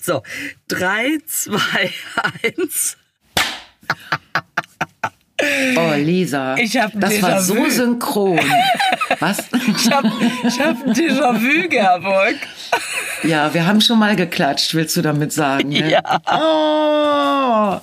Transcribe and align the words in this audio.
So, 0.00 0.22
drei, 0.68 1.18
zwei, 1.26 1.92
eins. 2.42 2.96
Oh, 5.76 5.94
Lisa. 5.96 6.56
Ich 6.56 6.76
hab 6.76 6.94
ein 6.94 7.00
das 7.00 7.22
war 7.22 7.40
so 7.40 7.68
synchron. 7.68 8.40
Was? 9.18 9.38
Ich 9.52 9.90
hab, 9.90 10.04
ich 10.44 10.60
hab 10.60 10.86
ein 10.86 10.92
Déjà-vu 10.92 12.02
Volk. 12.02 12.36
Ja, 13.22 13.52
wir 13.52 13.66
haben 13.66 13.80
schon 13.80 13.98
mal 13.98 14.16
geklatscht, 14.16 14.74
willst 14.74 14.96
du 14.96 15.02
damit 15.02 15.32
sagen? 15.32 15.70
Ne? 15.70 15.90
Ja. 15.90 16.20
Oh. 16.26 17.80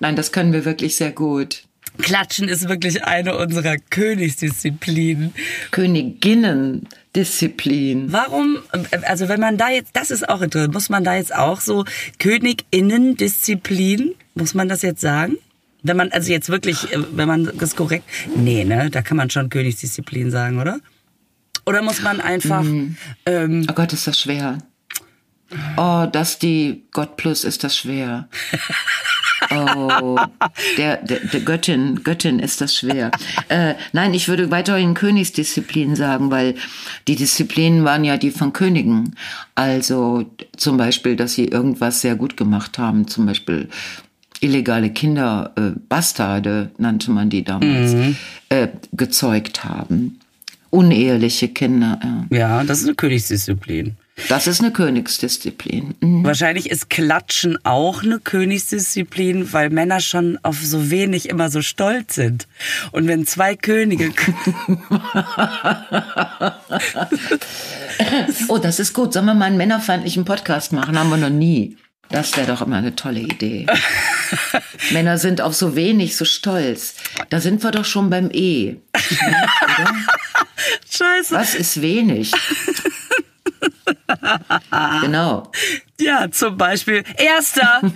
Nein, 0.00 0.16
das 0.16 0.32
können 0.32 0.52
wir 0.52 0.64
wirklich 0.64 0.96
sehr 0.96 1.12
gut. 1.12 1.62
Klatschen 1.98 2.48
ist 2.48 2.68
wirklich 2.68 3.04
eine 3.04 3.36
unserer 3.36 3.76
Königsdisziplinen. 3.76 5.32
Königinnen-Disziplin. 5.70 8.12
Warum, 8.12 8.58
also 9.02 9.28
wenn 9.28 9.38
man 9.40 9.58
da 9.58 9.70
jetzt, 9.70 9.94
das 9.94 10.10
ist 10.10 10.28
auch 10.28 10.42
interessant, 10.42 10.74
muss 10.74 10.88
man 10.88 11.04
da 11.04 11.14
jetzt 11.16 11.32
auch 11.34 11.60
so 11.60 11.84
Königinnen-Disziplin, 12.18 14.14
muss 14.34 14.54
man 14.54 14.68
das 14.68 14.82
jetzt 14.82 15.00
sagen? 15.00 15.36
Wenn 15.82 15.96
man, 15.96 16.10
also 16.12 16.30
jetzt 16.30 16.48
wirklich, 16.48 16.88
wenn 17.12 17.26
man 17.28 17.50
das 17.58 17.74
korrekt, 17.76 18.04
nee, 18.36 18.64
ne, 18.64 18.90
da 18.90 19.02
kann 19.02 19.16
man 19.16 19.30
schon 19.30 19.50
Königsdisziplin 19.50 20.30
sagen, 20.30 20.60
oder? 20.60 20.78
Oder 21.66 21.82
muss 21.82 22.00
man 22.02 22.20
einfach, 22.20 22.64
ähm, 23.26 23.66
Oh 23.68 23.72
Gott, 23.74 23.92
ist 23.92 24.06
das 24.06 24.20
schwer. 24.20 24.58
Oh, 25.76 26.06
das 26.10 26.38
die 26.38 26.84
Gott 26.92 27.16
plus 27.16 27.44
ist 27.44 27.64
das 27.64 27.76
schwer. 27.76 28.28
Oh, 29.50 30.16
der, 30.78 30.98
der, 30.98 31.20
der 31.20 31.40
Göttin, 31.40 32.02
Göttin 32.04 32.38
ist 32.38 32.60
das 32.60 32.76
schwer. 32.76 33.10
Äh, 33.48 33.74
nein, 33.92 34.14
ich 34.14 34.28
würde 34.28 34.50
weiterhin 34.50 34.94
Königsdisziplin 34.94 35.96
sagen, 35.96 36.30
weil 36.30 36.54
die 37.08 37.16
Disziplinen 37.16 37.84
waren 37.84 38.04
ja 38.04 38.16
die 38.16 38.30
von 38.30 38.52
Königen. 38.52 39.16
Also 39.54 40.30
zum 40.56 40.76
Beispiel, 40.76 41.16
dass 41.16 41.34
sie 41.34 41.46
irgendwas 41.46 42.00
sehr 42.00 42.14
gut 42.14 42.36
gemacht 42.36 42.78
haben, 42.78 43.08
zum 43.08 43.26
Beispiel 43.26 43.68
illegale 44.40 44.90
Kinder, 44.90 45.52
äh, 45.56 45.70
Bastarde 45.88 46.70
nannte 46.78 47.10
man 47.10 47.30
die 47.30 47.44
damals, 47.44 47.94
äh, 48.48 48.68
gezeugt 48.92 49.64
haben. 49.64 50.18
Uneheliche 50.70 51.48
Kinder. 51.48 52.00
Ja. 52.30 52.38
ja, 52.38 52.64
das 52.64 52.80
ist 52.80 52.86
eine 52.86 52.94
Königsdisziplin. 52.94 53.96
Das 54.28 54.46
ist 54.46 54.60
eine 54.60 54.72
Königsdisziplin. 54.72 55.94
Mhm. 56.00 56.24
Wahrscheinlich 56.24 56.70
ist 56.70 56.90
Klatschen 56.90 57.58
auch 57.64 58.02
eine 58.02 58.18
Königsdisziplin, 58.20 59.52
weil 59.52 59.70
Männer 59.70 60.00
schon 60.00 60.38
auf 60.42 60.58
so 60.62 60.90
wenig 60.90 61.28
immer 61.28 61.50
so 61.50 61.62
stolz 61.62 62.14
sind. 62.14 62.46
Und 62.92 63.08
wenn 63.08 63.26
zwei 63.26 63.56
Könige, 63.56 64.12
Oh, 68.48 68.58
das 68.58 68.80
ist 68.80 68.92
gut. 68.92 69.12
Sollen 69.12 69.26
wir 69.26 69.34
mal 69.34 69.46
einen 69.46 69.56
männerfeindlichen 69.56 70.24
Podcast 70.24 70.72
machen? 70.72 70.98
Haben 70.98 71.10
wir 71.10 71.16
noch 71.16 71.30
nie. 71.30 71.76
Das 72.08 72.36
wäre 72.36 72.46
doch 72.46 72.60
immer 72.60 72.76
eine 72.76 72.94
tolle 72.94 73.20
Idee. 73.20 73.66
Männer 74.90 75.16
sind 75.18 75.40
auf 75.40 75.54
so 75.54 75.74
wenig 75.76 76.16
so 76.16 76.24
stolz. 76.26 76.96
Da 77.30 77.40
sind 77.40 77.62
wir 77.62 77.70
doch 77.70 77.86
schon 77.86 78.10
beim 78.10 78.30
E. 78.32 78.76
scheiße, 80.90 81.34
Was 81.34 81.54
ist 81.54 81.80
wenig? 81.80 82.32
Genau. 85.02 85.50
ja, 86.00 86.30
zum 86.30 86.56
Beispiel, 86.56 87.04
erster, 87.16 87.80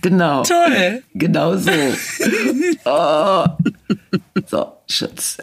Genau. 0.00 0.42
toll. 0.42 1.02
Genau 1.14 1.56
so. 1.56 1.70
Oh. 2.84 3.44
So, 4.46 4.72
Schutz. 4.88 5.38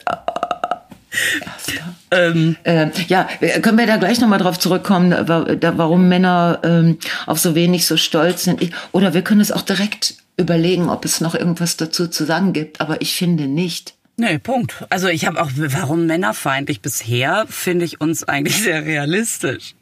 Ähm, 2.12 2.56
Äh, 2.64 2.90
ja, 3.08 3.28
können 3.62 3.78
wir 3.78 3.88
da 3.88 3.98
gleich 3.98 4.20
nochmal 4.20 4.40
drauf 4.40 4.60
zurückkommen, 4.60 5.12
da, 5.12 5.78
warum 5.78 6.08
Männer 6.10 6.60
ähm, 6.64 6.98
auf 7.26 7.40
so 7.40 7.56
wenig 7.56 7.86
so 7.88 7.98
stolz 7.98 8.44
sind. 8.44 8.62
Ich, 8.62 8.72
oder 8.92 9.14
wir 9.14 9.22
können 9.22 9.42
es 9.42 9.52
auch 9.52 9.62
direkt 9.62 10.16
überlegen, 10.38 10.90
ob 10.90 11.06
es 11.06 11.22
noch 11.22 11.36
irgendwas 11.36 11.78
dazu 11.78 12.08
zu 12.08 12.26
sagen 12.26 12.54
gibt. 12.54 12.82
Aber 12.82 13.02
ich 13.02 13.14
finde 13.16 13.48
nicht. 13.48 13.96
Nee, 14.20 14.38
Punkt. 14.40 14.86
Also 14.90 15.08
ich 15.08 15.26
habe 15.26 15.42
auch, 15.42 15.50
warum 15.56 16.06
männerfeindlich 16.06 16.82
bisher, 16.82 17.46
finde 17.50 17.86
ich 17.86 18.00
uns 18.02 18.24
eigentlich 18.24 18.58
sehr 18.64 18.86
realistisch. 18.86 19.74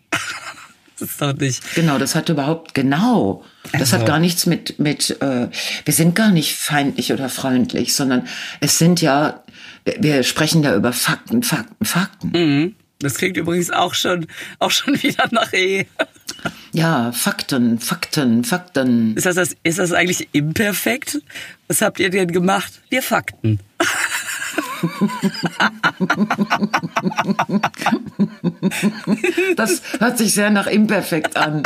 Das 0.99 1.09
ist 1.11 1.21
doch 1.21 1.33
nicht. 1.33 1.75
Genau, 1.75 1.99
das 1.99 2.15
hat 2.15 2.29
überhaupt 2.29 2.73
genau. 2.73 3.43
Das 3.71 3.81
Also- 3.81 3.97
hat 3.97 4.05
gar 4.07 4.19
nichts 4.19 4.45
mit 4.45 4.79
mit. 4.79 5.21
Äh, 5.21 5.49
wir 5.85 5.93
sind 5.93 6.15
gar 6.15 6.31
nicht 6.31 6.55
feindlich 6.55 7.13
oder 7.13 7.29
freundlich, 7.29 7.93
sondern 7.93 8.27
es 8.61 8.77
sind 8.79 9.01
ja. 9.01 9.43
wir- 9.85 9.97
Wir 9.99 10.23
sprechen 10.23 10.63
da 10.63 10.75
über 10.75 10.93
Fakten, 10.93 11.43
Fakten, 11.43 11.85
Fakten. 11.85 12.29
Mhm. 12.31 12.75
Das 12.99 13.13
klingt 13.15 13.37
übrigens 13.37 13.69
auch 13.69 13.93
schon, 13.93 14.25
auch 14.57 14.71
schon 14.71 14.95
wieder 15.03 15.25
nach 15.29 15.53
E. 15.53 15.85
Ja, 16.73 17.11
Fakten, 17.11 17.77
Fakten, 17.79 18.43
Fakten. 18.43 19.15
Ist 19.15 19.27
das, 19.27 19.35
das, 19.35 19.55
ist 19.63 19.77
das 19.77 19.91
eigentlich 19.91 20.29
imperfekt? 20.31 21.19
Was 21.67 21.81
habt 21.81 21.99
ihr 21.99 22.09
denn 22.09 22.31
gemacht? 22.31 22.81
Wir 22.89 23.03
Fakten. 23.03 23.59
Das 29.55 29.81
hört 29.99 30.17
sich 30.17 30.33
sehr 30.33 30.49
nach 30.49 30.67
imperfekt 30.67 31.35
an. 31.35 31.63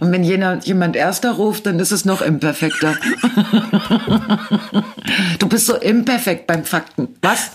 Und 0.00 0.12
wenn 0.12 0.24
jemand, 0.24 0.66
jemand 0.66 0.96
erster 0.96 1.32
ruft, 1.32 1.66
dann 1.66 1.78
ist 1.78 1.92
es 1.92 2.04
noch 2.04 2.22
imperfekter. 2.22 2.96
Du 5.38 5.48
bist 5.48 5.66
so 5.66 5.76
imperfekt 5.76 6.46
beim 6.46 6.64
Fakten. 6.64 7.08
Was? 7.22 7.50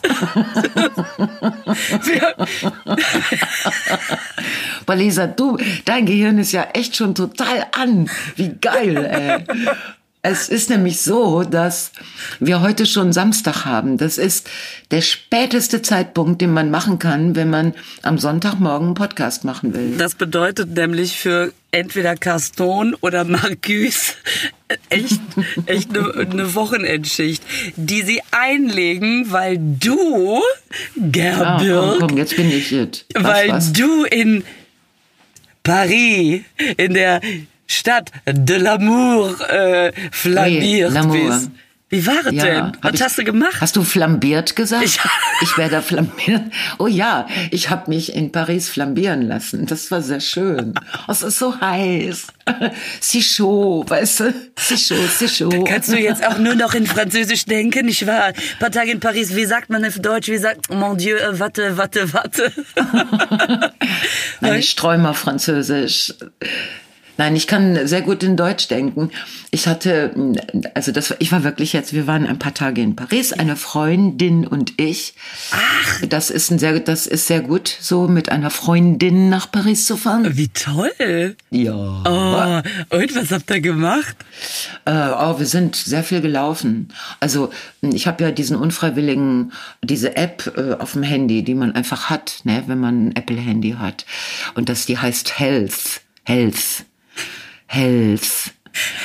Boah, 4.86 5.28
du, 5.28 5.58
dein 5.86 6.06
Gehirn 6.06 6.38
ist 6.38 6.52
ja 6.52 6.68
echt 6.74 6.96
schon 6.96 7.16
total 7.16 7.66
an. 7.72 8.10
Wie 8.36 8.50
geil, 8.50 8.98
ey. 8.98 9.44
Es 10.28 10.50
ist 10.50 10.72
nämlich 10.72 11.02
so, 11.02 11.44
dass 11.44 11.92
wir 12.40 12.62
heute 12.62 12.88
schon 12.88 13.14
Samstag 13.14 13.64
haben. 13.64 14.00
Das 14.00 14.18
ist 14.18 14.50
der 14.90 15.02
späteste 15.02 15.84
Zeitpunkt, 15.84 16.42
den 16.42 16.52
man 16.52 16.72
machen 16.72 16.98
kann, 16.98 17.36
wenn 17.36 17.52
man 17.52 17.76
am 18.02 18.18
Sonntagmorgen 18.18 18.88
einen 18.88 18.96
Podcast 18.96 19.44
machen 19.44 19.76
will. 19.76 19.98
das 20.00 20.16
bedeutet 20.16 20.72
nämlich 20.76 21.20
für 21.20 21.54
entweder 21.70 22.16
Caston 22.16 22.96
oder 23.02 23.24
Marcus 23.24 24.16
echt, 24.90 25.22
echt 25.68 25.96
eine, 25.96 26.12
eine 26.32 26.56
Wochenendschicht, 26.56 27.44
die 27.76 28.02
sie 28.02 28.22
einlegen, 28.32 29.32
weil 29.32 29.60
du, 29.60 30.40
Ah, 30.40 31.10
Gerbirg, 31.12 32.00
komm, 32.00 32.08
komm, 32.10 32.18
jetzt 32.18 32.36
bin 32.36 32.50
ich. 32.50 32.72
Was, 32.74 33.24
weil 33.24 33.50
was? 33.50 33.74
du 33.74 34.06
in 34.06 34.44
Paris, 35.62 36.42
in 36.78 36.96
der 36.96 37.22
Stadt 37.68 38.12
de 38.26 38.56
l'amour 38.58 39.36
äh, 39.50 39.92
flaniert 40.12 40.94
Oui, 41.06 41.28
bist. 41.30 41.50
Wie 41.88 42.06
war 42.08 42.26
es 42.26 42.32
Ja, 42.34 42.44
denn? 42.46 42.72
Was 42.82 42.94
ich- 42.96 43.02
hast 43.04 43.18
du 43.20 43.24
gemacht? 43.24 43.62
Hast 43.62 43.76
du 43.76 43.84
flambiert 43.84 44.56
gesagt? 44.56 44.84
Ich- 44.84 45.00
Ich, 45.42 45.56
werde 45.58 45.82
flambiert. 45.84 46.42
Oh 46.80 46.88
ja, 46.88 47.28
ich 47.52 47.70
habe 47.70 47.90
mich 47.92 48.16
in 48.16 48.32
Paris 48.32 48.70
flambieren 48.70 49.22
lassen. 49.22 49.66
Das 49.68 49.92
war 49.92 50.02
sehr 50.02 50.20
schön. 50.20 50.74
Oh, 51.08 51.12
es 51.12 51.22
ist 51.22 51.38
so 51.40 51.60
heiß. 51.62 52.28
Si 53.02 53.22
chaud, 53.22 53.90
weißt 53.90 54.20
du? 54.22 54.34
Si 54.58 54.76
chaud, 54.78 55.10
si 55.12 55.28
chaud. 55.28 55.68
Kannst 55.68 55.92
du 55.92 55.98
jetzt 56.00 56.26
auch 56.26 56.38
nur 56.40 56.56
noch 56.56 56.74
in 56.74 56.88
Französisch 56.88 57.46
denken? 57.46 57.88
Ich 57.88 58.08
war 58.08 58.26
ein 58.26 58.34
paar 58.60 58.72
Tage 58.72 58.92
in 58.92 59.00
Paris. 59.00 59.36
Wie 59.36 59.46
sagt 59.46 59.70
man 59.70 59.86
auf 59.86 60.00
Deutsch? 60.00 60.28
Wie 60.30 60.38
sagt, 60.38 60.72
mon 60.74 60.98
Dieu, 60.98 61.16
äh, 61.18 61.40
warte, 61.40 61.78
warte, 61.78 62.12
warte. 62.14 62.52
Nein, 64.42 64.60
ich 64.60 64.76
träume 64.76 65.10
auf 65.10 65.18
Französisch. 65.18 66.14
Nein, 67.18 67.36
ich 67.36 67.48
kann 67.48 67.88
sehr 67.88 68.02
gut 68.02 68.24
in 68.24 68.36
Deutsch 68.36 68.68
denken. 68.68 69.12
Ich 69.52 69.68
hatte, 69.68 70.14
also 70.74 70.92
das, 70.92 71.16
ich 71.20 71.32
war 71.32 71.44
wirklich 71.44 71.74
jetzt, 71.74 71.94
wir 71.94 72.08
waren 72.08 72.28
ein 72.28 72.40
paar 72.40 72.54
Tage 72.54 72.82
in 72.82 72.96
Paris, 72.96 73.32
eine 73.32 73.56
Freundin 73.56 74.46
und 74.46 74.74
ich. 74.80 75.16
Ach. 75.52 76.02
Das 76.10 76.30
ist 76.30 76.52
ein 76.52 76.60
sehr, 76.60 76.80
das 76.80 77.08
ist 77.08 77.28
sehr 77.28 77.42
gut, 77.42 77.74
so 77.80 78.08
mit 78.08 78.30
einer 78.30 78.50
Freundin 78.50 79.30
nach 79.30 79.50
Paris 79.50 79.86
zu 79.86 79.96
fahren. 79.96 80.38
Wie 80.38 80.50
toll. 80.50 81.36
Ja. 81.52 81.74
Oh, 81.74 82.96
und 82.98 83.16
was 83.16 83.32
habt 83.32 83.50
ihr 83.50 83.62
gemacht? 83.62 84.16
Äh, 84.86 84.92
oh, 84.92 85.40
wir 85.40 85.46
sind 85.46 85.76
sehr 85.76 86.04
viel 86.04 86.22
gelaufen. 86.22 86.90
Also 87.20 87.50
ich 87.82 88.08
habe 88.08 88.24
ja 88.24 88.32
diesen 88.32 88.58
unfreiwilligen, 88.58 89.54
diese 89.84 90.18
App 90.18 90.54
äh, 90.58 90.74
auf 90.74 90.94
dem 90.94 91.04
Handy, 91.04 91.44
die 91.44 91.56
man 91.56 91.74
einfach 91.74 92.10
hat, 92.10 92.42
ne, 92.44 92.64
wenn 92.68 92.80
man 92.80 93.08
ein 93.08 93.16
Apple-Handy 93.16 93.76
hat. 93.80 94.06
Und 94.56 94.70
das, 94.70 94.86
die 94.86 94.98
heißt 94.98 95.40
Health. 95.40 96.02
Health. 96.24 96.86
Health. 97.76 98.54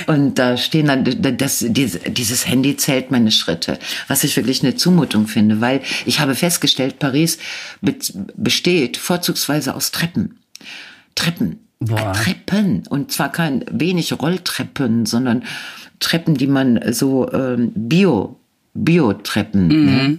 Und 0.06 0.38
da 0.38 0.56
stehen 0.56 0.86
dann, 0.86 1.04
das, 1.36 1.64
dieses, 1.68 2.00
dieses 2.08 2.46
Handy 2.46 2.76
zählt 2.76 3.10
meine 3.10 3.30
Schritte, 3.30 3.78
was 4.08 4.24
ich 4.24 4.36
wirklich 4.36 4.62
eine 4.62 4.74
Zumutung 4.74 5.28
finde, 5.28 5.60
weil 5.60 5.80
ich 6.06 6.18
habe 6.18 6.34
festgestellt, 6.34 6.98
Paris 6.98 7.38
be 7.80 7.94
besteht 8.36 8.96
vorzugsweise 8.96 9.74
aus 9.74 9.92
Treppen. 9.92 10.40
Treppen. 11.14 11.60
Boah. 11.78 12.12
Treppen. 12.12 12.84
Und 12.88 13.12
zwar 13.12 13.30
kein 13.30 13.64
wenig 13.70 14.12
Rolltreppen, 14.12 15.06
sondern 15.06 15.44
Treppen, 16.00 16.34
die 16.34 16.48
man 16.48 16.92
so 16.92 17.30
ähm, 17.32 17.72
Bio, 17.74 18.40
Bio-Treppen. 18.74 19.68
Ne? 19.68 20.18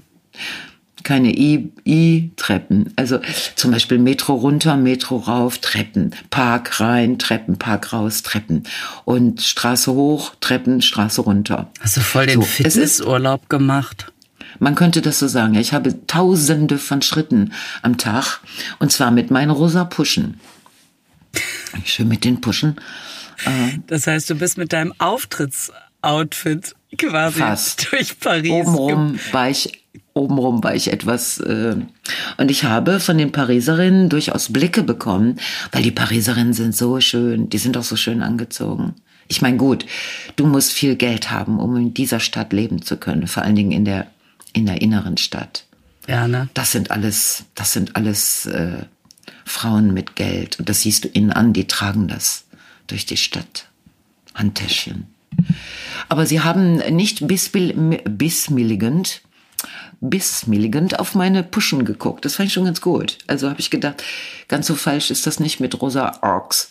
Keine 1.04 1.32
I-Treppen. 1.36 2.94
Also 2.96 3.20
zum 3.56 3.72
Beispiel 3.72 3.98
Metro 3.98 4.36
runter, 4.36 4.78
Metro 4.78 5.18
rauf, 5.18 5.58
Treppen, 5.58 6.14
Park 6.30 6.80
rein, 6.80 7.18
Treppen, 7.18 7.58
Park 7.58 7.92
raus, 7.94 8.22
Treppen 8.22 8.64
und 9.06 9.42
Straße 9.42 9.92
hoch, 9.94 10.36
Treppen, 10.42 10.82
Straße 10.82 11.22
runter. 11.22 11.72
Hast 11.80 11.98
du 11.98 12.02
voll 12.02 12.28
den 12.28 12.36
So, 12.36 12.42
es 12.42 12.50
ist- 12.50 12.74
Fitnessurlaub 12.98 13.50
gemacht? 13.50 14.12
Man 14.60 14.76
könnte 14.76 15.02
das 15.02 15.18
so 15.18 15.28
sagen. 15.28 15.56
Ich 15.56 15.74
habe 15.74 16.06
tausende 16.08 16.78
von 16.78 17.02
Schritten 17.02 17.54
am 17.82 17.98
Tag 17.98 18.42
und 18.80 18.92
zwar 18.92 19.10
mit 19.10 19.32
meinen 19.32 19.50
rosa 19.50 19.86
Puschen. 19.86 20.40
Schön 21.86 22.10
mit 22.10 22.26
den 22.26 22.42
Puschen. 22.42 22.76
Das 23.88 24.06
heißt, 24.06 24.30
du 24.30 24.36
bist 24.36 24.58
mit 24.60 24.72
deinem 24.74 24.94
Auftrittsoutfit 25.00 26.76
quasi 26.98 27.40
Fast. 27.40 27.88
durch 27.92 28.20
Paris. 28.20 28.52
Obenrum 28.52 29.18
war 29.32 29.50
ich, 29.50 29.81
obenrum 30.14 30.64
war 30.64 30.76
ich 30.76 30.92
etwas, 30.92 31.40
äh, 31.40 31.76
und 32.38 32.52
ich 32.52 32.64
habe 32.64 33.00
von 33.00 33.18
den 33.18 33.32
Pariserinnen 33.32 34.10
durchaus 34.10 34.52
Blicke 34.52 34.84
bekommen, 34.84 35.40
weil 35.72 35.84
die 35.84 35.92
Pariserinnen 35.92 36.54
sind 36.54 36.76
so 36.76 37.00
schön, 37.00 37.50
die 37.50 37.58
sind 37.58 37.78
auch 37.78 37.84
so 37.84 37.96
schön 37.96 38.22
angezogen. 38.22 38.96
Ich 39.28 39.42
meine, 39.42 39.58
gut, 39.58 39.86
du 40.36 40.46
musst 40.46 40.74
viel 40.74 40.96
Geld 40.96 41.32
haben, 41.32 41.60
um 41.60 41.76
in 41.78 41.94
dieser 41.94 42.20
Stadt 42.20 42.52
leben 42.52 42.82
zu 42.82 42.98
können, 42.98 43.28
vor 43.28 43.44
allen 43.44 43.56
Dingen 43.56 43.72
in 43.72 43.86
der, 43.86 44.08
in 44.54 44.66
der 44.66 44.82
inneren 44.82 45.18
Stadt. 45.18 45.66
Ja, 46.08 46.28
ne? 46.28 46.50
Das 46.54 46.72
sind 46.72 46.92
alles, 46.92 47.46
das 47.56 47.72
sind 47.72 47.96
alles 47.96 48.46
äh, 48.48 48.84
Frauen 49.46 49.94
mit 49.94 50.16
Geld. 50.16 50.60
Und 50.60 50.68
das 50.68 50.82
siehst 50.82 51.06
du 51.06 51.08
ihnen 51.08 51.32
an, 51.32 51.54
die 51.54 51.68
tragen 51.68 52.08
das 52.08 52.46
durch 52.88 53.06
die 53.06 53.18
Stadt. 53.18 53.68
Handtäschchen. 54.34 55.08
Aber 56.10 56.26
sie 56.26 56.42
haben 56.42 56.78
nicht 56.94 57.22
bisbil- 57.22 58.02
bismilligend, 60.02 60.52
bismilligend 60.52 61.00
auf 61.00 61.16
meine 61.16 61.44
Puschen 61.44 61.86
geguckt. 61.86 62.26
Das 62.26 62.36
fand 62.36 62.48
ich 62.48 62.54
schon 62.54 62.66
ganz 62.66 62.82
gut. 62.82 63.20
Also 63.28 63.50
habe 63.50 63.60
ich 63.60 63.70
gedacht, 63.70 64.04
ganz 64.48 64.68
so 64.68 64.76
falsch 64.76 65.12
ist 65.12 65.28
das 65.28 65.40
nicht 65.40 65.60
mit 65.60 65.82
rosa 65.82 66.20
Orks 66.22 66.70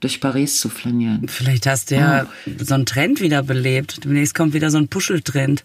durch 0.00 0.20
Paris 0.20 0.60
zu 0.60 0.68
flanieren. 0.68 1.28
Vielleicht 1.28 1.66
hast 1.66 1.90
du 1.90 1.94
ja 1.94 2.26
so 2.58 2.74
einen 2.74 2.84
Trend 2.84 3.20
wieder 3.20 3.42
belebt. 3.42 4.04
Demnächst 4.04 4.34
kommt 4.34 4.52
wieder 4.52 4.70
so 4.70 4.78
ein 4.78 4.88
Puscheltrend. 4.88 5.64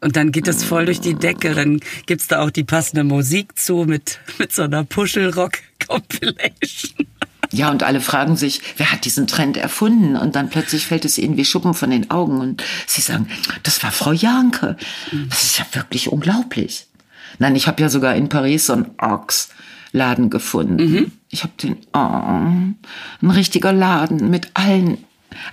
Und 0.00 0.16
dann 0.16 0.32
geht 0.32 0.46
das 0.46 0.64
voll 0.64 0.86
durch 0.86 1.00
die 1.00 1.14
Decke. 1.14 1.54
Dann 1.54 1.80
gibt's 2.06 2.28
da 2.28 2.40
auch 2.40 2.50
die 2.50 2.64
passende 2.64 3.04
Musik 3.04 3.58
zu 3.58 3.84
mit, 3.84 4.20
mit 4.38 4.52
so 4.52 4.62
einer 4.62 4.84
Puschelrock-Compilation. 4.84 7.06
Ja, 7.50 7.70
und 7.70 7.82
alle 7.82 8.00
fragen 8.00 8.36
sich, 8.36 8.60
wer 8.76 8.92
hat 8.92 9.04
diesen 9.04 9.26
Trend 9.26 9.56
erfunden? 9.56 10.16
Und 10.16 10.36
dann 10.36 10.50
plötzlich 10.50 10.86
fällt 10.86 11.04
es 11.04 11.16
ihnen 11.18 11.36
wie 11.36 11.44
Schuppen 11.44 11.74
von 11.74 11.90
den 11.90 12.10
Augen 12.10 12.40
und 12.40 12.62
sie 12.86 13.00
sagen, 13.00 13.28
das 13.62 13.82
war 13.82 13.90
Frau 13.90 14.12
Janke. 14.12 14.76
Das 15.30 15.42
ist 15.44 15.58
ja 15.58 15.66
wirklich 15.72 16.08
unglaublich. 16.12 16.86
Nein, 17.38 17.56
ich 17.56 17.66
habe 17.66 17.80
ja 17.82 17.88
sogar 17.88 18.14
in 18.16 18.28
Paris 18.28 18.66
so 18.66 18.74
einen 18.74 18.90
Orks-Laden 18.98 20.28
gefunden. 20.30 21.12
Ich 21.30 21.42
habe 21.42 21.52
den, 21.62 21.76
oh, 21.94 21.98
ein 21.98 23.30
richtiger 23.30 23.72
Laden 23.72 24.28
mit 24.30 24.50
allen, 24.54 24.98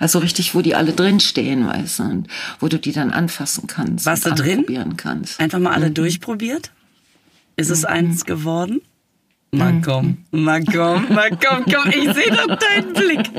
also 0.00 0.18
richtig, 0.18 0.54
wo 0.54 0.62
die 0.62 0.74
alle 0.74 0.92
drinstehen, 0.92 1.66
weißt 1.66 1.98
du, 2.00 2.02
und 2.04 2.28
wo 2.60 2.68
du 2.68 2.78
die 2.78 2.92
dann 2.92 3.10
anfassen 3.10 3.66
kannst. 3.66 4.06
Und 4.06 4.24
du 4.26 4.34
drin? 4.34 4.58
anprobieren 4.60 4.96
kannst. 4.96 5.38
Einfach 5.40 5.58
mal 5.58 5.70
Mhm. 5.70 5.74
alle 5.76 5.90
durchprobiert? 5.90 6.70
Ist 7.56 7.70
es 7.70 7.84
eins 7.86 8.24
geworden? 8.26 8.80
Mal 9.52 9.80
komm, 9.82 10.18
mal 10.32 10.62
komm, 10.64 11.06
mal 11.14 11.30
komm, 11.30 11.64
komm, 11.64 11.88
ich 11.88 12.12
sehe 12.12 12.30
doch 12.30 12.58
deinen 12.58 12.92
Blick. 12.92 13.30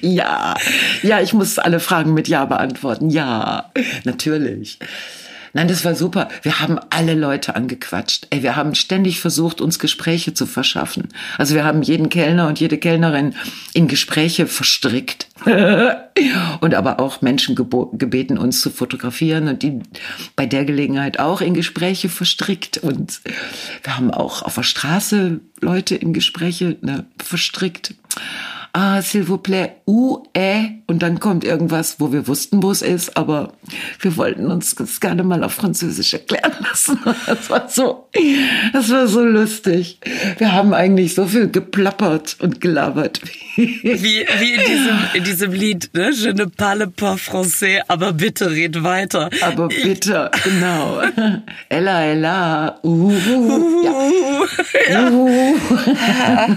Ja, 0.00 0.54
ja, 1.02 1.20
ich 1.20 1.32
muss 1.34 1.58
alle 1.58 1.78
Fragen 1.78 2.14
mit 2.14 2.26
Ja 2.26 2.46
beantworten. 2.46 3.10
Ja, 3.10 3.70
natürlich. 4.04 4.78
Nein, 5.56 5.68
das 5.68 5.86
war 5.86 5.94
super. 5.94 6.28
Wir 6.42 6.60
haben 6.60 6.78
alle 6.90 7.14
Leute 7.14 7.56
angequatscht. 7.56 8.26
Ey, 8.28 8.42
wir 8.42 8.56
haben 8.56 8.74
ständig 8.74 9.20
versucht, 9.20 9.62
uns 9.62 9.78
Gespräche 9.78 10.34
zu 10.34 10.44
verschaffen. 10.44 11.08
Also 11.38 11.54
wir 11.54 11.64
haben 11.64 11.80
jeden 11.80 12.10
Kellner 12.10 12.46
und 12.46 12.60
jede 12.60 12.76
Kellnerin 12.76 13.34
in 13.72 13.88
Gespräche 13.88 14.46
verstrickt. 14.48 15.28
und 16.60 16.74
aber 16.74 17.00
auch 17.00 17.22
Menschen 17.22 17.56
gebeten, 17.56 18.36
uns 18.36 18.60
zu 18.60 18.68
fotografieren 18.68 19.48
und 19.48 19.62
die 19.62 19.80
bei 20.34 20.44
der 20.44 20.66
Gelegenheit 20.66 21.18
auch 21.20 21.40
in 21.40 21.54
Gespräche 21.54 22.10
verstrickt. 22.10 22.76
Und 22.76 23.22
wir 23.82 23.96
haben 23.96 24.10
auch 24.10 24.42
auf 24.42 24.56
der 24.56 24.62
Straße 24.62 25.40
Leute 25.62 25.94
in 25.94 26.12
Gespräche 26.12 26.76
ne, 26.82 27.06
verstrickt 27.16 27.94
ah, 28.76 29.00
s'il 29.00 29.22
vous 29.22 29.38
plaît, 29.38 29.76
où 29.86 30.22
est? 30.34 30.70
Und 30.86 31.02
dann 31.02 31.18
kommt 31.18 31.44
irgendwas, 31.44 31.96
wo 31.98 32.12
wir 32.12 32.28
wussten, 32.28 32.62
wo 32.62 32.70
es 32.70 32.82
ist, 32.82 33.16
aber 33.16 33.54
wir 34.00 34.16
wollten 34.16 34.46
uns 34.52 34.74
das 34.74 35.00
gerne 35.00 35.24
mal 35.24 35.42
auf 35.42 35.54
Französisch 35.54 36.12
erklären 36.12 36.52
lassen. 36.60 36.98
Das 37.26 37.50
war 37.50 37.68
so, 37.68 38.08
das 38.72 38.90
war 38.90 39.08
so 39.08 39.24
lustig. 39.24 39.98
Wir 40.38 40.52
haben 40.52 40.74
eigentlich 40.74 41.14
so 41.14 41.26
viel 41.26 41.50
geplappert 41.50 42.36
und 42.40 42.60
gelabert. 42.60 43.20
Wie, 43.56 44.26
wie 44.38 44.52
in, 44.52 44.60
diesem, 44.66 44.98
in 45.14 45.24
diesem 45.24 45.52
Lied, 45.52 45.90
ne? 45.94 46.10
Je 46.12 46.34
ne 46.34 46.46
parle 46.46 46.88
pas 46.88 47.18
français, 47.18 47.80
aber 47.88 48.12
bitte 48.12 48.50
red 48.50 48.82
weiter. 48.82 49.30
Aber 49.40 49.68
bitte, 49.68 50.30
genau. 50.44 51.00
Ella, 51.70 52.04
Ella, 52.04 52.78
uh, 52.82 53.12
uh, 53.12 53.84
ja. 54.90 55.10
Uh. 55.10 55.56
Ja, 56.10 56.48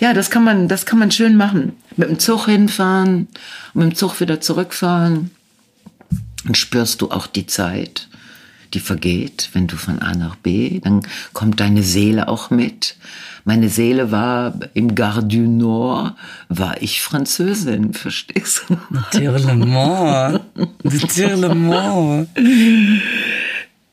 das 0.00 0.30
kann 0.30 0.44
man, 0.44 0.68
das 0.68 0.86
kann 0.86 0.98
man 0.98 1.10
schön 1.10 1.36
machen. 1.36 1.72
Mit 1.96 2.08
dem 2.08 2.18
Zug 2.18 2.46
hinfahren, 2.46 3.28
mit 3.72 3.90
dem 3.90 3.94
Zug 3.94 4.20
wieder 4.20 4.40
zurückfahren. 4.40 5.30
Dann 6.44 6.54
spürst 6.54 7.00
du 7.00 7.10
auch 7.10 7.26
die 7.26 7.46
Zeit, 7.46 8.08
die 8.74 8.80
vergeht, 8.80 9.50
wenn 9.52 9.66
du 9.66 9.76
von 9.76 10.00
A 10.00 10.14
nach 10.14 10.36
B. 10.36 10.80
Dann 10.80 11.02
kommt 11.32 11.60
deine 11.60 11.82
Seele 11.82 12.28
auch 12.28 12.50
mit. 12.50 12.96
Meine 13.44 13.68
Seele 13.68 14.10
war 14.10 14.54
im 14.72 14.94
Gare 14.94 15.22
du 15.22 15.40
Nord, 15.40 16.14
war 16.48 16.80
ich 16.80 17.02
Französin, 17.02 17.92
verstehst 17.92 18.64
du? 18.68 18.76
Tirlement. 19.10 20.40
Tirlement. 21.08 22.28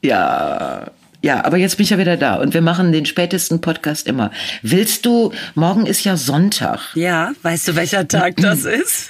Ja, 0.02 0.92
ja, 1.22 1.44
aber 1.46 1.58
jetzt 1.58 1.78
bin 1.78 1.84
ich 1.84 1.90
ja 1.90 1.98
wieder 1.98 2.18
da 2.18 2.36
und 2.36 2.54
wir 2.54 2.62
machen 2.62 2.92
den 2.92 3.06
spätesten 3.06 3.62
Podcast 3.62 4.08
immer. 4.08 4.32
Willst 4.62 5.06
du, 5.06 5.32
morgen 5.56 5.86
ist 5.86 6.04
ja 6.04 6.18
Sonntag. 6.18 6.80
Ja, 6.96 7.32
weißt 7.42 7.70
du, 7.70 7.76
welcher 7.76 8.08
Tag 8.08 8.38
das 8.38 8.66
ist? 8.66 9.10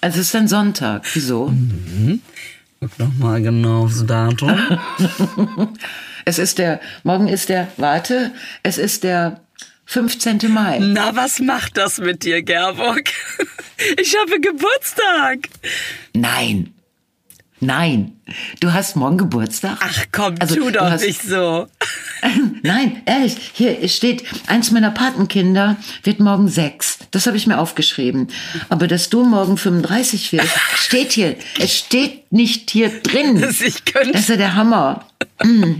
Also 0.00 0.20
es 0.20 0.28
ist 0.28 0.36
ein 0.36 0.48
Sonntag. 0.48 1.04
Wieso? 1.14 1.52
Guck 2.80 2.98
noch 2.98 3.14
mal 3.18 3.40
genau 3.42 3.84
aufs 3.84 4.04
Datum. 4.06 4.52
Es 6.28 6.40
ist 6.40 6.58
der, 6.58 6.80
morgen 7.04 7.28
ist 7.28 7.50
der, 7.50 7.68
warte, 7.76 8.32
es 8.64 8.78
ist 8.78 9.04
der 9.04 9.40
15. 9.84 10.40
Mai. 10.48 10.80
Na, 10.80 11.14
was 11.14 11.38
macht 11.38 11.76
das 11.76 11.98
mit 11.98 12.24
dir, 12.24 12.42
Gerburg? 12.42 13.04
Ich 14.00 14.16
habe 14.16 14.40
Geburtstag. 14.40 15.50
Nein. 16.14 16.72
Nein. 17.60 18.12
Du 18.60 18.72
hast 18.72 18.96
morgen 18.96 19.16
Geburtstag? 19.16 19.78
Ach 19.80 20.04
komm, 20.12 20.34
Also, 20.40 20.56
tu 20.56 20.64
du 20.64 20.72
doch 20.72 20.90
hast- 20.90 21.06
nicht 21.06 21.22
so. 21.22 21.66
Nein, 22.62 23.02
ehrlich, 23.06 23.36
hier 23.54 23.88
steht, 23.88 24.24
eins 24.46 24.70
meiner 24.72 24.90
Patenkinder 24.90 25.76
wird 26.02 26.20
morgen 26.20 26.48
sechs. 26.48 26.98
Das 27.12 27.26
habe 27.26 27.36
ich 27.36 27.46
mir 27.46 27.58
aufgeschrieben. 27.58 28.28
Aber 28.68 28.86
dass 28.88 29.08
du 29.10 29.24
morgen 29.24 29.56
35 29.56 30.32
wirst, 30.32 30.48
steht 30.76 31.12
hier. 31.12 31.36
Es 31.58 31.74
steht 31.78 32.30
nicht 32.32 32.70
hier 32.70 32.90
drin. 33.02 33.40
Dass 33.40 33.60
ich 33.62 33.84
könnte. 33.84 34.12
Das 34.12 34.22
ist 34.22 34.28
ja 34.28 34.36
der 34.36 34.54
Hammer. 34.54 35.06
Mm. 35.42 35.74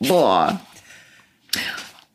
Boah. 0.00 0.60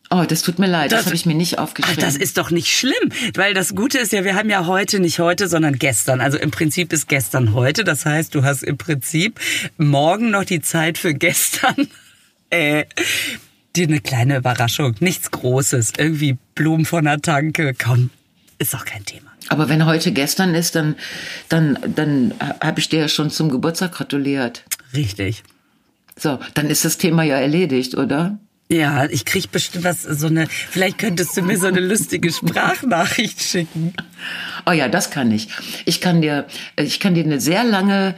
Oh, 0.09 0.23
das 0.27 0.41
tut 0.41 0.57
mir 0.57 0.67
leid. 0.67 0.91
Das, 0.91 0.99
Das- 0.99 1.05
habe 1.07 1.15
ich 1.15 1.25
mir 1.25 1.35
nicht 1.35 1.59
Ach, 1.59 1.63
aufgeschrieben. 1.63 1.99
das 2.01 2.15
ist 2.15 2.37
doch 2.37 2.49
nicht 2.49 2.67
schlimm, 2.77 3.11
weil 3.35 3.53
das 3.53 3.75
Gute 3.75 3.97
ist 3.99 4.13
ja, 4.13 4.23
wir 4.23 4.35
haben 4.35 4.49
ja 4.49 4.65
heute 4.65 4.99
nicht 4.99 5.19
heute, 5.19 5.47
sondern 5.49 5.77
gestern. 5.77 6.21
Also 6.21 6.37
im 6.37 6.49
Prinzip 6.51 6.93
ist 6.93 7.07
gestern 7.09 7.53
heute. 7.53 7.83
Das 7.83 8.05
heißt, 8.05 8.33
du 8.33 8.43
hast 8.43 8.63
im 8.63 8.77
Prinzip 8.77 9.39
morgen 9.77 10.29
noch 10.31 10.45
die 10.45 10.61
Zeit 10.61 10.97
für 10.97 11.13
gestern. 11.13 11.75
Äh, 12.49 12.85
dir 13.75 13.87
eine 13.87 13.99
kleine 13.99 14.37
Überraschung, 14.37 14.95
nichts 15.01 15.31
Großes, 15.31 15.91
irgendwie 15.97 16.37
Blumen 16.55 16.85
von 16.85 17.03
der 17.03 17.19
Tanke, 17.21 17.73
komm, 17.77 18.09
ist 18.57 18.73
doch 18.73 18.85
kein 18.85 19.03
Thema. 19.03 19.29
Aber 19.49 19.67
wenn 19.67 19.85
heute 19.85 20.13
gestern 20.13 20.55
ist, 20.55 20.75
dann, 20.75 20.95
dann, 21.49 21.77
dann 21.93 22.33
habe 22.61 22.79
ich 22.79 22.87
dir 22.87 22.99
ja 23.01 23.07
schon 23.09 23.29
zum 23.31 23.49
Geburtstag 23.49 23.91
gratuliert. 23.91 24.63
Richtig. 24.93 25.43
So, 26.17 26.39
dann 26.53 26.67
ist 26.69 26.85
das 26.85 26.97
Thema 26.97 27.23
ja 27.23 27.35
erledigt, 27.35 27.95
oder? 27.97 28.39
Ja, 28.69 29.05
ich 29.05 29.23
krieg 29.23 29.49
bestimmt 29.49 29.85
was, 29.85 30.03
so 30.03 30.27
eine, 30.27 30.47
vielleicht 30.47 30.97
könntest 30.97 31.37
du 31.37 31.41
mir 31.41 31.57
so 31.57 31.67
eine 31.67 31.79
lustige 31.79 32.31
Sprachnachricht 32.33 33.41
schicken. 33.41 33.93
Oh 34.65 34.71
ja, 34.71 34.87
das 34.87 35.11
kann 35.11 35.31
ich. 35.31 35.47
Ich 35.85 36.01
kann 36.01 36.21
dir, 36.21 36.45
ich 36.77 36.99
kann 36.99 37.13
dir 37.13 37.23
eine 37.23 37.39
sehr 37.39 37.63
lange, 37.63 38.15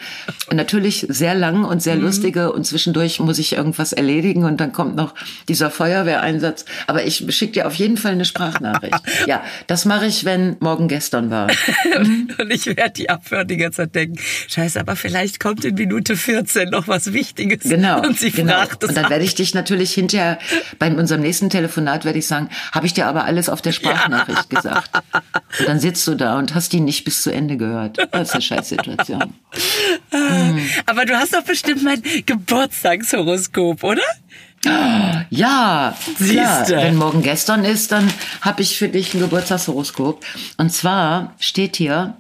natürlich 0.52 1.06
sehr 1.10 1.36
lang 1.36 1.64
und 1.64 1.82
sehr 1.82 1.96
lustige 1.96 2.52
und 2.52 2.66
zwischendurch 2.66 3.20
muss 3.20 3.38
ich 3.38 3.54
irgendwas 3.54 3.94
erledigen 3.94 4.44
und 4.44 4.60
dann 4.60 4.72
kommt 4.72 4.96
noch 4.96 5.14
dieser 5.48 5.70
Feuerwehreinsatz. 5.70 6.66
Aber 6.88 7.06
ich 7.06 7.24
schicke 7.30 7.54
dir 7.54 7.68
auf 7.68 7.76
jeden 7.76 7.98
Fall 7.98 8.14
eine 8.14 8.26
Sprachnachricht. 8.26 9.00
Ja, 9.28 9.44
das 9.68 9.86
mache 9.86 10.06
ich, 10.06 10.26
wenn 10.26 10.56
morgen 10.60 10.88
gestern 10.88 11.30
war. 11.30 11.50
und 12.40 12.52
ich 12.52 12.66
werde 12.66 12.92
die 12.92 13.10
abhören 13.10 13.48
die 13.48 13.58
ganze 13.58 13.78
Zeit 13.84 13.96
denken, 13.96 14.18
scheiße, 14.48 14.80
aber 14.80 14.96
vielleicht 14.96 15.40
kommt 15.40 15.66
in 15.66 15.76
Minute 15.76 16.16
14 16.16 16.70
noch 16.70 16.88
was 16.88 17.14
Wichtiges. 17.14 17.64
Genau. 17.64 18.02
Und 18.02 18.18
sie 18.18 18.32
genau. 18.32 18.54
fragt 18.54 18.84
es 18.84 18.90
Und 18.90 18.96
dann 18.96 19.10
werde 19.10 19.26
ich 19.26 19.36
dich 19.36 19.54
natürlich 19.54 19.94
hinterher, 19.94 20.40
bei 20.80 20.92
unserem 20.92 21.22
nächsten 21.22 21.50
Telefonat 21.50 22.06
werde 22.06 22.20
ich 22.20 22.28
sagen, 22.28 22.50
habe 22.72 22.86
ich 22.88 22.94
dir 22.94 23.08
aber 23.08 23.26
alles 23.26 23.50
auf 23.50 23.62
der 23.62 23.72
Sprachnachricht 23.72 24.50
gesagt. 24.50 24.90
Und 25.60 25.68
dann 25.68 25.80
sitzt 25.90 26.08
du 26.08 26.14
da 26.14 26.38
und 26.38 26.54
hast 26.54 26.72
die 26.72 26.82
nicht 26.82 27.04
bis 27.04 27.24
zu 27.24 27.32
Ende 27.32 27.58
gehört. 27.58 27.98
Das 28.12 28.30
ist 28.30 28.34
eine 28.36 28.42
Scheißsituation. 28.44 29.34
Aber 30.86 31.06
du 31.06 31.18
hast 31.18 31.34
doch 31.34 31.42
bestimmt 31.42 31.82
mein 31.84 32.04
Geburtstagshoroskop, 32.28 33.84
oder? 33.84 34.04
Ja. 35.32 35.96
Siehste. 36.20 36.76
Wenn 36.76 36.96
morgen 36.96 37.24
gestern 37.24 37.66
ist, 37.66 37.92
dann 37.92 38.08
habe 38.42 38.62
ich 38.62 38.78
für 38.78 38.88
dich 38.88 39.16
ein 39.16 39.20
Geburtstagshoroskop. 39.22 40.24
Und 40.58 40.72
zwar 40.72 41.34
steht 41.40 41.78
hier, 41.78 42.18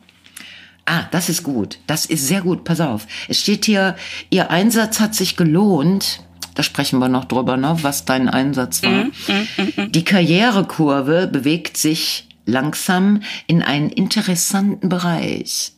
ah, 0.87 1.03
das 1.11 1.29
ist 1.29 1.43
gut, 1.43 1.77
das 1.85 2.07
ist 2.07 2.27
sehr 2.27 2.41
gut, 2.41 2.63
pass 2.63 2.81
auf. 2.81 3.05
Es 3.27 3.39
steht 3.39 3.65
hier, 3.65 3.95
Ihr 4.31 4.49
Einsatz 4.49 4.99
hat 4.99 5.13
sich 5.13 5.35
gelohnt. 5.37 6.21
Da 6.55 6.63
sprechen 6.63 6.97
wir 6.97 7.07
noch 7.07 7.25
drüber, 7.25 7.55
ne, 7.55 7.77
was 7.83 8.05
dein 8.05 8.29
Einsatz 8.29 8.81
war. 8.81 9.05
Die 9.89 10.03
Karrierekurve 10.03 11.27
bewegt 11.27 11.77
sich 11.77 12.28
langsam 12.49 13.21
in 13.47 13.61
einen 13.61 13.89
interessanten 13.89 14.89
Bereich. 14.89 15.73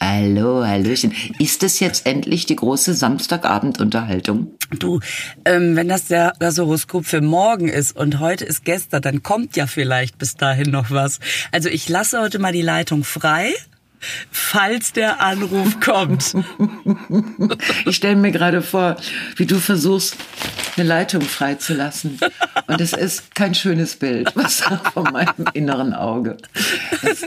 Hallo, 0.00 0.66
Hallöchen. 0.66 1.14
Ist 1.38 1.62
es 1.62 1.80
jetzt 1.80 2.06
endlich 2.06 2.46
die 2.46 2.56
große 2.56 2.94
Samstagabendunterhaltung? 2.94 4.48
Du, 4.78 5.00
ähm, 5.44 5.76
wenn 5.76 5.88
das 5.88 6.06
der, 6.08 6.34
das 6.40 6.58
Horoskop 6.58 7.06
für 7.06 7.20
morgen 7.20 7.68
ist 7.68 7.96
und 7.96 8.18
heute 8.18 8.44
ist 8.44 8.64
gestern, 8.64 9.02
dann 9.02 9.22
kommt 9.22 9.56
ja 9.56 9.66
vielleicht 9.66 10.18
bis 10.18 10.34
dahin 10.34 10.70
noch 10.70 10.90
was. 10.90 11.20
Also 11.52 11.68
ich 11.68 11.88
lasse 11.88 12.20
heute 12.20 12.38
mal 12.38 12.52
die 12.52 12.60
Leitung 12.60 13.04
frei, 13.04 13.54
falls 14.30 14.92
der 14.92 15.20
Anruf 15.20 15.80
kommt. 15.80 16.34
Ich 17.86 17.96
stelle 17.96 18.16
mir 18.16 18.32
gerade 18.32 18.62
vor, 18.62 18.96
wie 19.36 19.46
du 19.46 19.58
versuchst, 19.58 20.16
eine 20.76 20.86
Leitung 20.86 21.22
freizulassen. 21.22 22.18
Und 22.66 22.80
es 22.80 22.92
ist 22.92 23.34
kein 23.34 23.54
schönes 23.54 23.96
Bild, 23.96 24.32
was 24.34 24.62
vor 24.92 25.10
meinem 25.10 25.46
inneren 25.52 25.94
Auge. 25.94 26.36
Das, 27.02 27.22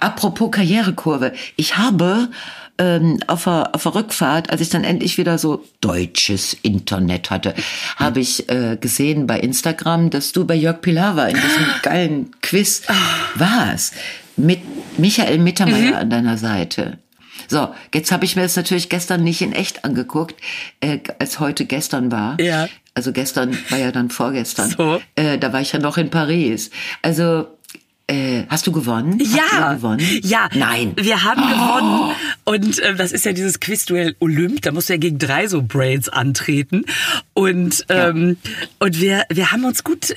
apropos 0.00 0.50
Karrierekurve. 0.50 1.32
Ich 1.56 1.76
habe 1.76 2.28
ähm, 2.80 3.18
auf, 3.26 3.44
der, 3.44 3.74
auf 3.74 3.82
der 3.82 3.94
Rückfahrt, 3.94 4.50
als 4.50 4.60
ich 4.60 4.70
dann 4.70 4.84
endlich 4.84 5.18
wieder 5.18 5.38
so 5.38 5.64
deutsches 5.80 6.54
Internet 6.62 7.30
hatte, 7.30 7.54
habe 7.96 8.20
ich 8.20 8.48
äh, 8.48 8.78
gesehen 8.80 9.26
bei 9.26 9.38
Instagram, 9.38 10.10
dass 10.10 10.32
du 10.32 10.46
bei 10.46 10.54
Jörg 10.54 10.80
Pilawa 10.80 11.26
in 11.26 11.36
diesem 11.36 11.66
geilen 11.82 12.30
Quiz 12.40 12.82
warst. 13.34 13.94
Mit 14.40 14.60
Michael 14.98 15.38
Mittermeier 15.38 15.98
an 15.98 16.10
deiner 16.10 16.36
Seite. 16.36 16.98
So, 17.48 17.74
jetzt 17.94 18.12
habe 18.12 18.24
ich 18.24 18.36
mir 18.36 18.42
das 18.42 18.56
natürlich 18.56 18.88
gestern 18.88 19.24
nicht 19.24 19.40
in 19.40 19.52
echt 19.52 19.84
angeguckt, 19.84 20.36
äh, 20.80 20.98
als 21.18 21.40
heute 21.40 21.64
gestern 21.64 22.12
war. 22.12 22.40
Ja. 22.40 22.68
Also 22.94 23.12
gestern 23.12 23.56
war 23.70 23.78
ja 23.78 23.92
dann 23.92 24.10
vorgestern. 24.10 24.70
So. 24.70 25.00
Äh, 25.14 25.38
da 25.38 25.52
war 25.52 25.60
ich 25.60 25.72
ja 25.72 25.78
noch 25.78 25.96
in 25.96 26.10
Paris. 26.10 26.70
Also 27.02 27.46
äh, 28.10 28.44
hast 28.48 28.66
du 28.66 28.72
gewonnen? 28.72 29.20
Ja, 29.20 29.74
gewonnen? 29.74 30.04
ja. 30.22 30.48
Nein. 30.54 30.92
Wir 30.96 31.22
haben 31.24 31.42
gewonnen. 31.48 32.14
Und 32.44 32.78
äh, 32.80 32.94
das 32.94 33.12
ist 33.12 33.24
ja 33.24 33.32
dieses 33.32 33.60
Quizduell 33.60 34.16
Olymp. 34.20 34.62
Da 34.62 34.72
musst 34.72 34.88
du 34.88 34.94
ja 34.94 34.98
gegen 34.98 35.18
drei 35.18 35.46
so 35.46 35.62
Brains 35.62 36.08
antreten. 36.08 36.84
Und 37.34 37.86
ähm, 37.88 38.36
und 38.78 39.00
wir 39.00 39.24
wir 39.30 39.52
haben 39.52 39.64
uns 39.64 39.84
gut 39.84 40.10
äh, 40.10 40.14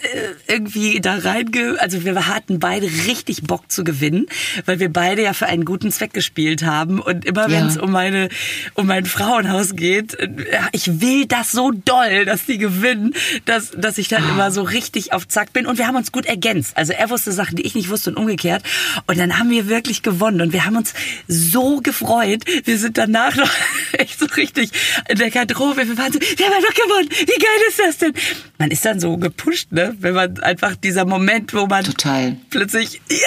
irgendwie 0.48 1.00
da 1.00 1.16
reinge... 1.16 1.78
Also 1.80 2.04
wir 2.04 2.28
hatten 2.28 2.60
beide 2.60 2.88
richtig 2.88 3.44
Bock 3.44 3.72
zu 3.72 3.84
gewinnen, 3.84 4.26
weil 4.66 4.80
wir 4.80 4.92
beide 4.92 5.24
ja 5.24 5.34
für 5.34 5.48
einen 5.48 5.66
guten 5.66 5.92
Zweck 5.92 6.14
gespielt 6.14 6.64
haben. 6.64 7.00
Und 7.00 7.26
immer 7.26 7.50
wenn 7.50 7.68
es 7.68 7.76
Ja. 7.76 7.82
um 7.82 7.92
meine 7.92 8.30
um 8.76 8.88
mein 8.88 9.06
Frauenhaus 9.06 9.76
geht, 9.76 10.14
äh, 10.20 10.30
ich 10.72 11.02
will 11.02 11.26
das 11.26 11.52
so 11.52 11.72
doll, 11.72 12.26
dass 12.26 12.46
die 12.46 12.58
gewinnen, 12.58 13.14
dass 13.46 13.72
dass 13.72 13.98
ich 13.98 14.08
dann 14.08 14.28
immer 14.30 14.52
so 14.52 14.62
richtig 14.64 15.14
auf 15.14 15.28
Zack 15.28 15.54
bin. 15.54 15.66
Und 15.66 15.78
wir 15.78 15.88
haben 15.88 15.96
uns 15.96 16.12
gut 16.12 16.26
ergänzt. 16.26 16.76
Also 16.78 16.94
er 16.94 17.10
wusste 17.10 17.32
Sachen, 17.32 17.56
die 17.56 17.64
ich 17.64 17.76
nicht 17.76 17.83
wusste 17.90 18.10
und 18.12 18.18
umgekehrt. 18.18 18.64
Und 19.08 19.18
dann 19.18 19.38
haben 19.40 19.50
wir 19.50 19.68
wirklich 19.68 20.02
gewonnen. 20.02 20.42
Und 20.42 20.54
wir 20.54 20.66
haben 20.66 20.78
uns 20.78 20.94
so 21.28 21.82
gefreut. 21.82 22.44
Wir 22.66 22.78
sind 22.78 22.98
danach 22.98 23.36
noch 23.36 23.50
echt 23.94 24.20
so 24.20 24.26
richtig 24.38 24.72
in 25.10 25.18
der 25.18 25.30
Garderobe. 25.30 25.88
Wir 25.88 25.98
waren 25.98 26.12
so, 26.12 26.20
wir 26.20 26.46
haben 26.46 26.64
doch 26.64 26.74
gewonnen. 26.74 27.10
Wie 27.10 27.26
geil 27.26 27.60
ist 27.70 27.80
das 27.80 27.98
denn? 27.98 28.14
Man 28.58 28.72
ist 28.72 28.86
dann 28.86 29.00
so 29.00 29.18
gepusht, 29.18 29.72
ne? 29.72 29.96
Wenn 30.00 30.14
man 30.14 30.40
einfach 30.42 30.76
dieser 30.76 31.06
Moment, 31.06 31.54
wo 31.54 31.66
man 31.66 31.84
Total. 31.84 32.38
plötzlich, 32.50 33.02
ja, 33.10 33.18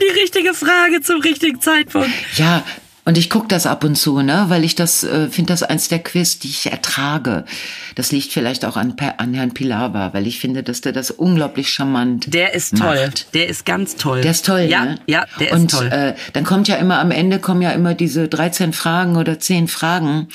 die 0.00 0.20
richtige 0.20 0.54
Frage 0.54 1.00
zum 1.02 1.20
richtigen 1.20 1.60
Zeitpunkt. 1.60 2.10
Ja, 2.36 2.64
und 3.04 3.18
ich 3.18 3.28
guck 3.30 3.48
das 3.48 3.66
ab 3.66 3.82
und 3.82 3.96
zu, 3.96 4.22
ne, 4.22 4.44
weil 4.48 4.62
ich 4.62 4.74
das 4.76 5.02
äh, 5.02 5.28
finde 5.28 5.52
das 5.52 5.62
eins 5.62 5.88
der 5.88 5.98
Quiz, 5.98 6.38
die 6.38 6.48
ich 6.48 6.70
ertrage. 6.70 7.44
Das 7.96 8.12
liegt 8.12 8.32
vielleicht 8.32 8.64
auch 8.64 8.76
an, 8.76 8.94
an 9.16 9.34
Herrn 9.34 9.52
Pilawa, 9.54 10.12
weil 10.12 10.26
ich 10.26 10.38
finde, 10.38 10.62
dass 10.62 10.82
der 10.82 10.92
das 10.92 11.10
unglaublich 11.10 11.70
charmant 11.70 12.32
Der 12.32 12.54
ist 12.54 12.76
toll. 12.76 13.06
macht. 13.06 13.34
Der 13.34 13.48
ist 13.48 13.66
ganz 13.66 13.96
toll. 13.96 14.20
Der 14.20 14.30
ist 14.30 14.46
toll, 14.46 14.60
ja, 14.60 14.84
ne? 14.84 14.98
Ja, 15.06 15.26
der 15.40 15.48
ist 15.48 15.58
und, 15.58 15.70
toll. 15.72 15.86
Äh, 15.88 16.14
dann 16.32 16.44
kommt 16.44 16.68
ja 16.68 16.76
immer 16.76 17.00
am 17.00 17.10
Ende 17.10 17.40
kommen 17.40 17.62
ja 17.62 17.70
immer 17.72 17.94
diese 17.94 18.28
13 18.28 18.72
Fragen 18.72 19.16
oder 19.16 19.38
10 19.38 19.66
Fragen. 19.66 20.28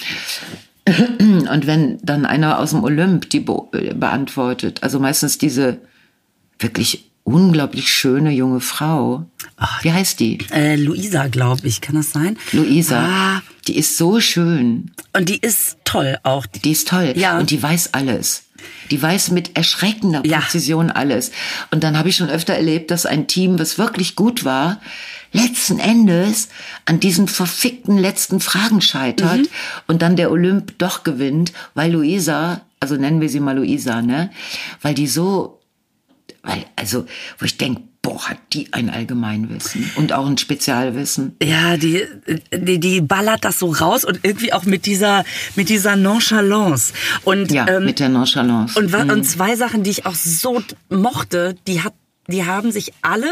Und 0.88 1.68
wenn 1.68 2.00
dann 2.02 2.26
einer 2.26 2.60
aus 2.60 2.70
dem 2.70 2.84
Olymp 2.84 3.30
die 3.30 3.42
be 3.42 3.62
äh, 3.74 3.94
beantwortet, 3.94 4.84
also 4.84 5.00
meistens 5.00 5.38
diese 5.38 5.80
wirklich 6.60 7.12
unglaublich 7.28 7.90
schöne 7.92 8.32
junge 8.32 8.62
Frau. 8.62 9.26
Wie 9.82 9.92
heißt 9.92 10.20
die? 10.20 10.38
äh, 10.52 10.76
Luisa, 10.76 11.28
glaube 11.28 11.68
ich, 11.68 11.82
kann 11.82 11.96
das 11.96 12.12
sein? 12.12 12.38
Luisa. 12.52 13.00
Ah, 13.38 13.42
Die 13.68 13.78
ist 13.78 13.98
so 13.98 14.20
schön. 14.20 14.92
und 15.14 15.30
die 15.30 15.38
ist 15.40 15.78
toll 15.84 16.20
auch. 16.24 16.46
Die, 16.46 16.72
ist 16.72 16.88
toll. 16.90 17.14
Ja. 17.16 17.40
Und 17.40 17.50
die 17.50 17.62
weiß 17.62 17.94
alles. 17.94 18.44
Die 18.92 19.02
weiß 19.02 19.32
mit 19.32 19.56
erschreckender 19.58 20.22
Ja. 20.26 20.40
Präzision 20.40 20.92
alles. 20.92 21.32
Und 21.72 21.84
dann 21.84 21.98
habe 21.98 22.10
ich 22.10 22.16
schon 22.18 22.30
öfter 22.30 22.54
erlebt, 22.54 22.92
dass 22.92 23.06
ein 23.06 23.28
Team, 23.28 23.58
was 23.60 23.78
wirklich 23.78 24.16
gut 24.16 24.44
war, 24.46 24.80
letzten 25.32 25.80
Endes 25.80 26.50
an 26.86 27.00
diesen 27.00 27.28
verfickten 27.28 27.98
letzten 27.98 28.40
Fragen 28.40 28.82
scheitert 28.82 29.40
Mhm. 29.40 29.48
und 29.88 30.02
dann 30.02 30.16
der 30.16 30.32
Olymp 30.32 30.78
doch 30.78 31.04
gewinnt, 31.04 31.52
weil 31.74 31.92
Luisa, 31.92 32.62
also 32.80 32.96
nennen 32.96 33.22
wir 33.22 33.30
sie 33.30 33.40
mal 33.40 33.56
Luisa, 33.58 34.02
ne? 34.02 34.32
Weil 34.82 34.94
die 34.94 35.08
so, 35.08 35.60
weil, 36.44 36.66
also, 36.76 37.06
wo 37.40 37.46
ich 37.46 37.58
denk, 37.58 37.80
boah, 38.08 38.30
hat 38.30 38.38
die 38.54 38.72
ein 38.72 38.90
Allgemeinwissen 38.90 39.92
und 39.98 40.14
auch 40.14 40.26
ein 40.28 40.38
Spezialwissen. 40.38 41.36
Ja, 41.44 41.76
die, 41.76 42.04
die, 42.54 42.80
die 42.80 43.02
ballert 43.02 43.44
das 43.44 43.60
so 43.60 43.70
raus 43.72 44.06
und 44.06 44.20
irgendwie 44.24 44.54
auch 44.54 44.64
mit 44.64 44.86
dieser, 44.86 45.26
mit 45.58 45.68
dieser 45.68 45.98
Nonchalance. 45.98 46.94
Und, 47.26 47.52
Ja, 47.52 47.68
ähm, 47.68 47.84
mit 47.84 48.00
der 48.00 48.08
Nonchalance. 48.08 48.80
und, 48.80 48.94
wa- 48.94 49.02
und 49.14 49.26
zwei 49.26 49.58
Sachen, 49.58 49.84
die 49.84 49.90
ich 49.90 50.06
auch 50.06 50.16
so 50.16 50.64
mochte, 50.90 51.56
die 51.68 51.82
hat 51.82 51.94
die 52.28 52.46
haben 52.46 52.72
sich 52.72 52.94
alle 53.02 53.32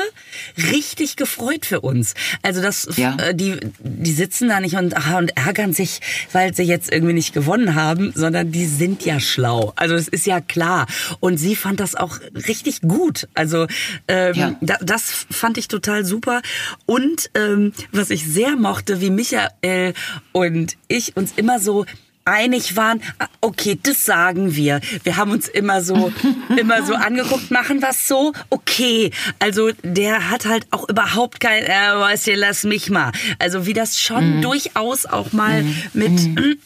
richtig 0.72 1.16
gefreut 1.16 1.66
für 1.66 1.82
uns. 1.82 2.14
Also 2.42 2.62
das, 2.62 2.88
Ja. 2.96 3.16
äh, 3.18 3.36
die, 3.36 3.58
die 3.80 4.12
sitzen 4.14 4.50
da 4.50 4.60
nicht 4.60 4.76
und, 4.76 4.96
aha, 4.96 5.18
und 5.18 5.36
ärgern 5.38 5.74
sich, 5.74 6.00
weil 6.32 6.54
sie 6.56 6.64
jetzt 6.64 6.92
irgendwie 6.92 7.14
nicht 7.14 7.34
gewonnen 7.34 7.76
haben, 7.76 8.12
sondern 8.16 8.52
die 8.52 8.66
sind 8.66 9.06
ja 9.06 9.20
schlau. 9.20 9.74
Also 9.76 9.96
es 9.96 10.08
ist 10.08 10.26
ja 10.26 10.42
klar. 10.42 10.88
Und 11.20 11.38
sie 11.38 11.56
fand 11.56 11.80
das 11.80 11.96
auch 11.96 12.20
richtig 12.48 12.82
gut. 12.82 13.28
Also 13.34 13.68
ähm, 14.08 14.34
Ja. 14.36 14.56
da, 14.62 14.78
das 14.82 15.26
fand 15.30 15.58
ich 15.58 15.68
total 15.68 16.06
super. 16.06 16.42
Und 16.86 17.30
ähm, 17.36 17.74
was 17.92 18.10
ich 18.10 18.26
sehr 18.26 18.56
mochte, 18.56 19.02
wie 19.02 19.10
Michael 19.10 19.94
und 20.32 20.76
ich 20.88 21.16
uns 21.18 21.34
immer 21.36 21.60
so 21.60 21.86
einig 22.26 22.76
waren, 22.76 23.02
ah, 23.20 23.28
okay, 23.42 23.78
das 23.82 24.04
sagen 24.04 24.56
wir. 24.56 24.82
Wir 25.04 25.18
haben 25.18 25.32
uns 25.32 25.48
immer 25.48 25.82
so, 25.82 26.12
immer 26.58 26.84
so 26.84 26.96
angeguckt, 26.96 27.52
machen 27.52 27.84
was 27.84 28.08
so, 28.08 28.34
okay. 28.50 29.12
Also 29.40 29.70
der 29.84 30.32
hat 30.32 30.46
halt 30.46 30.66
auch 30.72 30.90
überhaupt 30.90 31.40
kein, 31.40 31.64
äh, 31.64 31.70
weißt 31.70 32.28
du, 32.28 32.34
lass 32.34 32.64
mich 32.64 32.90
mal. 32.90 33.12
Also 33.38 33.68
wie 33.68 33.74
das 33.74 34.02
schon 34.02 34.42
durchaus 34.42 35.06
auch 35.06 35.34
mal 35.34 35.64
mit 35.94 36.20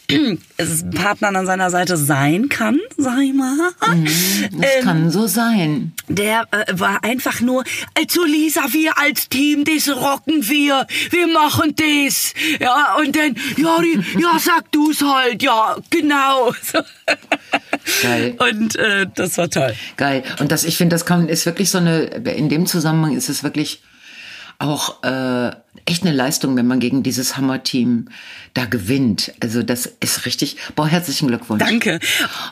es 0.57 0.85
Partnern 0.95 1.35
an 1.35 1.45
seiner 1.45 1.69
Seite 1.69 1.97
sein 1.97 2.47
kann, 2.47 2.79
sag 2.97 3.19
ich 3.19 3.33
mal. 3.33 3.57
das 3.79 3.89
Ähm, 4.51 4.83
kann 4.83 5.11
so 5.11 5.27
sein. 5.27 5.91
der 6.07 6.47
äh, 6.51 6.79
war 6.79 7.03
einfach 7.03 7.41
nur, 7.41 7.65
also 7.97 8.23
Lisa, 8.23 8.61
wir 8.71 8.97
als 8.97 9.27
Team, 9.27 9.65
das 9.65 9.89
rocken 9.89 10.47
wir, 10.47 10.87
wir 11.09 11.27
machen 11.27 11.75
das. 11.75 12.33
Ja, 12.59 12.95
und 12.95 13.13
dann, 13.15 13.35
ja, 13.57 13.81
die, 13.81 14.21
ja, 14.21 14.39
sag 14.39 14.71
du's 14.71 15.01
halt, 15.01 15.43
ja, 15.43 15.48
genau. 15.89 16.53
So. 16.61 16.79
Geil. 18.01 18.35
Und 18.37 18.75
äh, 18.75 19.07
das 19.13 19.37
war 19.37 19.49
toll. 19.49 19.73
Geil. 19.97 20.23
Und 20.39 20.51
das, 20.51 20.63
ich 20.63 20.77
finde, 20.77 20.95
das 20.95 21.05
kann, 21.05 21.27
ist 21.27 21.45
wirklich 21.45 21.69
so 21.69 21.77
eine, 21.77 22.03
in 22.03 22.49
dem 22.49 22.65
Zusammenhang 22.65 23.15
ist 23.15 23.29
es 23.29 23.43
wirklich 23.43 23.81
auch 24.59 25.03
äh, 25.03 25.51
echt 25.85 26.03
eine 26.05 26.13
Leistung, 26.15 26.55
wenn 26.55 26.67
man 26.67 26.79
gegen 26.79 27.03
dieses 27.03 27.37
Hammer-Team 27.37 28.09
da 28.53 28.65
gewinnt. 28.65 29.31
Also 29.41 29.63
das 29.63 29.85
ist 29.85 30.25
richtig. 30.25 30.57
Boah, 30.75 30.87
herzlichen 30.87 31.27
Glückwunsch. 31.27 31.63
Danke. 31.63 31.99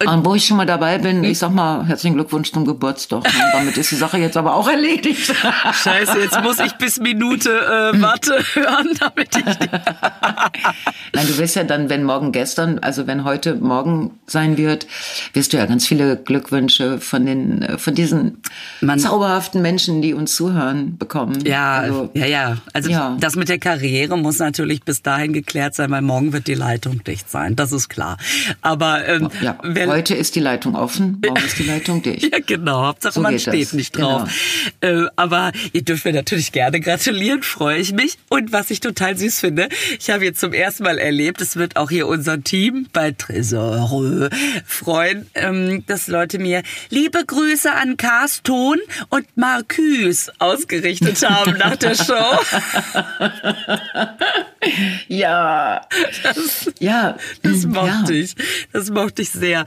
Und 0.06 0.26
wo 0.26 0.36
ich 0.36 0.46
schon 0.46 0.58
mal 0.58 0.66
dabei 0.66 0.98
bin, 1.00 1.24
ich 1.24 1.40
sag 1.40 1.52
mal, 1.52 1.86
herzlichen 1.86 2.16
Glückwunsch 2.16 2.52
zum 2.52 2.66
Geburtstag. 2.66 3.26
Und 3.26 3.34
damit 3.54 3.78
ist 3.78 3.92
die 3.92 3.96
Sache 3.96 4.18
jetzt 4.18 4.38
aber 4.38 4.56
auch 4.56 4.68
erledigt. 4.68 5.34
Scheiße, 5.84 6.20
jetzt 6.20 6.42
muss 6.44 6.60
ich 6.60 6.74
bis 6.74 7.00
Minute 7.00 7.50
äh, 7.50 8.02
Warte 8.02 8.44
hören, 8.54 8.90
damit 9.00 9.36
ich. 9.36 9.46
Nein, 11.14 11.28
du 11.28 11.38
wirst 11.38 11.56
ja 11.56 11.64
dann, 11.64 11.90
wenn 11.90 12.04
morgen 12.04 12.32
gestern, 12.32 12.80
also 12.80 13.08
wenn 13.08 13.24
heute 13.24 13.56
morgen 13.56 14.20
sein 14.28 14.58
wird, 14.58 14.88
wirst 15.34 15.54
du 15.54 15.58
ja 15.58 15.66
ganz 15.66 15.88
viele 15.88 16.18
Glückwünsche 16.18 17.00
von 17.00 17.26
den, 17.26 17.62
äh, 17.64 17.78
von 17.78 17.96
diesen 17.96 18.42
Man- 18.82 19.00
zauberhaften 19.00 19.62
Menschen, 19.62 20.02
die 20.02 20.14
uns 20.14 20.36
zuhören, 20.36 20.98
bekommen. 20.98 21.44
Ja, 21.46 21.78
Also, 21.80 22.10
ja, 22.14 22.26
ja. 22.26 22.58
Also 22.74 22.90
Ja. 22.90 23.07
Das 23.20 23.36
mit 23.36 23.50
der 23.50 23.60
Karriere 23.60 24.18
muss 24.18 24.40
natürlich 24.40 24.84
bis 24.84 25.02
dahin 25.02 25.34
geklärt 25.34 25.76
sein, 25.76 25.92
weil 25.92 26.02
morgen 26.02 26.34
wird 26.34 26.48
die 26.48 26.54
Leitung 26.54 27.04
dicht 27.04 27.30
sein. 27.30 27.56
Das 27.56 27.72
ist 27.72 27.90
klar. 27.90 28.18
Aber 28.62 29.08
ähm, 29.08 29.30
ja. 29.42 29.58
wer, 29.64 29.88
heute 29.88 30.16
ist 30.16 30.36
die 30.36 30.40
Leitung 30.40 30.76
offen, 30.76 31.22
morgen 31.26 31.44
ist 31.44 31.58
die 31.60 31.64
Leitung 31.64 32.02
dicht. 32.02 32.28
Ja, 32.38 32.40
genau. 32.46 32.86
Hauptsache 32.88 33.14
So 33.14 33.22
man 33.22 33.40
steht 33.40 33.68
das. 33.68 33.74
nicht 33.74 33.98
drauf. 33.98 34.30
Äh, 34.82 35.06
aber 35.16 35.52
ihr 35.72 35.82
dürft 35.82 36.04
mir 36.04 36.14
natürlich 36.14 36.52
gerne 36.52 36.80
gratulieren, 36.82 37.42
freue 37.42 37.78
ich 37.78 37.94
mich. 37.94 38.18
Und 38.28 38.52
was 38.52 38.70
ich 38.70 38.82
total 38.82 39.18
süß 39.18 39.40
finde, 39.40 39.70
ich 40.00 40.10
habe 40.10 40.26
jetzt 40.26 40.40
zum 40.42 40.52
ersten 40.52 40.84
Mal 40.84 40.98
erlebt, 40.98 41.40
es 41.42 41.56
wird 41.56 41.78
auch 41.78 41.90
hier 41.90 42.08
unser 42.08 42.44
Team 42.44 42.88
bei 42.92 43.12
Tresor 43.12 44.30
freuen, 44.66 45.28
ähm, 45.36 45.84
dass 45.88 46.08
Leute 46.08 46.40
mir 46.40 46.64
liebe 46.90 47.24
Grüße 47.26 47.72
an 47.72 47.98
Carston 47.98 48.80
und 49.10 49.26
Marcus 49.36 50.30
ausgerichtet 50.40 51.22
haben 51.28 51.58
nach 51.58 51.76
der 51.76 51.96
Show. 52.08 52.97
Ja. 55.08 55.82
ja. 56.80 57.18
Das 57.42 57.66
mochte 57.66 58.13
ja. 58.13 58.24
ich. 58.24 58.36
Das 58.74 58.89
mochte 58.89 59.22
ich 59.22 59.30
sehr. 59.30 59.66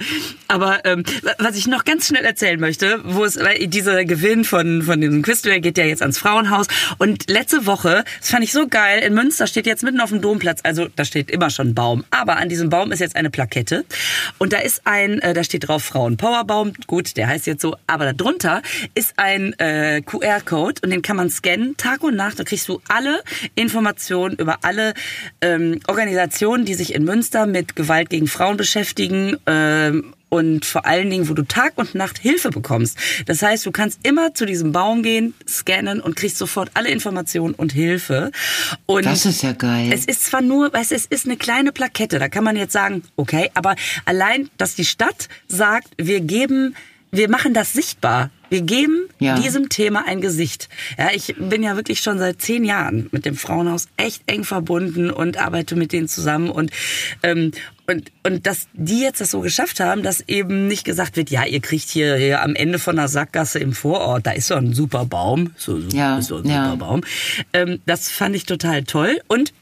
Aber 0.49 0.85
ähm, 0.85 1.05
was 1.39 1.57
ich 1.57 1.67
noch 1.67 1.85
ganz 1.85 2.09
schnell 2.09 2.25
erzählen 2.25 2.61
möchte, 2.61 3.01
wo 3.05 3.25
es 3.25 3.39
weil 3.39 3.67
dieser 3.69 4.05
Gewinn 4.05 4.45
von 4.45 4.83
von 4.83 5.01
diesem 5.01 5.23
Quizduell 5.23 5.61
geht 5.61 5.79
ja 5.79 5.85
jetzt 5.85 6.03
ans 6.03 6.19
Frauenhaus 6.19 6.67
und 6.99 7.31
letzte 7.31 7.67
Woche, 7.67 8.05
das 8.19 8.31
fand 8.31 8.45
ich 8.45 8.53
so 8.53 8.69
geil, 8.69 9.03
in 9.03 9.15
Münster 9.15 9.47
steht 9.47 9.67
jetzt 9.67 9.83
mitten 9.83 10.01
auf 10.01 10.11
dem 10.11 10.21
Domplatz, 10.21 10.61
also 10.63 10.89
da 10.95 11.05
steht 11.05 11.31
immer 11.31 11.51
schon 11.51 11.69
ein 11.69 11.75
Baum, 11.75 12.05
aber 12.11 12.37
an 12.37 12.49
diesem 12.49 12.69
Baum 12.69 12.93
ist 12.93 13.01
jetzt 13.01 13.17
eine 13.17 13.31
Plakette 13.31 13.85
und 14.39 14.53
da 14.53 14.59
ist 14.59 14.83
ein, 14.85 15.21
äh, 15.21 15.35
da 15.35 15.45
steht 15.45 15.69
drauf 15.69 15.85
Frauenpowerbaum, 15.85 16.73
gut, 16.87 17.17
der 17.17 17.29
heißt 17.29 17.47
jetzt 17.47 17.63
so, 17.63 17.77
aber 17.87 18.13
darunter 18.13 18.63
ist 18.95 19.15
ein 19.17 19.59
äh, 19.59 20.03
QR-Code 20.03 20.83
und 20.83 20.91
den 20.91 21.03
kann 21.03 21.17
man 21.17 21.31
scannen, 21.31 21.77
Tag 21.77 22.03
und 22.03 22.17
Nacht, 22.17 22.39
da 22.39 22.45
kriegst 22.45 22.69
du 22.69 22.81
alle 22.89 23.20
Informationen 23.55 24.37
über 24.37 24.59
alle 24.63 24.95
ähm, 25.41 25.81
Organisationen, 25.89 26.65
die 26.65 26.75
sich 26.75 26.95
in 26.95 27.05
Münster 27.05 27.47
mit 27.47 27.77
Gewalt 27.77 28.11
gegen 28.11 28.27
Frauen 28.27 28.57
beschäftigen 28.57 29.37
ähm, 29.47 30.15
und 30.29 30.65
vor 30.65 30.87
allen 30.87 31.11
Dingen, 31.11 31.29
wo 31.29 31.35
du 31.35 31.43
Tag 31.43 31.73
und 31.77 31.97
Nacht 31.97 32.19
Hilfe 32.19 32.51
bekommst. 32.51 32.97
Das 33.27 33.43
heißt, 33.43 33.67
du 33.67 33.73
kannst 33.73 33.99
immer 34.05 34.33
zu 34.33 34.47
diesem 34.47 34.71
Baum 34.71 35.03
gehen, 35.03 35.35
scannen 35.49 36.01
und 36.01 36.15
kriegst 36.15 36.39
sofort 36.39 36.71
alle 36.75 36.89
Informationen 36.91 37.53
und 37.55 37.73
Hilfe. 37.73 38.31
Und 38.87 39.07
Das 39.07 39.27
ist 39.27 39.43
ja 39.43 39.53
geil. 39.53 39.91
es 39.93 40.05
ist 40.05 40.23
zwar 40.25 40.41
nur, 40.41 40.73
weißt 40.73 40.93
es 40.93 41.07
ist 41.07 41.27
eine 41.27 41.37
kleine 41.37 41.73
Plakette. 41.73 42.21
Da 42.21 42.29
kann 42.29 42.45
man 42.45 42.55
jetzt 42.57 42.73
sagen, 42.73 43.03
okay, 43.17 43.51
aber 43.55 43.75
allein, 44.05 44.49
dass 44.57 44.77
die 44.77 44.85
Stadt 44.85 45.29
sagt, 45.49 45.89
wir 45.99 46.21
geben, 46.21 46.77
wir 47.13 47.29
machen 47.29 47.55
das 47.55 47.73
sichtbar. 47.73 48.31
Wir 48.51 48.63
geben 48.63 49.09
Ja. 49.21 49.39
diesem 49.39 49.69
Thema 49.69 50.05
ein 50.07 50.21
Gesicht. 50.21 50.69
Ja, 50.99 51.11
ich 51.15 51.35
bin 51.39 51.63
ja 51.63 51.77
wirklich 51.77 52.01
schon 52.01 52.19
seit 52.19 52.41
zehn 52.43 52.65
Jahren 52.65 53.09
mit 53.13 53.25
dem 53.25 53.37
Frauenhaus 53.37 53.87
echt 53.97 54.23
eng 54.27 54.45
verbunden 54.45 55.11
und 55.11 55.37
arbeite 55.39 55.77
mit 55.77 55.93
denen 55.93 56.09
zusammen 56.09 56.51
und 56.51 56.71
ähm, 57.23 57.53
und 57.87 58.11
und 58.25 58.47
dass 58.47 58.67
die 58.73 59.01
jetzt 59.01 59.21
das 59.21 59.31
so 59.33 59.41
geschafft 59.41 59.79
haben, 59.81 60.03
dass 60.03 60.21
eben 60.29 60.67
nicht 60.69 60.85
gesagt 60.85 61.17
wird, 61.17 61.31
ja, 61.31 61.45
ihr 61.45 61.61
kriegt 61.61 61.89
hier, 61.91 62.17
hier 62.17 62.43
am 62.43 62.55
Ende 62.57 62.79
von 62.79 62.97
der 62.97 63.09
Sackgasse 63.09 63.59
im 63.61 63.73
Vorort, 63.73 64.27
da 64.27 64.33
ist 64.33 64.49
so 64.49 64.55
ein 64.55 64.73
super 64.73 65.05
Baum, 65.05 65.53
so, 65.57 65.81
so 65.81 65.89
Ja, 65.97 66.21
so 66.23 66.37
ein 66.39 66.47
ja. 66.49 66.65
super 66.65 66.77
Baum. 66.77 67.01
Ähm, 67.53 67.81
das 67.87 68.11
fand 68.11 68.35
ich 68.37 68.47
total 68.47 68.85
toll 68.85 69.21
und 69.29 69.53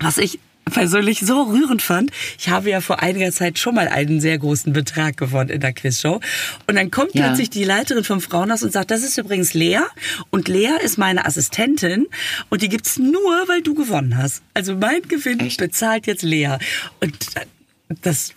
was 0.00 0.18
ich 0.18 0.38
persönlich 0.70 1.20
so 1.20 1.42
rührend 1.42 1.82
fand, 1.82 2.10
ich 2.38 2.48
habe 2.48 2.70
ja 2.70 2.80
vor 2.80 3.00
einiger 3.02 3.30
Zeit 3.32 3.58
schon 3.58 3.74
mal 3.74 3.88
einen 3.88 4.20
sehr 4.20 4.38
großen 4.38 4.72
Betrag 4.72 5.16
gewonnen 5.16 5.50
in 5.50 5.60
der 5.60 5.72
Quizshow. 5.72 6.20
Und 6.66 6.74
dann 6.76 6.90
kommt 6.90 7.14
Ja. 7.14 7.26
plötzlich 7.28 7.50
die 7.50 7.64
Leiterin 7.64 8.04
vom 8.04 8.20
Frauenhaus 8.20 8.62
und 8.62 8.72
sagt, 8.72 8.90
das 8.90 9.02
ist 9.02 9.18
übrigens 9.18 9.54
Lea. 9.54 9.80
Und 10.30 10.48
Lea 10.48 10.72
ist 10.82 10.98
meine 10.98 11.24
Assistentin. 11.26 12.06
Und 12.48 12.62
die 12.62 12.68
gibt's 12.68 12.98
nur, 12.98 13.44
weil 13.46 13.62
du 13.62 13.74
gewonnen 13.74 14.16
hast. 14.16 14.42
Also 14.54 14.74
mein 14.76 15.02
Gewinn 15.02 15.40
Echt? 15.40 15.58
bezahlt 15.58 16.06
jetzt 16.06 16.22
Lea. 16.22 16.56
Und 17.00 17.14
das, 18.02 18.32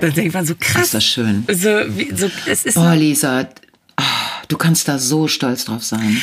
da 0.00 0.08
denkt 0.08 0.34
man 0.34 0.46
so 0.46 0.54
krass. 0.58 0.84
Ist 0.84 0.94
das 0.94 1.04
schön. 1.04 1.44
So, 1.48 1.68
wie, 1.96 2.14
so, 2.14 2.30
es 2.46 2.64
ist, 2.64 2.76
Oh, 2.76 2.92
Lisa, 2.92 3.48
ah, 3.96 4.02
du 4.48 4.56
kannst 4.56 4.88
da 4.88 4.98
so 4.98 5.28
stolz 5.28 5.64
drauf 5.64 5.82
sein. 5.84 6.16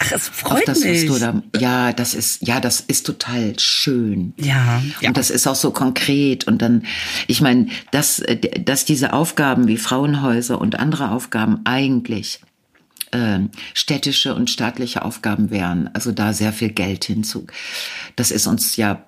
Ach, 0.00 0.12
es 0.12 0.28
freut 0.28 0.66
das, 0.66 0.80
mich. 0.80 1.06
da, 1.20 1.42
ja, 1.58 1.92
das 1.92 2.14
ist, 2.14 2.46
ja, 2.46 2.60
das 2.60 2.80
ist 2.80 3.06
total 3.06 3.58
schön. 3.58 4.32
ja, 4.36 4.82
ja. 5.00 5.08
Und 5.08 5.16
das 5.16 5.30
ist 5.30 5.46
auch 5.46 5.54
so 5.54 5.70
konkret. 5.70 6.46
Und 6.46 6.62
dann, 6.62 6.84
ich 7.26 7.40
meine, 7.40 7.68
dass, 7.90 8.18
äh, 8.20 8.36
dass 8.36 8.84
diese 8.84 9.12
Aufgaben 9.12 9.66
wie 9.68 9.76
Frauenhäuser 9.76 10.60
und 10.60 10.78
andere 10.78 11.10
Aufgaben 11.10 11.60
eigentlich 11.64 12.40
ähm, 13.12 13.50
städtische 13.74 14.34
und 14.34 14.50
staatliche 14.50 15.02
Aufgaben 15.04 15.50
wären, 15.50 15.88
also 15.94 16.12
da 16.12 16.32
sehr 16.32 16.52
viel 16.52 16.70
Geld 16.70 17.04
hinzu. 17.04 17.46
Das 18.16 18.30
ist 18.30 18.46
uns 18.46 18.76
ja 18.76 19.02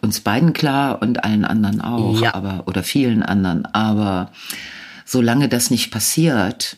uns 0.00 0.20
beiden 0.20 0.52
klar 0.52 1.00
und 1.00 1.22
allen 1.22 1.44
anderen 1.44 1.80
auch, 1.80 2.20
Ja. 2.20 2.34
aber 2.34 2.64
oder 2.66 2.82
vielen 2.82 3.22
anderen. 3.22 3.66
Aber 3.66 4.32
solange 5.04 5.48
das 5.48 5.70
nicht 5.70 5.90
passiert, 5.92 6.76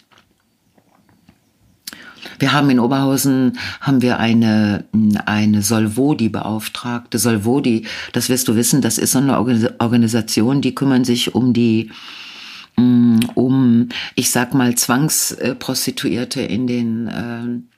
wir 2.39 2.53
haben 2.53 2.71
in 2.71 2.81
Oberhausen 2.81 3.59
haben 3.81 4.03
wir 4.03 4.19
eine 4.19 4.85
eine 5.27 5.63
Solvodi 5.63 6.29
beauftragte. 6.29 7.19
Solvodi, 7.19 7.87
das 8.13 8.29
wirst 8.29 8.49
du 8.49 8.57
wissen, 8.57 8.81
das 8.83 8.99
ist 8.99 9.13
so 9.13 9.19
eine 9.19 9.39
Organis- 9.39 9.73
Organisation, 9.79 10.61
die 10.61 10.75
kümmern 10.75 11.05
sich 11.05 11.35
um 11.35 11.53
die 11.53 11.91
mh, 12.77 13.21
um 13.35 13.89
ich 14.15 14.31
sag 14.31 14.55
mal 14.55 14.75
Zwangsprostituierte 14.75 16.41
in 16.43 16.67
den 16.67 17.11
ähm, 17.15 17.69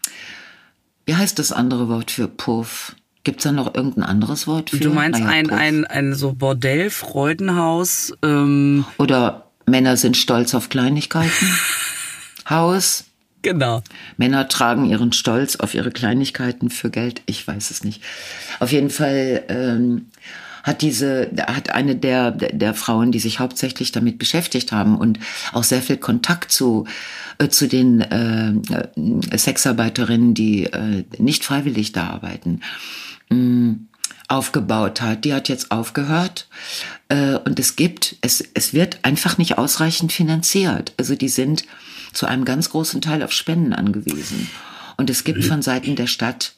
wie 1.06 1.14
heißt 1.14 1.38
das 1.38 1.52
andere 1.52 1.88
Wort 1.88 2.10
für 2.10 2.26
Puff? 2.28 2.96
Gibt's 3.22 3.44
da 3.44 3.52
noch 3.52 3.74
irgendein 3.74 4.04
anderes 4.04 4.46
Wort 4.46 4.70
für? 4.70 4.78
Du 4.78 4.90
meinst 4.90 5.20
Ah 5.20 5.24
ja, 5.24 5.30
ein, 5.30 5.46
Puff. 5.48 5.58
ein, 5.58 5.84
ein 5.84 6.14
so 6.14 6.32
Bordell, 6.32 6.90
Freudenhaus, 6.90 8.12
ähm, 8.22 8.84
oder 8.98 9.46
Männer 9.66 9.96
sind 9.96 10.16
stolz 10.16 10.54
auf 10.54 10.68
Kleinigkeiten? 10.68 11.48
Haus? 12.48 13.05
Genau. 13.46 13.82
Männer 14.16 14.48
tragen 14.48 14.84
ihren 14.86 15.12
Stolz 15.12 15.56
auf 15.56 15.74
ihre 15.74 15.90
Kleinigkeiten 15.90 16.68
für 16.68 16.90
Geld. 16.90 17.22
Ich 17.26 17.46
weiß 17.46 17.70
es 17.70 17.84
nicht. 17.84 18.02
Auf 18.58 18.72
jeden 18.72 18.90
Fall 18.90 19.44
ähm, 19.48 20.06
hat 20.64 20.82
diese, 20.82 21.30
hat 21.46 21.70
eine 21.70 21.94
der, 21.94 22.32
der, 22.32 22.74
Frauen, 22.74 23.12
die 23.12 23.20
sich 23.20 23.38
hauptsächlich 23.38 23.92
damit 23.92 24.18
beschäftigt 24.18 24.72
haben 24.72 24.98
und 24.98 25.20
auch 25.52 25.62
sehr 25.62 25.80
viel 25.80 25.96
Kontakt 25.96 26.50
zu, 26.50 26.86
äh, 27.38 27.48
zu 27.48 27.68
den 27.68 28.00
äh, 28.00 28.50
äh, 28.50 29.38
Sexarbeiterinnen, 29.38 30.34
die 30.34 30.64
äh, 30.64 31.04
nicht 31.18 31.44
freiwillig 31.44 31.92
da 31.92 32.08
arbeiten, 32.08 32.62
mh, 33.30 33.76
aufgebaut 34.28 35.00
hat. 35.00 35.24
Die 35.24 35.34
hat 35.34 35.48
jetzt 35.48 35.70
aufgehört. 35.70 36.48
Äh, 37.08 37.36
und 37.36 37.58
es 37.58 37.76
gibt, 37.76 38.16
es, 38.20 38.44
es 38.54 38.74
wird 38.74 39.00
einfach 39.02 39.38
nicht 39.38 39.58
ausreichend 39.58 40.12
finanziert. 40.12 40.92
Also 40.96 41.14
die 41.14 41.28
sind 41.28 41.64
zu 42.12 42.26
einem 42.26 42.44
ganz 42.44 42.70
großen 42.70 43.00
Teil 43.00 43.22
auf 43.22 43.32
Spenden 43.32 43.72
angewiesen. 43.72 44.48
Und 44.96 45.10
es 45.10 45.24
gibt 45.24 45.44
von 45.44 45.62
Seiten 45.62 45.96
der 45.96 46.06
Stadt, 46.06 46.54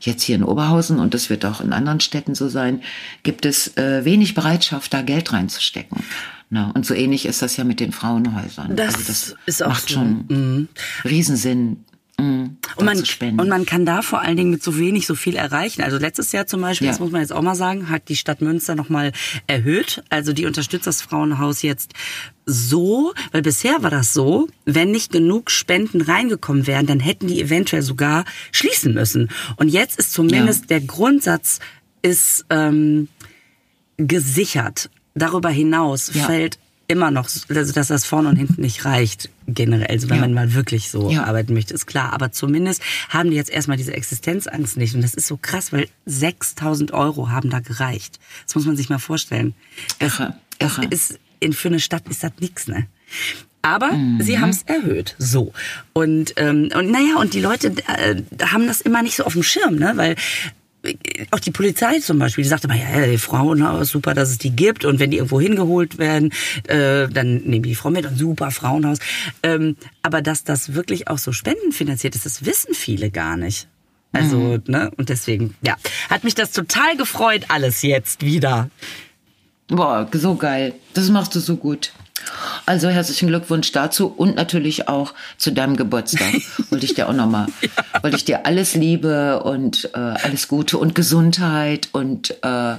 jetzt 0.00 0.22
hier 0.22 0.36
in 0.36 0.44
Oberhausen 0.44 1.00
und 1.00 1.14
das 1.14 1.28
wird 1.28 1.44
auch 1.44 1.60
in 1.60 1.72
anderen 1.72 2.00
Städten 2.00 2.36
so 2.36 2.48
sein, 2.48 2.82
gibt 3.24 3.44
es 3.44 3.76
äh, 3.76 4.04
wenig 4.04 4.34
Bereitschaft, 4.34 4.94
da 4.94 5.02
Geld 5.02 5.32
reinzustecken. 5.32 6.04
Na, 6.50 6.70
und 6.70 6.86
so 6.86 6.94
ähnlich 6.94 7.26
ist 7.26 7.42
das 7.42 7.56
ja 7.56 7.64
mit 7.64 7.78
den 7.80 7.92
Frauenhäusern. 7.92 8.74
Das 8.76 8.94
also 8.94 9.34
ist 9.44 9.62
auch 9.62 9.68
macht 9.68 9.88
so. 9.88 10.00
Mhm. 10.00 10.24
schon 10.28 10.68
Riesensinn. 11.04 11.84
Mh, 12.18 12.50
da 12.62 12.74
Und 12.76 12.84
man, 12.86 12.98
und 13.38 13.48
man 13.48 13.66
kann 13.66 13.86
da 13.86 14.02
vor 14.02 14.20
allen 14.20 14.36
Dingen 14.36 14.50
mit 14.50 14.62
so 14.62 14.78
wenig 14.78 15.06
so 15.06 15.14
viel 15.14 15.36
erreichen. 15.36 15.82
Also 15.82 15.98
letztes 15.98 16.32
Jahr 16.32 16.46
zum 16.46 16.60
Beispiel, 16.60 16.86
Ja. 16.86 16.92
das 16.92 17.00
muss 17.00 17.10
man 17.10 17.20
jetzt 17.20 17.32
auch 17.32 17.42
mal 17.42 17.54
sagen, 17.54 17.88
hat 17.90 18.08
die 18.08 18.16
Stadt 18.16 18.40
Münster 18.40 18.74
nochmal 18.74 19.12
erhöht. 19.46 20.02
Also 20.10 20.32
die 20.32 20.46
unterstützt 20.46 20.86
das 20.86 21.02
Frauenhaus 21.02 21.62
jetzt 21.62 21.92
so, 22.46 23.12
weil 23.32 23.42
bisher 23.42 23.82
war 23.82 23.90
das 23.90 24.12
so, 24.14 24.48
wenn 24.64 24.90
nicht 24.90 25.12
genug 25.12 25.50
Spenden 25.50 26.00
reingekommen 26.00 26.66
wären, 26.66 26.86
dann 26.86 27.00
hätten 27.00 27.26
die 27.28 27.40
eventuell 27.40 27.82
sogar 27.82 28.24
schließen 28.52 28.94
müssen. 28.94 29.28
Und 29.56 29.68
jetzt 29.68 29.98
ist 29.98 30.12
zumindest 30.12 30.70
der 30.70 30.80
Grundsatz 30.80 31.58
ist 32.02 32.44
ähm, 32.50 33.08
gesichert. 33.96 34.90
Darüber 35.14 35.48
hinaus 35.50 36.12
Ja. 36.14 36.24
fällt 36.26 36.58
immer 36.88 37.10
noch, 37.10 37.28
also 37.50 37.72
dass 37.72 37.88
das 37.88 38.04
vorne 38.06 38.30
und 38.30 38.36
hinten 38.36 38.62
nicht 38.62 38.84
reicht 38.86 39.28
generell, 39.46 39.86
also 39.88 40.08
wenn 40.08 40.16
Ja. 40.16 40.22
man 40.22 40.32
mal 40.34 40.54
wirklich 40.54 40.90
so 40.90 41.10
Ja. 41.10 41.24
arbeiten 41.24 41.52
möchte, 41.54 41.74
ist 41.74 41.86
klar. 41.86 42.12
Aber 42.14 42.32
zumindest 42.32 42.82
haben 43.10 43.30
die 43.30 43.36
jetzt 43.36 43.50
erstmal 43.50 43.76
diese 43.76 43.92
Existenzangst 43.92 44.76
nicht. 44.78 44.94
Und 44.94 45.02
das 45.02 45.12
ist 45.14 45.26
so 45.26 45.36
krass, 45.36 45.72
weil 45.72 45.88
6000 46.06 46.92
Euro 46.92 47.28
haben 47.30 47.50
da 47.50 47.60
gereicht. 47.60 48.18
Das 48.46 48.54
muss 48.54 48.64
man 48.66 48.76
sich 48.76 48.88
mal 48.88 48.98
vorstellen. 48.98 49.54
Das, 49.98 50.18
Irre, 50.18 50.34
irre. 50.58 50.84
ist, 50.90 51.18
in, 51.40 51.52
für 51.52 51.68
eine 51.68 51.78
Stadt 51.80 52.08
ist 52.08 52.24
das 52.24 52.32
nix, 52.40 52.66
ne? 52.68 52.86
Aber 53.60 53.92
Mhm. 53.92 54.20
sie 54.22 54.38
haben 54.38 54.50
es 54.50 54.62
erhöht, 54.62 55.14
so 55.18 55.52
und 55.92 56.34
ähm, 56.36 56.70
und 56.74 56.90
naja 56.90 57.16
und 57.20 57.34
die 57.34 57.40
Leute 57.40 57.74
äh, 57.88 58.22
haben 58.46 58.66
das 58.66 58.80
immer 58.80 59.02
nicht 59.02 59.16
so 59.16 59.24
auf 59.24 59.32
dem 59.34 59.42
Schirm, 59.42 59.76
ne? 59.76 59.92
Weil 59.96 60.14
auch 61.30 61.40
die 61.40 61.50
Polizei 61.50 61.98
zum 61.98 62.18
Beispiel, 62.18 62.44
die 62.44 62.48
sagte 62.48 62.68
immer, 62.68 62.76
ja, 62.76 63.06
die 63.06 63.18
Frauenhaus, 63.18 63.90
super, 63.90 64.14
dass 64.14 64.30
es 64.30 64.38
die 64.38 64.50
gibt. 64.50 64.84
Und 64.84 65.00
wenn 65.00 65.10
die 65.10 65.18
irgendwo 65.18 65.40
hingeholt 65.40 65.98
werden, 65.98 66.32
äh, 66.66 67.08
dann 67.08 67.38
nehmen 67.38 67.64
die 67.64 67.74
Frau 67.74 67.90
mit 67.90 68.06
und 68.06 68.16
super 68.16 68.50
Frauenhaus. 68.50 68.98
Ähm, 69.42 69.76
aber 70.02 70.22
dass 70.22 70.44
das 70.44 70.74
wirklich 70.74 71.08
auch 71.08 71.18
so 71.18 71.32
spendenfinanziert 71.32 72.14
ist, 72.14 72.26
das 72.26 72.44
wissen 72.44 72.74
viele 72.74 73.10
gar 73.10 73.36
nicht. 73.36 73.68
Also, 74.12 74.58
ne, 74.66 74.90
und 74.96 75.10
deswegen, 75.10 75.54
ja, 75.60 75.76
hat 76.08 76.24
mich 76.24 76.34
das 76.34 76.52
total 76.52 76.96
gefreut, 76.96 77.44
alles 77.48 77.82
jetzt 77.82 78.24
wieder. 78.24 78.70
Boah, 79.68 80.08
so 80.12 80.34
geil. 80.34 80.74
Das 80.94 81.10
machst 81.10 81.34
du 81.34 81.40
so 81.40 81.56
gut. 81.56 81.92
Also 82.66 82.88
herzlichen 82.88 83.28
Glückwunsch 83.28 83.72
dazu 83.72 84.08
und 84.14 84.36
natürlich 84.36 84.88
auch 84.88 85.14
zu 85.38 85.52
deinem 85.52 85.76
Geburtstag. 85.76 86.34
Wollte 86.70 86.84
ich 86.84 86.94
dir 86.94 87.08
auch 87.08 87.14
nochmal, 87.14 87.46
wollte 88.02 88.16
ich 88.16 88.24
dir 88.24 88.44
alles 88.46 88.74
Liebe 88.74 89.42
und 89.42 89.90
äh, 89.94 89.98
alles 89.98 90.48
Gute 90.48 90.78
und 90.78 90.94
Gesundheit 90.94 91.88
und 91.92 92.34
äh, 92.42 92.76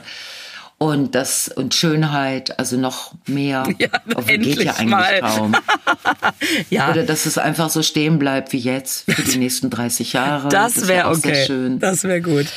und 0.78 1.13
das 1.13 1.49
und 1.49 1.75
Schönheit, 1.75 2.58
also 2.58 2.78
noch 2.78 3.12
mehr. 3.28 3.67
Ja, 3.80 3.89
Oh, 4.15 4.21
wie 4.25 4.38
geht 4.38 4.63
ja 4.63 4.73
eigentlich 4.75 4.89
mal. 4.91 5.19
kaum. 5.19 5.56
Ja, 6.69 6.89
Oder 6.91 7.04
dass 7.04 7.25
es 7.25 7.38
einfach 7.38 7.69
so 7.69 7.84
stehen 7.84 8.17
bleibt 8.17 8.54
wie 8.54 8.60
jetzt 8.60 9.12
für 9.12 9.21
die 9.21 9.38
nächsten 9.38 9.69
30 9.69 10.13
Jahre. 10.13 10.47
das 10.49 10.82
wär 10.82 10.88
wäre 10.88 11.08
auch 11.10 11.15
sehr 11.15 11.32
okay. 11.34 11.45
schön. 11.45 11.80
Das 11.80 12.04
wäre 12.06 12.21
gut. 12.21 12.47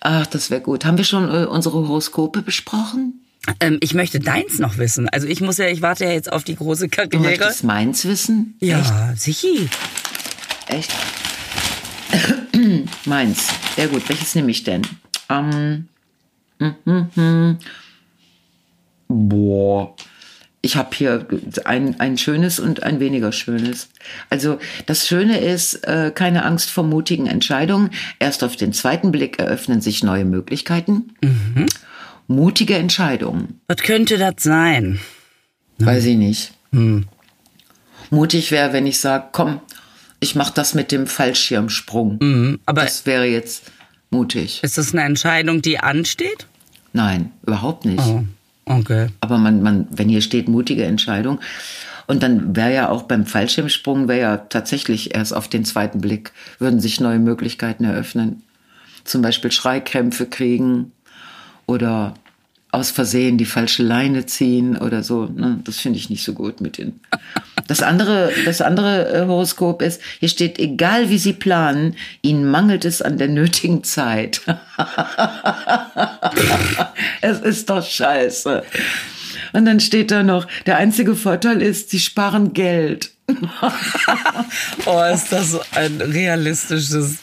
Ach, 0.00 0.26
das 0.26 0.50
wäre 0.50 0.62
gut. 0.62 0.84
Haben 0.86 0.96
wir 0.96 1.04
schon 1.04 1.28
äh, 1.28 1.44
unsere 1.44 1.74
Horoskope 1.86 2.40
besprochen? 2.42 3.23
Ähm, 3.60 3.78
ich 3.80 3.94
möchte 3.94 4.20
deins 4.20 4.58
noch 4.58 4.78
wissen. 4.78 5.08
Also 5.08 5.26
ich 5.26 5.40
muss 5.40 5.58
ja, 5.58 5.66
ich 5.66 5.82
warte 5.82 6.04
ja 6.04 6.12
jetzt 6.12 6.32
auf 6.32 6.44
die 6.44 6.56
große 6.56 6.88
Du 6.88 6.96
Karriere. 6.96 7.22
möchtest 7.22 7.64
meins 7.64 8.04
wissen? 8.06 8.56
Ja, 8.60 9.12
sicher. 9.16 9.48
Echt? 10.68 10.92
Meins. 13.04 13.48
Sehr 13.76 13.88
gut. 13.88 14.08
Welches 14.08 14.34
nehme 14.34 14.50
ich 14.50 14.64
denn? 14.64 14.82
Ähm, 15.28 15.88
hm, 16.58 16.74
hm, 16.84 17.08
hm. 17.14 17.58
Boah. 19.08 19.94
Ich 20.62 20.76
habe 20.76 20.96
hier 20.96 21.26
ein, 21.66 22.00
ein 22.00 22.16
schönes 22.16 22.58
und 22.58 22.82
ein 22.84 22.98
weniger 22.98 23.32
schönes. 23.32 23.90
Also 24.30 24.58
das 24.86 25.06
Schöne 25.06 25.38
ist, 25.38 25.86
äh, 25.86 26.10
keine 26.14 26.46
Angst 26.46 26.70
vor 26.70 26.84
mutigen 26.84 27.26
Entscheidungen. 27.26 27.90
Erst 28.18 28.42
auf 28.42 28.56
den 28.56 28.72
zweiten 28.72 29.12
Blick 29.12 29.38
eröffnen 29.38 29.82
sich 29.82 30.02
neue 30.02 30.24
Möglichkeiten. 30.24 31.12
Mutige 32.26 32.76
Entscheidungen. 32.76 33.60
Was 33.68 33.78
könnte 33.78 34.16
das 34.18 34.34
sein? 34.38 34.98
Weiß 35.78 36.04
ich 36.04 36.16
nicht. 36.16 36.52
Mutig 38.10 38.50
wäre, 38.50 38.72
wenn 38.72 38.86
ich 38.86 39.00
sage, 39.00 39.26
komm, 39.32 39.60
ich 40.20 40.34
mache 40.34 40.52
das 40.54 40.74
mit 40.74 40.90
dem 40.92 41.06
Fallschirmsprung. 41.06 42.58
Aber 42.66 42.82
Das 42.82 43.06
wäre 43.06 43.26
jetzt 43.26 43.70
mutig. 44.10 44.60
ist 44.62 44.78
das 44.78 44.92
eine 44.92 45.02
Entscheidung, 45.02 45.60
die 45.62 45.78
ansteht? 45.78 46.46
Nein, 46.92 47.32
überhaupt 47.44 47.84
nicht. 47.84 48.00
Oh, 48.00 48.24
okay. 48.66 49.08
Aber 49.20 49.36
man, 49.38 49.62
man, 49.62 49.86
wenn 49.90 50.08
hier 50.08 50.20
steht 50.22 50.48
mutige 50.48 50.84
Entscheidung, 50.84 51.40
und 52.06 52.22
dann 52.22 52.54
wäre 52.54 52.72
ja 52.74 52.88
auch 52.90 53.04
beim 53.04 53.24
Fallschirmsprung, 53.24 54.08
wäre 54.08 54.20
ja 54.20 54.36
tatsächlich 54.36 55.14
erst 55.14 55.32
auf 55.32 55.48
den 55.48 55.64
zweiten 55.64 56.00
Blick, 56.02 56.32
würden 56.58 56.78
sich 56.78 57.00
neue 57.00 57.18
Möglichkeiten 57.18 57.84
eröffnen. 57.84 58.42
Zum 59.04 59.22
Beispiel 59.22 59.50
Schreikrämpfe 59.50 60.26
kriegen 60.26 60.92
oder 61.66 62.14
aus 62.74 62.90
Versehen 62.90 63.38
die 63.38 63.44
falsche 63.44 63.84
Leine 63.84 64.26
ziehen 64.26 64.76
oder 64.76 65.04
so. 65.04 65.26
Ne? 65.26 65.60
Das 65.64 65.78
finde 65.78 65.98
ich 65.98 66.10
nicht 66.10 66.24
so 66.24 66.32
gut 66.32 66.60
mit 66.60 66.76
den. 66.76 67.00
Das 67.68 67.82
andere, 67.82 68.32
das 68.44 68.60
andere 68.60 69.08
äh, 69.14 69.26
Horoskop 69.26 69.80
ist, 69.80 70.02
hier 70.18 70.28
steht, 70.28 70.58
egal 70.58 71.08
wie 71.08 71.18
Sie 71.18 71.32
planen, 71.32 71.94
Ihnen 72.20 72.50
mangelt 72.50 72.84
es 72.84 73.00
an 73.00 73.16
der 73.16 73.28
nötigen 73.28 73.84
Zeit. 73.84 74.42
es 77.20 77.40
ist 77.40 77.70
doch 77.70 77.84
scheiße. 77.86 78.64
Und 79.52 79.66
dann 79.66 79.78
steht 79.78 80.10
da 80.10 80.24
noch, 80.24 80.46
der 80.66 80.76
einzige 80.76 81.14
Vorteil 81.14 81.62
ist, 81.62 81.90
Sie 81.90 82.00
sparen 82.00 82.52
Geld. 82.52 83.12
Oh, 84.86 85.02
ist 85.02 85.32
das 85.32 85.58
ein 85.72 85.98
realistisches. 86.00 87.16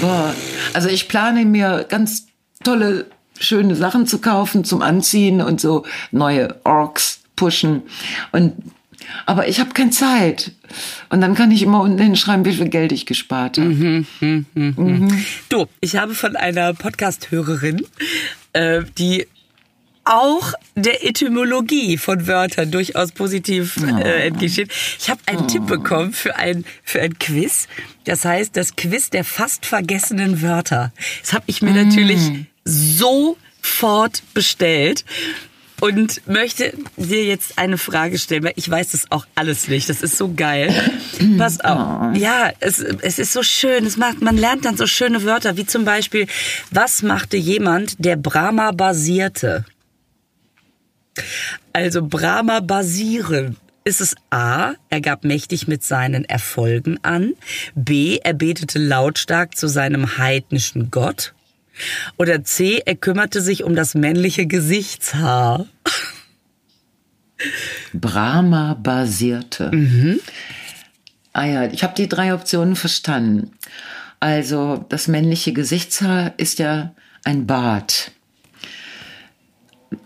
Boah. 0.00 0.34
Also 0.72 0.88
ich 0.88 1.06
plane 1.06 1.44
mir 1.44 1.86
ganz 1.88 2.26
tolle, 2.64 3.06
schöne 3.40 3.74
Sachen 3.74 4.06
zu 4.06 4.20
kaufen 4.20 4.64
zum 4.64 4.82
Anziehen 4.82 5.40
und 5.40 5.60
so 5.60 5.84
neue 6.12 6.54
Orks 6.64 7.22
pushen. 7.34 7.82
Und 8.30 8.52
aber 9.26 9.48
ich 9.48 9.58
habe 9.58 9.70
keine 9.70 9.90
Zeit. 9.90 10.52
Und 11.08 11.20
dann 11.20 11.34
kann 11.34 11.50
ich 11.50 11.62
immer 11.62 11.80
unten 11.80 11.98
hinschreiben, 11.98 12.44
wie 12.44 12.52
viel 12.52 12.68
Geld 12.68 12.92
ich 12.92 13.06
gespart 13.06 13.58
habe. 13.58 14.04
Du, 15.48 15.66
ich 15.80 15.96
habe 15.96 16.14
von 16.14 16.36
einer 16.36 16.74
Podcast-Hörerin, 16.74 17.84
äh, 18.52 18.82
die 18.98 19.26
auch 20.04 20.54
der 20.76 21.04
Etymologie 21.06 21.96
von 21.98 22.26
Wörtern 22.26 22.70
durchaus 22.70 23.12
positiv 23.12 23.76
äh, 23.76 24.26
entgegensteht. 24.26 24.72
Ich 24.98 25.10
habe 25.10 25.20
einen 25.26 25.46
Tipp 25.46 25.66
bekommen 25.66 26.12
für 26.12 26.36
ein, 26.36 26.64
für 26.82 27.00
ein 27.00 27.18
Quiz. 27.18 27.68
Das 28.04 28.24
heißt, 28.24 28.56
das 28.56 28.76
Quiz 28.76 29.10
der 29.10 29.24
fast 29.24 29.66
vergessenen 29.66 30.42
Wörter. 30.42 30.92
Das 31.20 31.32
habe 31.32 31.44
ich 31.46 31.62
mir 31.62 31.72
natürlich 31.72 32.20
sofort 32.70 34.22
bestellt. 34.34 35.04
Und 35.80 36.28
möchte 36.28 36.74
dir 36.98 37.24
jetzt 37.24 37.58
eine 37.58 37.78
Frage 37.78 38.18
stellen, 38.18 38.44
weil 38.44 38.52
ich 38.56 38.70
weiß 38.70 38.90
das 38.90 39.10
auch 39.10 39.26
alles 39.34 39.68
nicht. 39.68 39.88
Das 39.88 40.02
ist 40.02 40.18
so 40.18 40.34
geil. 40.34 40.74
Pass 41.38 41.60
auf. 41.60 42.14
Ja, 42.16 42.52
es, 42.60 42.80
es 42.80 43.18
ist 43.18 43.32
so 43.32 43.42
schön. 43.42 43.86
Es 43.86 43.96
macht, 43.96 44.20
man 44.20 44.36
lernt 44.36 44.66
dann 44.66 44.76
so 44.76 44.86
schöne 44.86 45.24
Wörter, 45.24 45.56
wie 45.56 45.64
zum 45.64 45.86
Beispiel, 45.86 46.26
was 46.70 47.02
machte 47.02 47.38
jemand, 47.38 47.94
der 48.04 48.16
Brahma 48.16 48.72
basierte? 48.72 49.64
Also 51.72 52.06
Brahma 52.06 52.60
basieren. 52.60 53.56
Ist 53.82 54.02
es 54.02 54.14
A, 54.28 54.74
er 54.90 55.00
gab 55.00 55.24
mächtig 55.24 55.66
mit 55.66 55.82
seinen 55.82 56.26
Erfolgen 56.26 56.98
an, 57.02 57.32
B, 57.74 58.18
er 58.22 58.34
betete 58.34 58.78
lautstark 58.78 59.56
zu 59.56 59.68
seinem 59.68 60.18
heidnischen 60.18 60.90
Gott 60.90 61.32
oder 62.16 62.44
C, 62.44 62.82
er 62.84 62.96
kümmerte 62.96 63.40
sich 63.40 63.64
um 63.64 63.74
das 63.74 63.94
männliche 63.94 64.46
Gesichtshaar. 64.46 65.66
Brahma 67.92 68.74
basierte. 68.74 69.70
Ah 71.32 71.44
ja, 71.44 71.64
ich 71.66 71.82
habe 71.82 71.94
die 71.94 72.08
drei 72.08 72.34
Optionen 72.34 72.76
verstanden. 72.76 73.52
Also 74.18 74.84
das 74.88 75.08
männliche 75.08 75.52
Gesichtshaar 75.52 76.34
ist 76.36 76.58
ja 76.58 76.92
ein 77.24 77.46
Bart. 77.46 78.12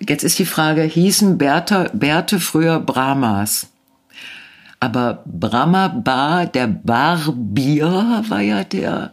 Jetzt 0.01 0.23
ist 0.23 0.39
die 0.39 0.47
Frage, 0.47 0.83
hießen 0.83 1.37
Bärte, 1.37 1.91
Bärte 1.93 2.41
früher 2.41 2.81
Brahmas? 2.81 3.69
Aber 4.81 5.23
Brahma 5.27 5.89
Bar, 5.89 6.47
der 6.47 6.67
Barbier 6.67 8.23
war 8.29 8.41
ja 8.41 8.65
der, 8.65 9.13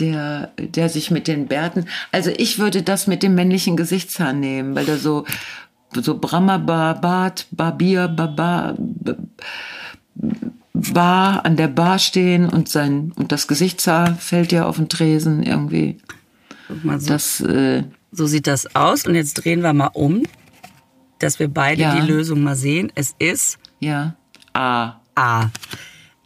der, 0.00 0.50
der 0.58 0.88
sich 0.88 1.10
mit 1.10 1.28
den 1.28 1.46
Bärten. 1.46 1.86
Also 2.12 2.30
ich 2.36 2.58
würde 2.58 2.82
das 2.82 3.06
mit 3.06 3.22
dem 3.22 3.34
männlichen 3.34 3.76
Gesichtshaar 3.76 4.32
nehmen, 4.32 4.74
weil 4.74 4.86
der 4.86 4.98
so, 4.98 5.24
so 5.94 6.18
Brahma 6.18 6.58
Bar, 6.58 7.00
Bart, 7.00 7.46
Barbier, 7.50 8.08
Baba, 8.08 8.74
Bar 10.72 11.44
an 11.44 11.56
der 11.56 11.68
Bar 11.68 11.98
stehen 11.98 12.48
und 12.48 12.68
sein 12.68 13.12
und 13.16 13.32
das 13.32 13.46
Gesichtshaar 13.46 14.14
fällt 14.16 14.52
ja 14.52 14.66
auf 14.66 14.76
den 14.76 14.88
Tresen 14.88 15.42
irgendwie. 15.42 15.98
Guck 16.68 16.84
mal, 16.84 17.00
so, 17.00 17.08
Das 17.08 17.40
äh, 17.40 17.84
so 18.12 18.26
sieht 18.26 18.46
das 18.46 18.74
aus. 18.74 19.06
Und 19.06 19.14
jetzt 19.14 19.34
drehen 19.34 19.62
wir 19.62 19.72
mal 19.72 19.90
um, 19.92 20.22
dass 21.18 21.38
wir 21.38 21.48
beide 21.48 21.82
Ja. 21.82 21.94
die 22.00 22.06
Lösung 22.06 22.42
mal 22.42 22.56
sehen. 22.56 22.90
Es 22.94 23.14
ist 23.18 23.58
ja 23.80 24.14
A. 24.52 24.94
A. 25.14 25.50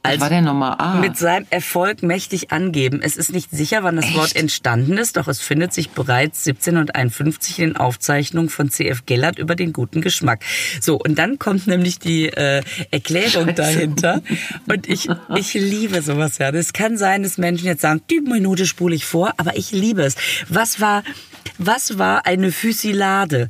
Also 0.05 0.21
war 0.21 0.29
denn 0.29 0.45
nochmal 0.45 0.77
A? 0.79 0.97
mit 0.97 1.17
seinem 1.17 1.47
Erfolg 1.49 2.03
mächtig 2.03 2.53
angeben. 2.53 3.01
Es 3.03 3.17
ist 3.17 3.33
nicht 3.33 3.51
sicher, 3.51 3.83
wann 3.83 3.97
das 3.97 4.15
Wort 4.15 4.37
entstanden 4.37 4.99
ist, 4.99 5.17
doch 5.17 5.29
es 5.29 5.41
findet 5.41 5.73
sich 5.73 5.91
bereits 5.91 6.47
1751 6.47 7.59
in 7.59 7.71
den 7.71 7.77
Aufzeichnungen 7.77 8.51
von 8.51 8.71
C.F. 8.71 9.07
Gellert 9.07 9.39
über 9.39 9.55
den 9.57 9.73
guten 9.73 10.03
Geschmack. 10.03 10.45
So, 10.81 10.97
und 10.97 11.17
dann 11.17 11.39
kommt 11.39 11.67
nämlich 11.67 11.99
die 11.99 12.29
äh, 12.29 12.63
Erklärung 12.91 13.47
Scheiße. 13.47 13.55
dahinter. 13.55 14.23
Und 14.69 14.89
ich, 14.89 15.09
ich 15.37 15.55
liebe 15.55 16.03
sowas 16.03 16.37
ja. 16.37 16.51
Es 16.51 16.75
kann 16.75 16.99
sein, 16.99 17.23
dass 17.23 17.39
Menschen 17.39 17.67
jetzt 17.67 17.81
sagen, 17.81 18.03
die 18.11 18.21
Minute 18.21 18.67
spule 18.67 18.95
ich 18.95 19.07
vor, 19.07 19.33
aber 19.39 19.57
ich 19.57 19.73
liebe 19.73 20.03
es. 20.03 20.17
Was 20.49 20.81
war, 20.81 21.03
was 21.57 21.99
war 21.99 22.27
eine 22.27 22.53
Fusilade? 22.53 23.49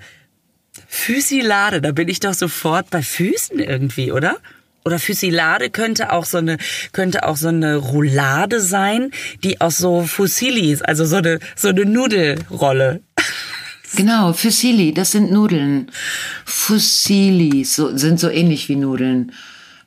Fusilade, 0.86 1.80
da 1.80 1.92
bin 1.92 2.08
ich 2.08 2.20
doch 2.20 2.34
sofort 2.34 2.90
bei 2.90 3.02
Füßen 3.02 3.58
irgendwie, 3.58 4.12
oder? 4.12 4.36
Oder 4.84 4.98
Fusilade 4.98 5.70
könnte 5.70 6.12
auch 6.12 6.24
so 6.26 6.38
eine 6.38 6.58
könnte 6.92 7.26
auch 7.26 7.36
so 7.36 7.48
eine 7.48 7.76
Roulade 7.76 8.60
sein, 8.60 9.10
die 9.42 9.60
aus 9.60 9.78
so 9.78 10.02
Fusilis, 10.02 10.82
also 10.82 11.04
so 11.06 11.16
eine 11.16 11.38
so 11.56 11.68
eine 11.68 11.84
Nudelrolle. 11.86 13.00
Genau, 13.96 14.32
Fusilli, 14.32 14.92
das 14.92 15.12
sind 15.12 15.30
Nudeln. 15.30 15.88
Fusilli 16.44 17.64
so, 17.64 17.96
sind 17.96 18.18
so 18.18 18.28
ähnlich 18.28 18.68
wie 18.68 18.74
Nudeln. 18.74 19.30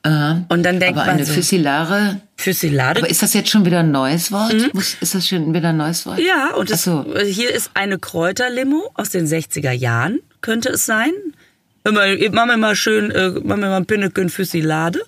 Äh, 0.02 0.36
Und 0.48 0.62
dann 0.62 0.80
denkt 0.80 0.96
aber 0.96 1.06
man 1.06 1.16
eine 1.16 1.26
so, 1.26 1.34
Fusilare. 1.34 2.20
Fusilade. 2.36 3.00
Aber 3.00 3.10
ist 3.10 3.22
das 3.22 3.34
jetzt 3.34 3.50
schon 3.50 3.66
wieder 3.66 3.80
ein 3.80 3.90
neues 3.90 4.32
Wort? 4.32 4.72
Muss- 4.72 4.96
Ist 5.00 5.14
das 5.14 5.28
schon 5.28 5.52
wieder 5.52 5.70
ein 5.70 5.76
neues 5.76 6.06
Wort? 6.06 6.18
Mhm. 6.20 6.24
Ja, 6.24 6.54
und 6.54 6.70
es, 6.70 6.84
so. 6.84 7.04
hier 7.26 7.52
ist 7.52 7.70
eine 7.74 7.98
Kräuterlimo 7.98 8.90
aus 8.94 9.10
den 9.10 9.26
60er 9.26 9.72
Jahren, 9.72 10.20
könnte 10.40 10.70
es 10.70 10.86
sein. 10.86 11.12
Machen 11.94 12.50
wir 12.50 12.56
mal 12.56 12.76
schön, 12.76 13.10
äh, 13.10 13.30
machen 13.30 13.60
wir 13.60 13.68
mal 13.68 13.76
ein 13.76 13.86
Pinneken 13.86 14.28
Fusilade. 14.28 15.00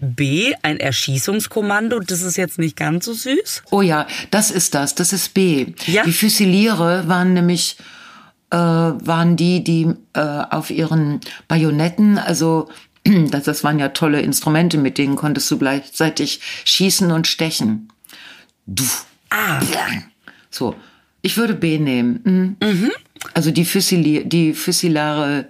B, 0.00 0.54
ein 0.62 0.78
Erschießungskommando, 0.78 2.00
das 2.00 2.22
ist 2.22 2.36
jetzt 2.36 2.58
nicht 2.58 2.76
ganz 2.76 3.06
so 3.06 3.14
süß. 3.14 3.62
Oh 3.70 3.80
ja, 3.80 4.06
das 4.30 4.50
ist 4.50 4.74
das. 4.74 4.94
Das 4.94 5.12
ist 5.12 5.32
B. 5.34 5.66
Ja. 5.86 6.04
Die 6.04 6.12
Füsiliere 6.12 7.08
waren 7.08 7.32
nämlich 7.32 7.76
äh, 8.50 8.56
waren 8.56 9.36
die, 9.36 9.64
die 9.64 9.88
äh, 10.12 10.20
auf 10.20 10.70
ihren 10.70 11.20
Bajonetten, 11.48 12.18
also 12.18 12.68
das, 13.04 13.44
das 13.44 13.64
waren 13.64 13.78
ja 13.78 13.88
tolle 13.88 14.20
Instrumente, 14.20 14.78
mit 14.78 14.98
denen 14.98 15.16
konntest 15.16 15.50
du 15.50 15.58
gleichzeitig 15.58 16.40
schießen 16.64 17.10
und 17.10 17.26
stechen. 17.26 17.88
Du. 18.66 18.84
Ah, 19.30 19.60
So, 20.50 20.76
ich 21.22 21.36
würde 21.36 21.54
B 21.54 21.78
nehmen. 21.78 22.56
Mhm. 22.60 22.92
Also 23.32 23.50
die, 23.50 23.64
Fusili 23.64 24.24
die 24.24 24.54
Fusilare 24.54 25.48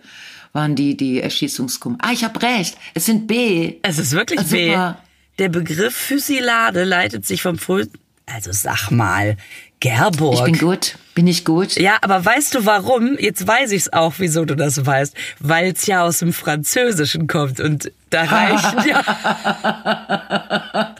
waren 0.54 0.74
die, 0.74 0.96
die 0.96 1.20
Erschießungskum. 1.20 1.98
Ah, 2.00 2.12
ich 2.12 2.24
habe 2.24 2.40
recht. 2.40 2.78
Es 2.94 3.04
sind 3.04 3.26
B. 3.26 3.74
es 3.82 3.98
ist 3.98 4.12
wirklich 4.12 4.40
Ah, 4.40 4.44
B. 4.50 4.68
super. 4.70 4.98
Der 5.38 5.48
Begriff 5.50 5.94
Fusilade 5.94 6.84
leitet 6.84 7.26
sich 7.26 7.42
vom 7.42 7.58
frühen, 7.58 7.90
also 8.26 8.52
sag 8.52 8.90
mal, 8.90 9.36
Gerburg. 9.80 10.34
Ich 10.36 10.44
bin 10.44 10.58
gut. 10.58 10.96
Bin 11.14 11.26
ich 11.26 11.44
gut? 11.44 11.76
Ja, 11.76 11.98
aber 12.00 12.24
weißt 12.24 12.54
du 12.54 12.64
warum? 12.66 13.16
Jetzt 13.18 13.46
weiß 13.46 13.70
ich's 13.72 13.92
auch, 13.92 14.14
wieso 14.18 14.44
du 14.44 14.54
das 14.56 14.84
weißt. 14.86 15.14
Weil 15.40 15.72
es 15.72 15.86
ja 15.86 16.02
aus 16.02 16.18
dem 16.20 16.32
Französischen 16.32 17.26
kommt 17.26 17.60
und 17.60 17.92
da 18.10 18.22
reicht 18.24 18.86
ja. 18.86 19.02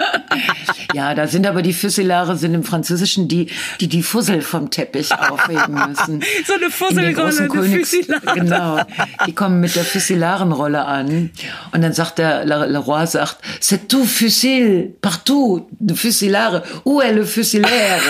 Ja, 0.94 1.14
da 1.14 1.26
sind 1.26 1.46
aber 1.46 1.62
die 1.62 1.72
Fussilare 1.72 2.36
sind 2.36 2.54
im 2.54 2.62
Französischen 2.62 3.28
die, 3.28 3.48
die 3.80 3.88
die 3.88 4.02
Fussel 4.02 4.42
vom 4.42 4.70
Teppich 4.70 5.10
aufheben 5.12 5.74
müssen. 5.88 6.22
So 6.46 6.54
eine 6.54 6.70
Fusselrolle, 6.70 7.38
eine 7.38 7.48
Königs-. 7.48 7.96
Genau. 8.34 8.80
Die 9.26 9.34
kommen 9.34 9.60
mit 9.60 9.74
der 9.76 9.84
Fusilarenrolle 9.84 10.84
an. 10.84 11.30
Und 11.72 11.82
dann 11.82 11.92
sagt 11.92 12.18
der 12.18 12.44
Le, 12.44 12.66
Le 12.66 12.78
Roi 12.78 13.06
sagt, 13.06 13.38
c'est 13.60 13.88
tout 13.88 14.04
fusil, 14.04 14.94
partout, 15.00 15.66
de 15.80 15.94
Fusilare, 15.94 16.62
où 16.84 17.00
est 17.00 17.12
le 17.12 17.24
fusilaire? 17.24 18.00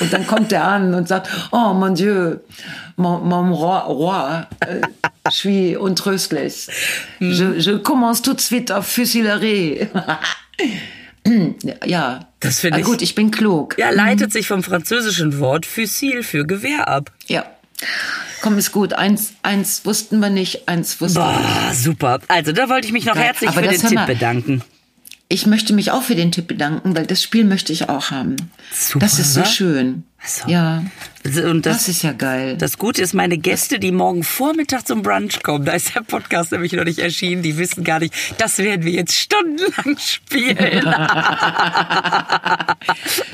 Und 0.00 0.12
dann 0.12 0.26
kommt 0.26 0.52
er 0.52 0.64
an 0.64 0.94
und 0.94 1.08
sagt, 1.08 1.28
oh 1.50 1.72
mon 1.74 1.94
Dieu, 1.94 2.40
mon, 2.96 3.18
mon 3.18 3.54
roi, 3.54 3.80
roi 3.80 4.46
euh, 4.66 4.80
je 5.30 5.36
suis 5.36 5.76
untröstlich. 5.76 6.68
Je, 7.20 7.60
je 7.60 7.72
commence 7.72 8.22
tout 8.22 8.34
de 8.34 8.40
suite 8.40 8.70
auf 8.70 8.86
Fusilerie. 8.86 9.88
ja. 11.84 12.28
Das 12.40 12.60
finde 12.60 12.76
Ah, 12.76 12.80
ich- 12.80 12.86
Gut, 12.86 13.02
ich 13.02 13.14
bin 13.14 13.30
klug. 13.30 13.76
Ja, 13.78 13.90
leitet 13.90 14.32
sich 14.32 14.48
vom 14.48 14.62
französischen 14.62 15.38
Wort 15.38 15.66
Fusil 15.66 16.22
für 16.22 16.46
Gewehr 16.46 16.88
ab. 16.88 17.10
Ja. 17.26 17.44
Komm, 18.42 18.58
ist 18.58 18.72
gut. 18.72 18.92
Eins, 18.92 19.32
eins 19.42 19.84
wussten 19.84 20.18
wir 20.20 20.30
nicht, 20.30 20.68
eins 20.68 21.00
wussten 21.00 21.18
wir. 21.20 21.24
Boah, 21.24 21.72
super. 21.74 22.20
Also, 22.28 22.52
da 22.52 22.68
wollte 22.68 22.86
ich 22.86 22.92
mich 22.92 23.04
noch 23.04 23.14
Geil. 23.14 23.24
herzlich 23.24 23.50
Aber 23.50 23.62
für 23.62 23.68
den 23.68 23.80
Tipp 23.80 24.06
bedanken. 24.06 24.62
Ich 25.32 25.46
möchte 25.46 25.72
mich 25.72 25.90
auch 25.90 26.02
für 26.02 26.14
den 26.14 26.30
Tipp 26.30 26.46
bedanken, 26.46 26.94
weil 26.94 27.06
das 27.06 27.22
Spiel 27.22 27.46
möchte 27.46 27.72
ich 27.72 27.88
auch 27.88 28.10
haben. 28.10 28.36
Super, 28.70 28.98
das 28.98 29.18
ist 29.18 29.32
so 29.32 29.42
schön. 29.46 30.04
So. 30.22 30.46
Ja, 30.46 30.84
Und 31.24 31.64
das, 31.64 31.78
das 31.78 31.88
ist 31.88 32.02
ja 32.02 32.12
geil. 32.12 32.58
Das 32.58 32.76
Gute 32.76 33.00
ist, 33.00 33.14
meine 33.14 33.38
Gäste, 33.38 33.78
die 33.78 33.92
morgen 33.92 34.24
Vormittag 34.24 34.86
zum 34.86 35.00
Brunch 35.02 35.42
kommen, 35.42 35.64
da 35.64 35.72
ist 35.72 35.94
der 35.94 36.02
Podcast 36.02 36.52
nämlich 36.52 36.74
noch 36.74 36.84
nicht 36.84 36.98
erschienen, 36.98 37.40
die 37.42 37.56
wissen 37.56 37.82
gar 37.82 37.98
nicht, 38.00 38.12
das 38.36 38.58
werden 38.58 38.84
wir 38.84 38.92
jetzt 38.92 39.14
stundenlang 39.14 39.96
spielen. 39.98 40.84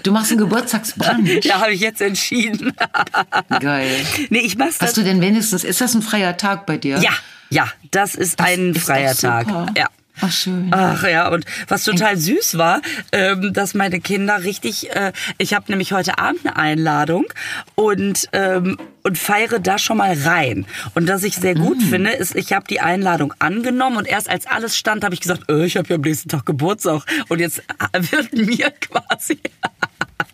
Du 0.04 0.12
machst 0.12 0.30
einen 0.30 0.38
Geburtstagsbrunch. 0.40 1.44
ja, 1.44 1.60
habe 1.60 1.72
ich 1.72 1.80
jetzt 1.80 2.00
entschieden. 2.00 2.72
Geil. 3.60 3.90
nee, 4.30 4.38
ich 4.38 4.56
mach's 4.56 4.78
das. 4.78 4.90
Hast 4.90 4.96
du 4.98 5.02
denn 5.02 5.20
wenigstens, 5.20 5.64
ist 5.64 5.80
das 5.80 5.94
ein 5.94 6.02
freier 6.02 6.36
Tag 6.36 6.64
bei 6.64 6.76
dir? 6.76 6.98
Ja, 6.98 7.10
ja, 7.50 7.66
das 7.90 8.14
ist 8.14 8.40
ein 8.40 8.74
ist 8.74 8.84
freier 8.84 9.16
Tag. 9.16 9.48
Ja. 9.76 9.88
Ach, 10.20 10.32
schön. 10.32 10.68
Ach 10.72 11.04
ja, 11.04 11.28
und 11.28 11.44
was 11.68 11.84
total 11.84 12.16
süß 12.16 12.58
war, 12.58 12.80
ähm, 13.12 13.52
dass 13.52 13.74
meine 13.74 14.00
Kinder 14.00 14.42
richtig, 14.42 14.90
äh, 14.94 15.12
ich 15.38 15.54
habe 15.54 15.66
nämlich 15.68 15.92
heute 15.92 16.18
Abend 16.18 16.46
eine 16.46 16.56
Einladung 16.56 17.26
und 17.74 18.28
ähm, 18.32 18.76
und 19.04 19.16
feiere 19.16 19.58
da 19.58 19.78
schon 19.78 19.96
mal 19.98 20.12
rein. 20.24 20.66
Und 20.94 21.08
was 21.08 21.22
ich 21.22 21.36
sehr 21.36 21.54
gut 21.54 21.78
Mm. 21.78 21.88
finde, 21.88 22.10
ist, 22.10 22.36
ich 22.36 22.52
habe 22.52 22.66
die 22.68 22.80
Einladung 22.80 23.32
angenommen 23.38 23.96
und 23.96 24.06
erst 24.06 24.28
als 24.28 24.46
alles 24.46 24.76
stand, 24.76 25.02
habe 25.02 25.14
ich 25.14 25.20
gesagt, 25.20 25.48
äh, 25.48 25.64
ich 25.64 25.78
habe 25.78 25.88
ja 25.88 25.94
am 25.94 26.02
nächsten 26.02 26.28
Tag 26.28 26.44
Geburtstag 26.44 27.04
und 27.28 27.38
jetzt 27.38 27.60
äh, 27.60 28.00
wird 28.10 28.32
mir 28.34 28.70
quasi 28.70 29.38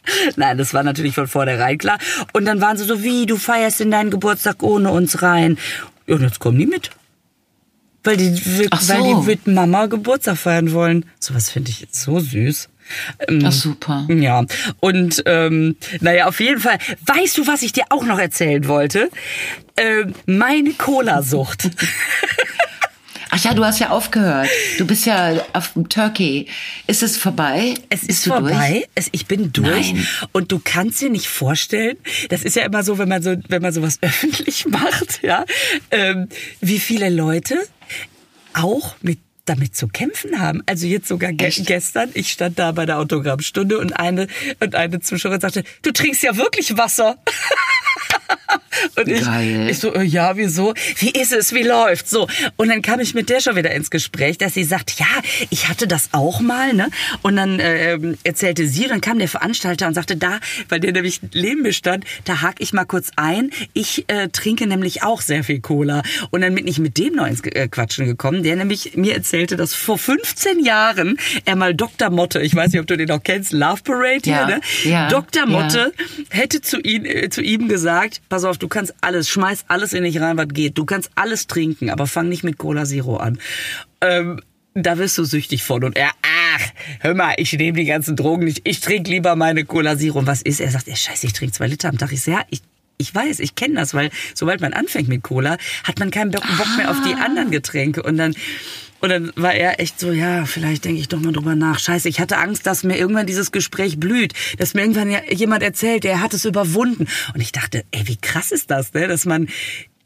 Nein, 0.37 0.59
das 0.59 0.75
war 0.75 0.83
natürlich 0.83 1.15
von 1.15 1.29
vornherein 1.29 1.79
klar. 1.79 1.99
Und 2.33 2.45
dann 2.47 2.61
waren 2.61 2.77
sie 2.77 2.85
so, 2.85 3.03
wie, 3.03 3.27
du 3.27 3.37
feierst 3.37 3.81
in 3.81 3.91
deinen 3.91 4.11
Geburtstag 4.11 4.63
ohne 4.63 4.91
uns 4.91 5.23
rein. 5.23 5.59
Und 6.07 6.23
jetzt 6.23 6.41
kommen 6.41 6.59
die 6.59 6.67
mit. 6.67 6.91
Weil 8.05 8.17
die, 8.19 8.69
Ach 8.71 8.81
so. 8.81 8.93
weil 8.93 9.03
die 9.03 9.27
mit 9.27 9.47
Mama 9.47 9.87
Geburtstag 9.87 10.37
feiern 10.37 10.73
wollen. 10.73 11.07
Sowas 11.19 11.51
finde 11.51 11.71
ich 11.71 11.81
jetzt 11.81 12.01
so 12.03 12.21
süß. 12.21 12.69
Ähm, 13.29 13.43
Ach, 13.47 13.53
super. 13.53 14.07
Ja, 14.11 14.45
und 14.81 15.23
ähm, 15.27 15.77
naja, 16.01 16.27
auf 16.27 16.39
jeden 16.41 16.61
Fall. 16.61 16.79
Weißt 17.07 17.39
du, 17.39 17.47
was 17.47 17.63
ich 17.63 17.73
dir 17.73 17.85
auch 17.89 18.05
noch 18.05 18.19
erzählen 18.19 18.69
wollte? 18.69 19.09
Ähm, 19.77 20.15
meine 20.27 20.73
Cola-Sucht. 20.75 21.71
Ach 23.37 23.45
ja, 23.45 23.53
du 23.53 23.65
hast 23.65 23.81
ja 23.81 23.91
aufgehört. 23.91 24.49
Du 24.79 24.87
bist 24.87 25.07
ja 25.07 25.45
auf 25.55 25.73
dem 25.73 25.89
Turkey. 25.89 26.47
Ist 26.87 27.03
es 27.03 27.17
vorbei? 27.17 27.75
Es 27.89 28.03
ist 28.03 28.07
Bist 28.07 28.27
vorbei. 28.29 28.87
Es, 28.95 29.09
ich 29.11 29.27
bin 29.27 29.53
durch. 29.53 29.93
Nein. 29.93 30.07
Und 30.31 30.53
du 30.53 30.61
kannst 30.63 31.01
dir 31.01 31.11
nicht 31.11 31.27
vorstellen, 31.27 31.97
das 32.29 32.45
ist 32.45 32.55
ja 32.55 32.65
immer 32.65 32.85
so, 32.85 32.97
wenn 32.97 33.09
man 33.09 33.25
so, 33.25 33.35
wenn 33.49 33.61
man 33.61 33.73
sowas 33.73 33.99
öffentlich 34.03 34.67
macht, 34.67 35.25
ja, 35.25 35.45
ähm, 35.91 36.29
wie 36.61 36.79
viele 36.79 37.11
Leute 37.11 37.59
auch 38.53 38.95
mit 39.03 39.19
damit 39.47 39.75
zu 39.75 39.89
kämpfen 39.89 40.39
haben. 40.39 40.63
Also 40.67 40.87
jetzt 40.87 41.09
sogar 41.09 41.33
ge 41.33 41.49
Echt? 41.49 41.67
gestern, 41.67 42.11
ich 42.15 42.31
stand 42.31 42.61
da 42.61 42.71
bei 42.71 42.87
der 42.87 43.01
Autogrammstunde 43.01 43.79
und 43.79 43.99
eine 43.99 44.29
und 44.61 44.77
eine 44.77 45.01
Zuschauerin 45.01 45.41
sagte, 45.41 45.65
du 45.83 45.91
trinkst 45.91 46.23
ja 46.23 46.37
wirklich 46.37 46.77
Wasser. 46.77 47.19
Und 48.97 49.09
ich, 49.09 49.25
Geil. 49.25 49.69
ich 49.71 49.79
so, 49.79 49.95
äh, 49.95 50.03
ja, 50.03 50.37
wieso? 50.37 50.75
Wie 50.99 51.11
ist 51.11 51.33
es? 51.33 51.53
Wie 51.53 51.63
läuft's? 51.63 52.11
So. 52.11 52.29
Und 52.57 52.69
dann 52.69 52.83
kam 52.83 53.01
ich 53.01 53.15
mit 53.15 53.29
der 53.29 53.41
schon 53.41 53.57
wieder 53.57 53.71
ins 53.73 53.91
Gespräch, 53.91 54.39
dass 54.39 54.55
sie 54.55 54.65
sagt, 54.65 54.99
ja, 54.99 55.07
ich 55.51 55.69
hatte 55.69 55.87
das 55.87 56.09
auch 56.13 56.41
mal, 56.41 56.73
ne? 56.73 56.89
Und 57.23 57.37
dann 57.37 57.59
ähm, 57.61 58.17
erzählte 58.25 58.67
sie, 58.67 58.87
dann 58.87 59.01
kam 59.01 59.19
der 59.19 59.29
Veranstalter 59.29 59.87
und 59.87 59.95
sagte, 59.95 60.17
da, 60.17 60.39
weil 60.69 60.81
der 60.81 60.93
nämlich 60.93 61.21
neben 61.33 61.63
mir 61.63 61.73
stand, 61.73 62.05
da 62.25 62.43
hake 62.43 62.63
ich 62.63 62.73
mal 62.73 62.85
kurz 62.85 63.11
ein. 63.17 63.51
Ich 63.73 64.05
äh, 64.09 64.29
trinke 64.29 64.67
nämlich 64.67 65.03
auch 65.03 65.21
sehr 65.21 65.45
viel 65.45 65.61
Cola. 65.61 66.03
Und 66.31 66.43
dann 66.43 66.55
bin 66.55 66.67
ich 66.67 66.79
mit 66.79 66.99
dem 66.99 67.15
noch 67.15 67.27
ins 67.27 67.41
äh, 67.45 67.69
Quatschen 67.69 68.07
gekommen, 68.07 68.43
der 68.43 68.57
nämlich 68.57 68.97
mir 68.97 69.15
erzählte, 69.15 69.57
dass 69.57 69.75
vor 69.75 69.99
15 69.99 70.65
Jahren 70.65 71.19
er 71.45 71.57
mal 71.57 71.75
Dr. 71.75 72.11
Motte, 72.11 72.41
ich 72.41 72.55
weiß 72.55 72.73
nicht, 72.73 72.81
ob 72.81 72.87
du 72.87 72.97
den 72.97 73.09
noch 73.09 73.23
kennst, 73.23 73.53
Love 73.53 73.83
Parade 73.83 74.21
Ja, 74.25 74.47
hier, 74.47 74.57
ne? 74.57 74.61
ja, 74.85 75.09
Dr. 75.09 75.43
ja. 75.43 75.47
Motte 75.47 75.93
hätte 76.31 76.61
zu, 76.61 76.79
ihn, 76.81 77.05
äh, 77.05 77.29
zu 77.31 77.43
ihm 77.43 77.69
gesagt, 77.69 78.21
pass 78.29 78.44
auf, 78.45 78.59
du 78.59 78.69
kannst 78.69 78.95
alles, 79.01 79.29
schmeiß 79.29 79.65
alles 79.69 79.93
in 79.93 80.05
dich 80.05 80.21
rein, 80.21 80.37
was 80.37 80.49
geht. 80.49 80.79
Du 80.79 80.85
kannst 80.85 81.11
alles 81.15 81.47
trinken, 81.47 81.91
aber 81.91 82.07
fang 82.07 82.29
nicht 82.29 82.45
mit 82.45 82.59
Cola 82.59 82.85
Zero 82.85 83.17
an. 83.17 83.39
Ähm, 84.01 84.41
da 84.75 84.99
wirst 84.99 85.17
du 85.19 85.25
süchtig 85.25 85.63
von. 85.63 85.85
Und 85.85 85.97
er, 85.97 86.11
ach, 86.23 86.63
hör 87.01 87.15
mal, 87.15 87.35
ich 87.37 87.53
nehme 87.53 87.79
die 87.79 87.85
ganzen 87.85 88.17
Drogen 88.17 88.45
nicht. 88.45 88.61
Ich 88.65 88.81
trinke 88.81 89.11
lieber 89.11 89.37
meine 89.37 89.65
Cola 89.65 89.97
Zero. 89.97 90.19
Und 90.19 90.27
was 90.27 90.43
ist? 90.43 90.61
Er 90.61 90.71
sagt, 90.71 90.89
ey, 90.89 90.97
scheiße, 90.97 91.27
ich 91.27 91.33
trinke 91.33 91.55
zwei 91.55 91.69
Liter 91.69 91.89
am 91.89 91.99
Tag. 91.99 92.13
Ich 92.13 92.23
sag, 92.23 92.33
ja, 92.33 92.43
ich, 92.51 92.61
ich 92.99 93.15
weiß, 93.15 93.41
ich 93.41 93.55
kenne 93.55 93.75
das, 93.75 93.95
weil 93.95 94.11
sobald 94.35 94.61
man 94.61 94.73
anfängt 94.73 95.09
mit 95.09 95.23
Cola, 95.23 95.57
hat 95.85 95.99
man 95.99 96.11
keinen 96.11 96.31
Bock, 96.31 96.45
Bock 96.57 96.77
mehr 96.77 96.91
auf 96.91 97.01
die 97.07 97.15
anderen 97.15 97.51
Getränke. 97.51 98.03
Und 98.03 98.17
dann, 98.17 98.35
und 99.01 99.09
dann 99.11 99.33
war 99.37 99.55
er 99.55 99.81
echt 99.81 100.01
so, 100.01 100.13
ja, 100.13 100.47
vielleicht 100.47 100.85
denke 100.85 101.01
ich 101.01 101.09
doch 101.09 101.21
mal 101.21 101.33
drüber 101.33 101.55
nach. 101.55 101.79
Scheiße, 101.79 102.09
ich 102.09 102.21
hatte 102.21 102.39
Angst, 102.39 102.67
dass 102.67 102.85
mir 102.85 102.97
irgendwann 102.97 103.27
dieses 103.27 103.53
Gespräch 103.53 104.01
blüht, 104.01 104.33
dass 104.59 104.75
mir 104.75 104.81
irgendwann 104.83 105.15
jemand 105.31 105.63
erzählt, 105.63 106.05
der 106.05 106.21
hat 106.21 106.33
es 106.35 106.45
überwunden. 106.45 107.07
Und 107.35 107.41
ich 107.41 107.53
dachte, 107.53 107.85
ey, 107.91 108.07
wie 108.07 108.17
krass 108.17 108.51
ist 108.51 108.71
das, 108.71 108.95
ne? 108.95 109.07
dass 109.07 109.25
man 109.27 109.49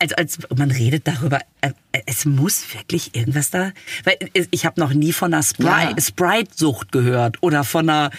als, 0.00 0.12
als 0.12 0.38
man 0.56 0.70
redet 0.70 1.08
darüber, 1.08 1.40
äh, 1.60 1.72
es 2.06 2.24
muss 2.24 2.72
wirklich 2.74 3.16
irgendwas 3.16 3.50
da, 3.50 3.72
weil 4.04 4.16
ich 4.50 4.64
habe 4.64 4.80
noch 4.80 4.92
nie 4.92 5.12
von 5.12 5.34
einer 5.34 5.42
Sprite, 5.42 5.94
Ja. 5.96 6.00
Sprite-Sucht 6.00 6.92
gehört 6.92 7.38
oder 7.40 7.64
von 7.64 7.88
einer 7.88 8.10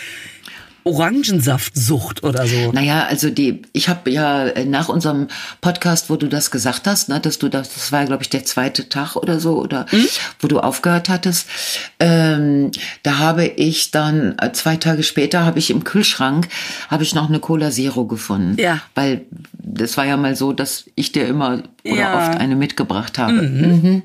Orangensaftsucht 0.83 2.23
oder 2.23 2.47
so. 2.47 2.71
Naja, 2.71 3.05
also 3.05 3.29
die, 3.29 3.61
ich 3.73 3.89
habe 3.89 4.09
ja 4.11 4.47
äh, 4.47 4.65
nach 4.65 4.89
unserem 4.89 5.27
Podcast, 5.61 6.09
wo 6.09 6.15
du 6.15 6.27
das 6.27 6.51
gesagt 6.51 6.87
hast, 6.87 7.09
ne, 7.09 7.19
dass 7.19 7.39
du 7.39 7.49
das, 7.49 7.73
das 7.73 7.91
war 7.91 8.05
glaube 8.05 8.23
ich 8.23 8.29
der 8.29 8.45
zweite 8.45 8.89
Tag 8.89 9.15
oder 9.15 9.39
so, 9.39 9.59
oder 9.59 9.85
mhm. 9.91 10.07
wo 10.39 10.47
du 10.47 10.59
aufgehört 10.59 11.09
hattest, 11.09 11.47
ähm, 11.99 12.71
da 13.03 13.17
habe 13.17 13.45
ich 13.45 13.91
dann 13.91 14.37
äh, 14.39 14.51
zwei 14.53 14.77
Tage 14.77 15.03
später 15.03 15.45
habe 15.45 15.59
ich 15.59 15.69
im 15.69 15.83
Kühlschrank 15.83 16.47
habe 16.89 17.03
ich 17.03 17.13
noch 17.15 17.29
eine 17.29 17.39
Cola 17.39 17.71
Zero 17.71 18.05
gefunden, 18.05 18.59
ja. 18.59 18.79
weil 18.95 19.21
das 19.53 19.97
war 19.97 20.05
ja 20.05 20.17
mal 20.17 20.35
so, 20.35 20.53
dass 20.53 20.85
ich 20.95 21.11
dir 21.11 21.27
immer 21.27 21.63
oder 21.85 21.95
Ja. 21.95 22.17
oft 22.17 22.39
eine 22.39 22.55
mitgebracht 22.55 23.17
habe. 23.17 23.33
Mhm. 23.33 24.03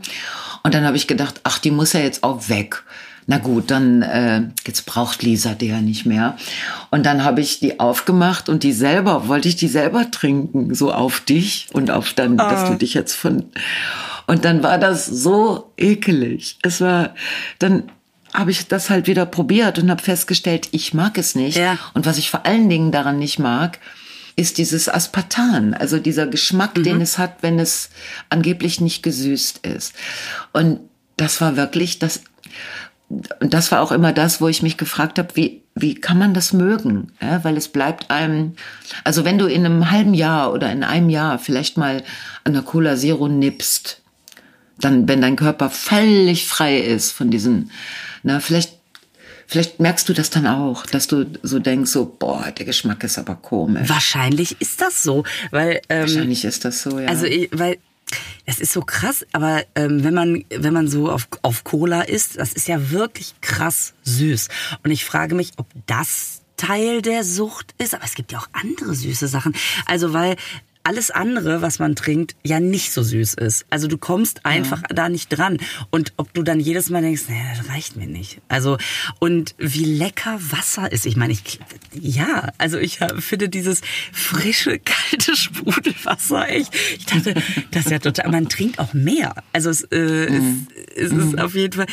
Und 0.62 0.74
dann 0.74 0.84
habe 0.84 0.96
ich 0.96 1.06
gedacht, 1.06 1.40
ach, 1.44 1.58
die 1.58 1.70
muss 1.70 1.92
ja 1.92 2.00
jetzt 2.00 2.22
auch 2.22 2.48
weg. 2.48 2.82
Na 3.26 3.38
gut, 3.38 3.70
dann 3.70 4.02
äh, 4.02 4.42
jetzt 4.66 4.84
braucht 4.86 5.22
Lisa 5.22 5.54
die 5.54 5.68
ja 5.68 5.80
nicht 5.80 6.04
mehr. 6.04 6.36
Und 6.90 7.06
dann 7.06 7.24
habe 7.24 7.40
ich 7.40 7.58
die 7.58 7.80
aufgemacht 7.80 8.48
und 8.48 8.62
die 8.62 8.72
selber, 8.72 9.28
wollte 9.28 9.48
ich 9.48 9.56
die 9.56 9.68
selber 9.68 10.10
trinken, 10.10 10.74
so 10.74 10.92
auf 10.92 11.20
dich 11.20 11.68
und 11.72 11.90
auf 11.90 12.12
dann, 12.12 12.36
dass 12.36 12.68
du 12.68 12.76
dich 12.76 12.94
jetzt 12.94 13.14
von. 13.14 13.46
Und 14.26 14.44
dann 14.44 14.62
war 14.62 14.78
das 14.78 15.06
so 15.06 15.72
ekelig. 15.76 16.58
Es 16.62 16.80
war, 16.80 17.14
dann 17.58 17.84
habe 18.34 18.50
ich 18.50 18.66
das 18.66 18.90
halt 18.90 19.06
wieder 19.06 19.26
probiert 19.26 19.78
und 19.78 19.90
habe 19.90 20.02
festgestellt, 20.02 20.68
ich 20.72 20.92
mag 20.92 21.16
es 21.16 21.34
nicht. 21.34 21.56
Ja. 21.56 21.78
Und 21.94 22.04
was 22.04 22.18
ich 22.18 22.30
vor 22.30 22.44
allen 22.44 22.68
Dingen 22.68 22.90
daran 22.90 23.18
nicht 23.18 23.38
mag, 23.38 23.78
ist 24.36 24.58
dieses 24.58 24.88
Aspartan, 24.88 25.74
also 25.74 25.98
dieser 25.98 26.26
Geschmack, 26.26 26.74
den 26.74 27.00
es 27.00 27.18
hat, 27.18 27.36
wenn 27.42 27.60
es 27.60 27.90
angeblich 28.30 28.80
nicht 28.80 29.04
gesüßt 29.04 29.64
ist. 29.64 29.94
Und 30.52 30.80
das 31.16 31.40
war 31.40 31.56
wirklich 31.56 32.00
das, 32.00 32.22
und 33.08 33.54
das 33.54 33.70
war 33.70 33.80
auch 33.80 33.92
immer 33.92 34.12
das, 34.12 34.40
wo 34.40 34.48
ich 34.48 34.62
mich 34.62 34.76
gefragt 34.76 35.18
habe, 35.18 35.28
wie, 35.34 35.62
wie 35.74 35.94
kann 35.94 36.18
man 36.18 36.34
das 36.34 36.52
mögen? 36.52 37.12
Ja, 37.20 37.44
weil 37.44 37.56
es 37.56 37.68
bleibt 37.68 38.10
einem, 38.10 38.54
also 39.04 39.24
wenn 39.24 39.38
du 39.38 39.46
in 39.46 39.64
einem 39.64 39.90
halben 39.90 40.14
Jahr 40.14 40.52
oder 40.52 40.72
in 40.72 40.82
einem 40.82 41.10
Jahr 41.10 41.38
vielleicht 41.38 41.76
mal 41.76 42.02
an 42.44 42.54
der 42.54 42.62
Cola 42.62 42.96
Zero 42.96 43.28
nippst, 43.28 44.00
dann, 44.78 45.06
wenn 45.06 45.20
dein 45.20 45.36
Körper 45.36 45.70
völlig 45.70 46.46
frei 46.46 46.78
ist 46.78 47.12
von 47.12 47.30
diesen, 47.30 47.70
na, 48.22 48.40
vielleicht, 48.40 48.72
vielleicht 49.46 49.78
merkst 49.78 50.08
du 50.08 50.12
das 50.12 50.30
dann 50.30 50.46
auch, 50.46 50.86
dass 50.86 51.06
du 51.06 51.26
so 51.42 51.58
denkst, 51.58 51.90
so, 51.90 52.16
boah, 52.18 52.50
der 52.50 52.66
Geschmack 52.66 53.04
ist 53.04 53.18
aber 53.18 53.36
komisch. 53.36 53.88
Wahrscheinlich 53.88 54.60
ist 54.60 54.80
das 54.80 55.02
so, 55.02 55.24
weil 55.50 55.80
ähm, 55.88 56.02
Wahrscheinlich 56.02 56.44
ist 56.44 56.64
das 56.64 56.82
so, 56.82 56.98
ja. 56.98 57.08
Also, 57.08 57.26
ich, 57.26 57.48
weil 57.52 57.78
es 58.46 58.60
ist 58.60 58.72
so 58.72 58.82
krass, 58.82 59.26
aber 59.32 59.64
ähm, 59.74 60.04
wenn 60.04 60.14
man 60.14 60.44
wenn 60.50 60.72
man 60.72 60.88
so 60.88 61.10
auf 61.10 61.28
auf 61.42 61.64
Cola 61.64 62.02
isst, 62.02 62.38
das 62.38 62.52
ist 62.52 62.68
ja 62.68 62.90
wirklich 62.90 63.34
krass 63.40 63.94
süß. 64.02 64.48
Und 64.82 64.90
ich 64.90 65.04
frage 65.04 65.34
mich, 65.34 65.52
ob 65.56 65.66
das 65.86 66.42
Teil 66.56 67.02
der 67.02 67.24
Sucht 67.24 67.74
ist. 67.78 67.94
Aber 67.94 68.04
es 68.04 68.14
gibt 68.14 68.32
ja 68.32 68.38
auch 68.38 68.48
andere 68.52 68.94
süße 68.94 69.28
Sachen. 69.28 69.54
Also 69.86 70.12
weil 70.12 70.36
alles 70.84 71.10
andere, 71.10 71.62
was 71.62 71.78
man 71.78 71.96
trinkt, 71.96 72.36
ja 72.44 72.60
nicht 72.60 72.92
so 72.92 73.02
süß 73.02 73.34
ist. 73.34 73.64
Also 73.70 73.88
du 73.88 73.98
kommst 73.98 74.44
einfach 74.46 74.82
da 74.90 75.08
nicht 75.08 75.28
dran. 75.30 75.58
Und 75.90 76.12
ob 76.18 76.32
du 76.34 76.42
dann 76.42 76.60
jedes 76.60 76.90
Mal 76.90 77.02
denkst, 77.02 77.22
naja, 77.28 77.42
das 77.56 77.68
reicht 77.70 77.96
mir 77.96 78.06
nicht. 78.06 78.40
Also, 78.48 78.76
und 79.18 79.54
wie 79.58 79.84
lecker 79.84 80.38
Wasser 80.50 80.92
ist. 80.92 81.06
Ich 81.06 81.16
meine, 81.16 81.32
ich, 81.32 81.58
ja, 81.94 82.52
also 82.58 82.78
ich 82.78 82.98
finde 83.18 83.48
dieses 83.48 83.80
frische, 84.12 84.78
kalte 84.78 85.34
Sprudelwasser 85.78 86.48
echt. 86.50 86.74
Ich 86.98 87.06
dachte, 87.06 87.34
das 87.70 87.86
ist 87.86 87.90
ja 87.90 87.98
total, 87.98 88.30
man 88.30 88.48
trinkt 88.48 88.78
auch 88.78 88.94
mehr. 88.94 89.34
Also 89.52 89.70
es, 89.70 89.82
äh, 89.90 90.28
Mhm. 90.30 90.66
es, 90.96 91.10
es 91.10 91.12
ist 91.12 91.40
auf 91.40 91.54
jeden 91.54 91.72
Fall, 91.74 91.86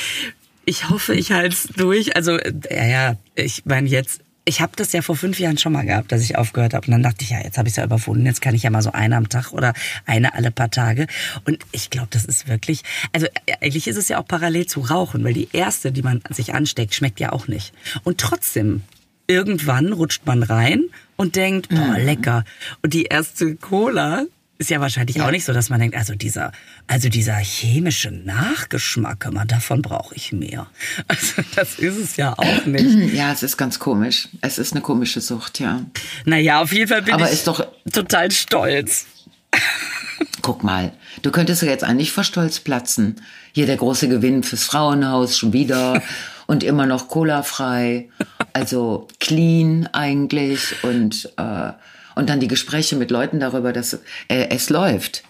ich 0.65 0.89
hoffe, 0.89 1.15
ich 1.15 1.32
halte 1.32 1.56
es 1.56 1.63
durch. 1.75 2.15
Also, 2.15 2.38
ja, 2.69 2.86
ja, 2.86 3.15
ich 3.36 3.65
meine 3.65 3.88
jetzt, 3.89 4.21
ich 4.43 4.60
habe 4.60 4.73
das 4.75 4.91
ja 4.91 5.01
vor 5.01 5.15
fünf 5.15 5.39
Jahren 5.39 5.58
schon 5.58 5.73
mal 5.73 5.86
gehabt, 5.86 6.12
dass 6.12 6.21
ich 6.21 6.36
aufgehört 6.36 6.73
habe. 6.73 6.88
Und 6.88 6.91
dann 6.91 7.04
dachte 7.04 7.23
ich, 7.23 7.30
ja, 7.30 7.39
jetzt 7.41 7.58
habe 7.58 7.67
ich 7.67 7.73
es 7.73 7.77
ja 7.77 7.84
überwunden. 7.84 8.25
Jetzt 8.25 8.41
kann 8.41 8.56
ich 8.56 8.63
ja 8.63 8.71
mal 8.71 8.82
so 8.82 8.91
eine 8.91 9.15
am 9.15 9.30
Tag 9.30 9.54
oder 9.54 9.73
eine 10.06 10.34
alle 10.34 10.51
paar 10.51 10.71
Tage. 10.71 11.08
Und 11.45 11.60
ich 11.71 11.89
glaube, 11.89 12.08
das 12.10 12.25
ist 12.25 12.47
wirklich, 12.47 12.82
also 13.13 13.27
äh, 13.45 13.54
eigentlich 13.62 13.88
ist 13.88 13.97
es 13.97 14.10
ja 14.10 14.19
auch 14.19 14.27
parallel 14.27 14.65
zu 14.65 14.82
Rauchen, 14.82 15.23
weil 15.23 15.34
die 15.34 15.49
erste, 15.54 15.91
die 15.91 16.01
man 16.01 16.21
sich 16.30 16.56
ansteckt, 16.56 16.95
schmeckt 16.95 17.19
ja 17.19 17.32
auch 17.32 17.47
nicht. 17.47 17.73
Und 18.04 18.19
trotzdem, 18.19 18.82
irgendwann 19.27 19.93
rutscht 19.93 20.25
man 20.25 20.41
rein 20.41 20.86
und 21.17 21.36
denkt, 21.36 21.69
boah, 21.69 21.97
lecker. 21.99 22.43
Und 22.82 22.93
die 22.93 23.04
erste 23.04 23.56
Cola 23.56 24.25
ist 24.62 24.69
ja 24.69 24.80
wahrscheinlich 24.80 25.19
auch 25.21 25.32
nicht 25.32 25.43
so, 25.43 25.54
dass 25.54 25.69
man 25.69 25.80
denkt, 25.80 25.95
also 25.97 26.13
dieser, 26.15 26.52
also 26.88 27.10
dieser 27.10 27.36
chemische 27.36 28.12
Nachgeschmack, 28.12 29.32
man, 29.34 29.47
davon 29.47 29.82
brauche 29.82 30.15
ich 30.15 30.32
mehr. 30.32 30.67
Also 31.08 31.41
das 31.56 31.80
ist 31.80 31.97
es 31.97 32.15
ja 32.15 32.34
auch 32.38 32.65
nicht. 32.65 33.13
ja, 33.13 33.32
es 33.32 33.43
ist 33.43 33.58
ganz 33.58 33.80
komisch. 33.80 34.30
Es 34.41 34.58
ist 34.60 34.74
eine 34.74 34.82
komische 34.82 35.19
Sucht, 35.19 35.60
ja. 35.60 35.82
Naja, 36.26 36.62
auf 36.62 36.71
jeden 36.71 36.88
Fall 36.88 37.02
bin 37.02 37.13
Aber 37.15 37.26
ich 37.26 37.34
ist 37.34 37.47
doch- 37.47 37.65
total 37.91 38.32
stolz. 38.32 39.08
Guck 40.41 40.63
mal, 40.63 40.93
du 41.24 41.32
könntest 41.32 41.62
ja 41.63 41.69
jetzt 41.69 41.84
eigentlich 41.84 42.12
vor 42.12 42.24
Stolz 42.24 42.60
platzen. 42.60 43.19
Hier 43.54 43.65
der 43.65 43.78
große 43.78 44.08
Gewinn 44.08 44.43
fürs 44.43 44.63
Frauenhaus 44.63 45.38
schon 45.38 45.54
wieder 45.54 46.02
und 46.47 46.63
immer 46.63 46.86
noch 46.86 47.08
Cola-frei, 47.08 48.10
also 48.54 49.08
clean 49.19 49.88
eigentlich 49.91 50.84
und 50.84 51.30
äh, 51.38 51.71
und 52.15 52.30
dann 52.30 52.39
die 52.39 52.47
Gespräche 52.47 52.95
mit 52.95 53.12
Leuten 53.12 53.39
darüber, 53.39 53.74
dass 53.74 53.93
äh, 54.28 54.47
es 54.50 54.69
läuft. 54.69 55.24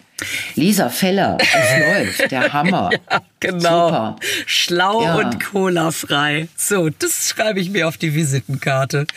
Lisa 0.53 0.89
Feller, 0.89 1.39
es 1.39 2.17
läuft, 2.19 2.31
der 2.31 2.53
Hammer. 2.53 2.91
Ja, 3.09 3.21
genau. 3.39 3.87
Super. 3.87 4.15
Schlau 4.45 5.01
Ja. 5.03 5.15
und 5.15 5.39
colafrei. 5.43 6.47
So, 6.55 6.89
das 6.89 7.29
schreibe 7.29 7.59
ich 7.59 7.71
mir 7.71 7.87
auf 7.87 7.97
die 7.97 8.13
Visitenkarte. 8.13 9.07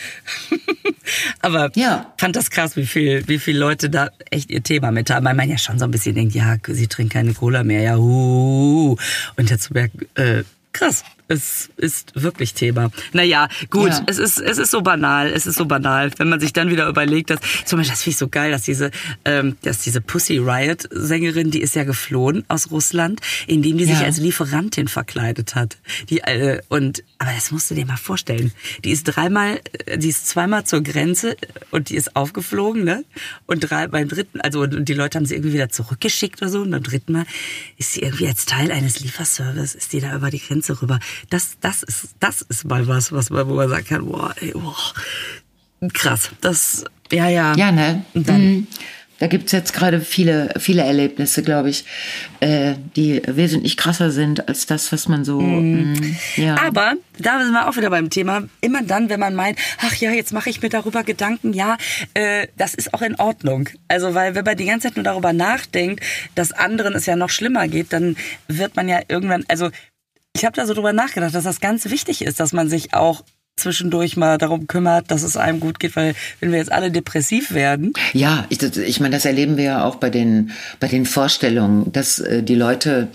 Aber 1.40 1.70
Ja. 1.74 2.12
fand 2.18 2.36
das 2.36 2.50
krass, 2.50 2.76
wie 2.76 2.86
viel, 2.86 3.26
wie 3.28 3.38
viele 3.38 3.58
Leute 3.58 3.90
da 3.90 4.08
echt 4.30 4.50
ihr 4.50 4.62
Thema 4.62 4.90
mit 4.90 5.10
haben. 5.10 5.26
Weil 5.26 5.34
man 5.34 5.48
ja 5.50 5.58
schon 5.58 5.78
so 5.78 5.84
ein 5.84 5.90
bisschen 5.90 6.14
denkt, 6.14 6.34
ja, 6.34 6.56
sie 6.66 6.86
trinkt 6.86 7.12
keine 7.12 7.34
Cola 7.34 7.62
mehr, 7.64 7.82
ja, 7.82 7.96
uh. 7.96 8.96
Und 9.36 9.50
jetzt 9.50 9.64
zu 9.64 9.72
merken, 9.74 10.06
äh, 10.14 10.42
krass. 10.72 11.04
Es 11.26 11.70
ist 11.78 12.12
wirklich 12.22 12.52
Thema. 12.52 12.90
Naja, 13.14 13.48
gut, 13.70 13.88
Ja. 13.88 14.02
es 14.06 14.18
ist, 14.18 14.38
es 14.40 14.58
ist 14.58 14.70
so 14.70 14.82
banal, 14.82 15.28
es 15.28 15.46
ist 15.46 15.56
so 15.56 15.64
banal. 15.64 16.10
Wenn 16.18 16.28
man 16.28 16.38
sich 16.38 16.52
dann 16.52 16.68
wieder 16.70 16.86
überlegt, 16.86 17.30
dass, 17.30 17.38
zum 17.64 17.78
Beispiel, 17.78 17.92
das 17.94 18.02
finde 18.02 18.10
ich 18.12 18.18
so 18.18 18.28
geil, 18.28 18.50
dass 18.50 18.62
diese, 18.62 18.90
ähm, 19.24 19.56
dass 19.62 19.78
diese 19.78 20.02
Pussy 20.02 20.36
Riot 20.36 20.86
Sängerin, 20.90 21.50
die 21.50 21.60
ist 21.62 21.74
ja 21.76 21.84
geflohen 21.84 22.44
aus 22.48 22.70
Russland, 22.70 23.20
indem 23.46 23.78
die 23.78 23.86
sich 23.86 24.00
Ja. 24.00 24.04
als 24.04 24.18
Lieferantin 24.18 24.86
verkleidet 24.86 25.54
hat. 25.54 25.78
Die, 26.10 26.18
äh, 26.20 26.60
und, 26.68 27.02
aber 27.18 27.32
das 27.34 27.50
musst 27.52 27.70
du 27.70 27.74
dir 27.74 27.86
mal 27.86 27.96
vorstellen. 27.96 28.52
Die 28.84 28.90
ist 28.90 29.04
dreimal, 29.04 29.60
äh, 29.86 29.96
die 29.96 30.08
ist 30.10 30.28
zweimal 30.28 30.64
zur 30.64 30.82
Grenze 30.82 31.36
und 31.70 31.88
die 31.88 31.96
ist 31.96 32.16
aufgeflogen, 32.16 32.84
ne? 32.84 33.02
Und 33.46 33.60
drei, 33.60 33.86
beim 33.88 34.08
dritten, 34.08 34.42
also, 34.42 34.60
und 34.60 34.84
die 34.88 34.94
Leute 34.94 35.16
haben 35.16 35.24
sie 35.26 35.34
irgendwie 35.36 35.54
wieder 35.54 35.70
zurückgeschickt 35.70 36.42
oder 36.42 36.50
so. 36.50 36.60
Und 36.60 36.70
beim 36.70 36.82
dritten 36.82 37.12
Mal 37.12 37.24
ist 37.78 37.94
sie 37.94 38.00
irgendwie 38.02 38.26
als 38.26 38.44
Teil 38.44 38.70
eines 38.70 39.00
Lieferservice, 39.00 39.74
ist 39.74 39.92
die 39.94 40.00
da 40.00 40.14
über 40.14 40.30
die 40.30 40.40
Grenze 40.40 40.82
rüber. 40.82 40.98
Das, 41.30 41.56
das 41.60 41.82
ist, 41.82 42.14
das 42.20 42.42
ist 42.42 42.64
mal 42.64 42.86
was, 42.88 43.12
was 43.12 43.30
man, 43.30 43.48
wo 43.48 43.54
man 43.54 43.68
sagen 43.68 43.86
kann, 43.86 44.06
boah, 44.06 44.34
ey, 44.40 44.52
boah. 44.52 44.76
Krass. 45.92 46.30
Das, 46.40 46.84
ja, 47.12 47.28
ja. 47.28 47.54
Ja, 47.56 47.72
ne? 47.72 48.04
Und 48.14 48.28
dann- 48.28 48.40
Mhm. 48.44 48.66
Da 49.20 49.28
gibt's 49.28 49.52
jetzt 49.52 49.72
gerade 49.72 50.00
viele, 50.00 50.52
viele 50.58 50.82
Erlebnisse, 50.82 51.44
glaube 51.44 51.70
ich, 51.70 51.84
äh, 52.40 52.74
die 52.96 53.22
wesentlich 53.26 53.76
krasser 53.76 54.10
sind 54.10 54.48
als 54.48 54.66
das, 54.66 54.90
was 54.90 55.06
man 55.06 55.24
so. 55.24 55.40
mm, 55.40 56.16
ja. 56.36 56.56
Aber 56.60 56.94
da 57.20 57.40
sind 57.40 57.52
wir 57.52 57.68
auch 57.68 57.76
wieder 57.76 57.90
beim 57.90 58.10
Thema. 58.10 58.42
Immer 58.60 58.82
dann, 58.82 59.08
wenn 59.10 59.20
man 59.20 59.36
meint, 59.36 59.56
ach 59.80 59.94
ja, 59.94 60.10
jetzt 60.10 60.32
mache 60.32 60.50
ich 60.50 60.60
mir 60.62 60.68
darüber 60.68 61.04
Gedanken, 61.04 61.52
ja, 61.52 61.78
äh, 62.14 62.48
das 62.56 62.74
ist 62.74 62.92
auch 62.92 63.02
in 63.02 63.14
Ordnung. 63.14 63.68
Also 63.86 64.14
weil 64.14 64.34
wenn 64.34 64.44
man 64.44 64.56
die 64.56 64.64
ganze 64.66 64.88
Zeit 64.88 64.96
nur 64.96 65.04
darüber 65.04 65.32
nachdenkt, 65.32 66.02
dass 66.34 66.50
anderen 66.50 66.94
es 66.94 67.06
ja 67.06 67.14
noch 67.14 67.30
schlimmer 67.30 67.68
geht, 67.68 67.92
dann 67.92 68.16
wird 68.48 68.74
man 68.74 68.88
ja 68.88 68.98
irgendwann, 69.06 69.44
also 69.46 69.70
ich 70.34 70.44
habe 70.44 70.56
da 70.56 70.66
so 70.66 70.74
drüber 70.74 70.92
nachgedacht, 70.92 71.34
dass 71.34 71.44
das 71.44 71.60
ganz 71.60 71.84
wichtig 71.86 72.22
ist, 72.22 72.40
dass 72.40 72.52
man 72.52 72.68
sich 72.68 72.92
auch 72.92 73.22
zwischendurch 73.56 74.16
mal 74.16 74.36
darum 74.38 74.66
kümmert, 74.66 75.10
dass 75.10 75.22
es 75.22 75.36
einem 75.36 75.60
gut 75.60 75.78
geht, 75.78 75.94
weil 75.96 76.14
wenn 76.40 76.50
wir 76.50 76.58
jetzt 76.58 76.72
alle 76.72 76.90
depressiv 76.90 77.52
werden, 77.52 77.92
Ja, 78.12 78.46
ich, 78.48 78.60
ich 78.62 79.00
meine, 79.00 79.14
das 79.14 79.24
erleben 79.24 79.56
wir 79.56 79.64
ja 79.64 79.84
auch 79.84 79.96
bei 79.96 80.10
den, 80.10 80.50
bei 80.80 80.88
den 80.88 81.06
Vorstellungen, 81.06 81.92
dass 81.92 82.18
äh, 82.18 82.42
die 82.42 82.56
Leute 82.56 83.08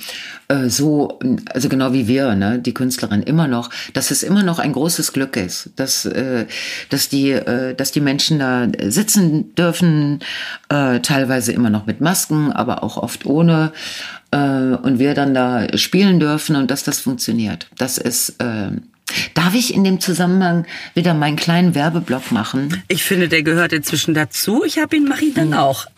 äh, 0.47 0.69
so, 0.69 1.19
also 1.53 1.67
genau 1.67 1.91
wie 1.93 2.07
wir, 2.07 2.35
ne, 2.35 2.57
die 2.57 2.73
Künstlerin 2.73 3.21
immer 3.21 3.47
noch, 3.47 3.69
dass 3.93 4.11
es 4.11 4.23
immer 4.23 4.43
noch 4.43 4.59
ein 4.59 4.71
großes 4.71 5.11
Glück 5.11 5.35
ist, 5.35 5.71
dass, 5.75 6.05
äh, 6.05 6.45
dass, 6.89 7.09
die, 7.09 7.31
äh, 7.31 7.75
dass 7.75 7.91
die 7.91 8.01
Menschen 8.01 8.39
da 8.39 8.67
sitzen 8.89 9.53
dürfen, 9.55 10.19
äh, 10.69 10.99
teilweise 11.01 11.51
immer 11.51 11.69
noch 11.69 11.85
mit 11.85 11.99
Masken, 11.99 12.51
aber 12.53 12.83
auch 12.83 12.97
oft 12.97 13.25
ohne, 13.25 13.73
äh, 14.31 14.37
und 14.37 14.99
wir 14.99 15.13
dann 15.15 15.33
da 15.33 15.77
spielen 15.77 16.19
dürfen 16.19 16.55
und 16.55 16.71
dass 16.71 16.83
das 16.83 16.99
funktioniert. 16.99 17.67
Das 17.77 17.97
ist, 17.97 18.41
äh, 18.41 18.71
Darf 19.33 19.55
ich 19.55 19.73
in 19.73 19.83
dem 19.83 19.99
Zusammenhang 19.99 20.65
wieder 20.93 21.13
meinen 21.13 21.35
kleinen 21.35 21.75
Werbeblock 21.75 22.31
machen? 22.31 22.83
ich 22.87 23.03
finde, 23.03 23.29
der 23.29 23.43
gehört 23.43 23.73
inzwischen 23.73 24.13
dazu. 24.13 24.63
Ich 24.65 24.79
habe 24.79 24.95
ihn, 24.95 25.05
mache 25.07 25.25
ihn 25.25 25.33
dann 25.33 25.53
auch. 25.53 25.85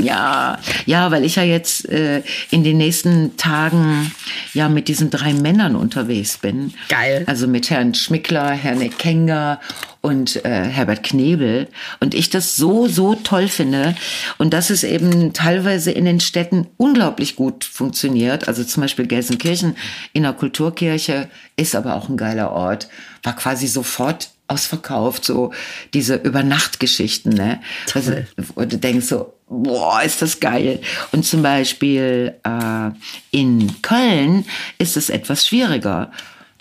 Ja, 0.00 0.58
ja, 0.86 1.10
weil 1.10 1.24
ich 1.24 1.36
ja 1.36 1.42
jetzt 1.42 1.88
äh, 1.88 2.22
in 2.50 2.64
den 2.64 2.78
nächsten 2.78 3.36
Tagen 3.36 4.10
ja 4.54 4.68
mit 4.68 4.88
diesen 4.88 5.10
drei 5.10 5.34
Männern 5.34 5.76
unterwegs 5.76 6.38
bin. 6.38 6.72
Geil. 6.88 7.24
Also 7.26 7.46
mit 7.46 7.70
Herrn 7.70 7.94
Schmickler, 7.94 8.50
Herrn 8.50 8.80
Ekenga 8.80 9.60
und 10.02 10.44
äh, 10.44 10.64
Herbert 10.64 11.02
Knebel 11.02 11.68
und 12.00 12.14
ich 12.14 12.28
das 12.28 12.56
so 12.56 12.86
so 12.88 13.14
toll 13.14 13.48
finde 13.48 13.94
und 14.36 14.52
dass 14.52 14.68
es 14.68 14.84
eben 14.84 15.32
teilweise 15.32 15.92
in 15.92 16.04
den 16.04 16.20
Städten 16.20 16.66
unglaublich 16.76 17.36
gut 17.36 17.64
funktioniert. 17.64 18.48
Also 18.48 18.64
zum 18.64 18.82
Beispiel 18.82 19.06
Gelsenkirchen 19.06 19.76
in 20.12 20.24
der 20.24 20.34
Kulturkirche 20.34 21.30
ist 21.56 21.74
aber 21.74 21.94
auch 21.94 22.08
ein 22.08 22.16
geiler 22.16 22.50
Ort, 22.50 22.88
war 23.22 23.36
quasi 23.36 23.66
sofort 23.68 24.30
ausverkauft, 24.48 25.24
so 25.24 25.52
diese 25.94 26.16
Übernachtgeschichten, 26.16 27.32
ne? 27.32 27.60
Also, 27.94 28.12
wo 28.54 28.64
du 28.64 28.76
denkst 28.76 29.06
so, 29.06 29.32
boah, 29.48 30.02
ist 30.02 30.20
das 30.20 30.40
geil. 30.40 30.80
Und 31.12 31.24
zum 31.24 31.42
Beispiel 31.42 32.34
äh, 32.44 32.90
in 33.30 33.80
Köln 33.82 34.44
ist 34.78 34.96
es 34.96 35.08
etwas 35.08 35.46
schwieriger. 35.46 36.10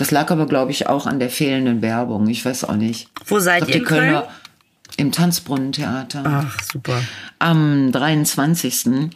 Das 0.02 0.10
lag 0.10 0.32
aber, 0.32 0.48
glaube 0.48 0.72
ich, 0.72 0.88
auch 0.88 1.06
an 1.06 1.20
der 1.20 1.30
fehlenden 1.30 1.84
Werbung. 1.84 2.28
Ich 2.28 2.44
weiß 2.44 2.64
auch 2.64 2.76
nicht. 2.76 3.08
Wo 3.28 3.38
seid 3.38 3.68
ihr 3.68 3.76
in 3.76 3.84
Köln? 3.84 4.24
Im 4.98 5.12
Tanzbrunnentheater. 5.12 6.24
Ach, 6.26 6.58
super. 6.64 7.04
Am 7.38 7.92
23. 7.92 9.12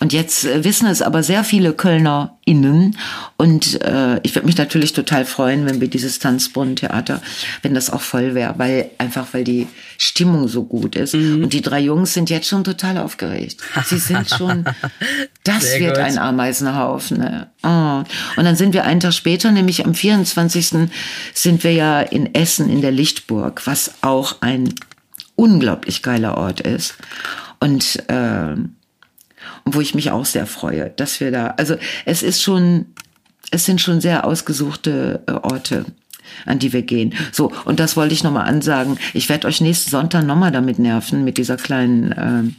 Und 0.00 0.12
jetzt 0.12 0.44
äh, 0.44 0.64
wissen 0.64 0.86
es 0.86 1.02
aber 1.02 1.22
sehr 1.22 1.44
viele 1.44 1.72
KölnerInnen. 1.72 2.96
Und 3.36 3.80
äh, 3.82 4.20
ich 4.22 4.34
würde 4.34 4.46
mich 4.46 4.56
natürlich 4.56 4.92
total 4.92 5.24
freuen, 5.24 5.66
wenn 5.66 5.80
wir 5.80 5.88
dieses 5.88 6.18
Tanzbrunnentheater, 6.18 7.22
wenn 7.62 7.74
das 7.74 7.90
auch 7.90 8.00
voll 8.00 8.34
wäre, 8.34 8.54
weil 8.58 8.90
einfach 8.98 9.28
weil 9.32 9.44
die 9.44 9.66
Stimmung 9.98 10.48
so 10.48 10.64
gut 10.64 10.96
ist. 10.96 11.14
Mhm. 11.14 11.44
Und 11.44 11.52
die 11.52 11.62
drei 11.62 11.80
Jungs 11.80 12.14
sind 12.14 12.30
jetzt 12.30 12.48
schon 12.48 12.64
total 12.64 12.98
aufgeregt. 12.98 13.60
Sie 13.86 13.98
sind 13.98 14.28
schon, 14.28 14.64
das 15.44 15.62
sehr 15.62 15.80
wird 15.80 15.96
gut. 15.96 16.04
ein 16.04 16.18
Ameisenhaufen. 16.18 17.18
Ne? 17.18 17.46
Oh. 17.62 18.04
Und 18.36 18.44
dann 18.44 18.56
sind 18.56 18.74
wir 18.74 18.84
einen 18.84 19.00
Tag 19.00 19.14
später, 19.14 19.50
nämlich 19.50 19.84
am 19.84 19.94
24. 19.94 20.88
sind 21.32 21.64
wir 21.64 21.72
ja 21.72 22.00
in 22.00 22.34
Essen 22.34 22.68
in 22.68 22.80
der 22.80 22.92
Lichtburg, 22.92 23.62
was 23.66 23.94
auch 24.02 24.36
ein 24.40 24.74
unglaublich 25.36 26.02
geiler 26.02 26.36
Ort 26.36 26.60
ist. 26.60 26.94
Und 27.60 28.08
äh, 28.08 28.54
und 29.64 29.74
wo 29.74 29.80
ich 29.80 29.94
mich 29.94 30.10
auch 30.10 30.24
sehr 30.24 30.46
freue, 30.46 30.90
dass 30.90 31.20
wir 31.20 31.30
da, 31.30 31.54
also 31.56 31.76
es 32.04 32.22
ist 32.22 32.42
schon, 32.42 32.86
es 33.50 33.64
sind 33.64 33.80
schon 33.80 34.00
sehr 34.00 34.26
ausgesuchte 34.26 35.22
äh, 35.26 35.32
Orte 35.32 35.84
an 36.46 36.58
die 36.58 36.72
wir 36.72 36.82
gehen. 36.82 37.14
So, 37.32 37.52
und 37.64 37.80
das 37.80 37.96
wollte 37.96 38.14
ich 38.14 38.24
nochmal 38.24 38.48
ansagen. 38.48 38.98
Ich 39.12 39.28
werde 39.28 39.46
euch 39.46 39.60
nächsten 39.60 39.90
Sonntag 39.90 40.24
nochmal 40.24 40.52
damit 40.52 40.78
nerven, 40.78 41.24
mit 41.24 41.38
dieser 41.38 41.56
kleinen, 41.56 42.54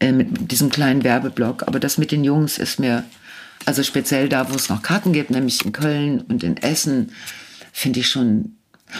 äh, 0.00 0.06
äh, 0.06 0.12
mit 0.12 0.50
diesem 0.50 0.70
kleinen 0.70 1.04
Werbeblock. 1.04 1.66
Aber 1.66 1.80
das 1.80 1.98
mit 1.98 2.12
den 2.12 2.24
Jungs 2.24 2.58
ist 2.58 2.78
mir, 2.78 3.04
also 3.64 3.82
speziell 3.82 4.28
da, 4.28 4.50
wo 4.50 4.54
es 4.54 4.68
noch 4.68 4.82
Karten 4.82 5.12
gibt, 5.12 5.30
nämlich 5.30 5.64
in 5.64 5.72
Köln 5.72 6.20
und 6.22 6.42
in 6.42 6.56
Essen, 6.56 7.12
finde 7.72 8.00
ich 8.00 8.08
schon, 8.08 8.56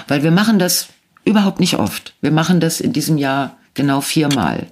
weil 0.08 0.22
wir 0.22 0.30
machen 0.30 0.58
das 0.58 0.88
überhaupt 1.24 1.60
nicht 1.60 1.74
oft. 1.74 2.14
Wir 2.20 2.30
machen 2.30 2.60
das 2.60 2.80
in 2.80 2.92
diesem 2.92 3.18
Jahr 3.18 3.56
genau 3.74 4.00
viermal. 4.00 4.66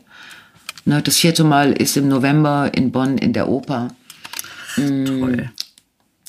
Ne, 0.84 1.02
das 1.02 1.16
vierte 1.16 1.44
Mal 1.44 1.72
ist 1.72 1.96
im 1.96 2.08
November 2.08 2.70
in 2.74 2.90
Bonn 2.90 3.18
in 3.18 3.32
der 3.32 3.48
Oper. 3.48 3.88
Mm, 4.76 5.04
Toll. 5.04 5.50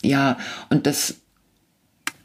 Ja, 0.03 0.37
und 0.69 0.85
das, 0.85 1.15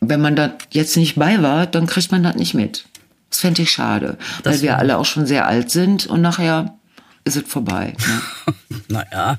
wenn 0.01 0.21
man 0.21 0.35
da 0.35 0.57
jetzt 0.71 0.97
nicht 0.97 1.17
bei 1.17 1.43
war, 1.43 1.67
dann 1.67 1.87
kriegt 1.87 2.11
man 2.11 2.23
das 2.23 2.37
nicht 2.37 2.55
mit. 2.55 2.87
Das 3.31 3.41
fände 3.41 3.63
ich 3.63 3.71
schade, 3.71 4.19
das 4.43 4.55
weil 4.55 4.63
wir 4.63 4.79
alle 4.79 4.99
auch 4.99 5.05
schon 5.05 5.27
sehr 5.27 5.47
alt 5.47 5.71
sind 5.71 6.07
und 6.07 6.23
nachher 6.23 6.77
ist 7.25 7.37
es 7.37 7.43
vorbei. 7.47 7.93
Ne? 7.99 8.55
naja, 8.89 9.39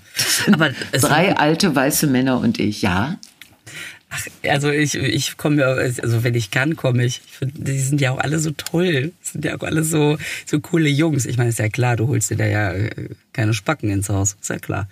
aber 0.51 0.71
drei 0.91 1.35
alte 1.37 1.75
weiße 1.75 2.07
Männer 2.07 2.39
und 2.39 2.59
ich, 2.59 2.81
ja. 2.81 3.15
Ach, 4.09 4.25
also 4.43 4.69
ich, 4.69 4.95
ich 4.95 5.37
komme 5.37 5.61
ja, 5.61 5.67
also 5.67 6.23
wenn 6.23 6.33
ich 6.33 6.49
kann, 6.49 6.75
komme 6.75 7.03
ich. 7.03 7.21
ich 7.25 7.31
find, 7.33 7.53
die 7.55 7.79
sind 7.79 7.99
ja 7.99 8.11
auch 8.11 8.19
alle 8.19 8.39
so 8.39 8.51
toll. 8.51 9.11
Das 9.21 9.33
sind 9.33 9.45
ja 9.45 9.57
auch 9.57 9.63
alle 9.63 9.83
so, 9.83 10.17
so 10.45 10.59
coole 10.59 10.89
Jungs. 10.89 11.25
Ich 11.25 11.37
meine, 11.37 11.49
ist 11.49 11.59
ja 11.59 11.69
klar, 11.69 11.97
du 11.97 12.07
holst 12.07 12.29
dir 12.29 12.37
da 12.37 12.45
ja 12.45 12.71
äh, 12.71 13.09
keine 13.33 13.53
Spacken 13.53 13.89
ins 13.89 14.09
Haus. 14.09 14.37
Ist 14.39 14.49
ja 14.49 14.59
klar. 14.59 14.87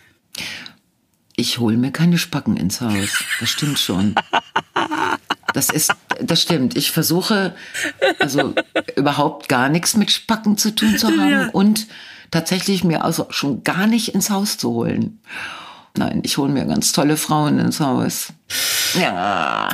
Ich 1.38 1.60
hole 1.60 1.78
mir 1.78 1.92
keine 1.92 2.18
Spacken 2.18 2.58
ins 2.58 2.82
Haus. 2.82 3.24
Das 3.40 3.50
stimmt 3.50 3.80
schon. 3.80 4.16
Das 5.54 5.70
ist, 5.70 5.94
das 6.22 6.42
stimmt. 6.42 6.76
Ich 6.76 6.92
versuche 6.92 7.56
also 8.20 8.54
überhaupt 8.96 9.48
gar 9.48 9.70
nichts 9.70 9.96
mit 9.96 10.12
Spacken 10.12 10.58
zu 10.58 10.76
tun 10.76 10.98
zu 10.98 11.08
haben 11.08 11.32
ja. 11.32 11.50
und 11.50 11.88
tatsächlich 12.32 12.84
mir 12.84 13.04
also 13.04 13.28
schon 13.30 13.64
gar 13.64 13.88
nicht 13.88 14.14
ins 14.14 14.30
Haus 14.30 14.58
zu 14.58 14.72
holen. 14.72 15.20
Nein, 15.98 16.22
ich 16.24 16.38
hole 16.38 16.52
mir 16.52 16.66
ganz 16.66 16.92
tolle 16.92 17.18
Frauen 17.18 17.60
ins 17.60 17.80
Haus. 17.80 18.34
Ja. 19.00 19.70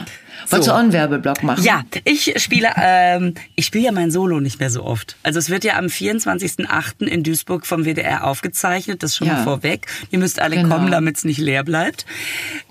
Wolltest 0.50 0.66
so. 0.66 0.72
du 0.72 0.76
auch 0.76 0.82
einen 0.82 0.94
Werbeblock 0.94 1.44
machen? 1.44 1.64
Ja, 1.64 1.84
ich 2.04 2.34
spiele, 2.42 2.70
ähm, 2.76 3.36
ich 3.56 3.66
spiele 3.66 3.86
ja 3.86 3.92
mein 3.92 4.12
Solo 4.12 4.40
nicht 4.40 4.60
mehr 4.60 4.70
so 4.70 4.84
oft. 4.84 5.16
Also 5.24 5.40
es 5.40 5.50
wird 5.50 5.64
ja 5.64 5.78
am 5.78 5.86
24.08. 5.86 7.06
in 7.06 7.24
Duisburg 7.24 7.66
vom 7.66 7.86
WDR 7.86 8.26
aufgezeichnet, 8.26 9.04
das 9.04 9.16
schon 9.16 9.28
ja. 9.28 9.36
mal 9.36 9.44
vorweg. 9.44 9.88
Ihr 10.10 10.20
müsst 10.20 10.42
alle 10.42 10.58
genau. 10.58 10.76
kommen, 10.76 10.92
damit 10.92 11.18
es 11.18 11.24
nicht 11.24 11.40
leer 11.40 11.64
bleibt. 11.64 12.06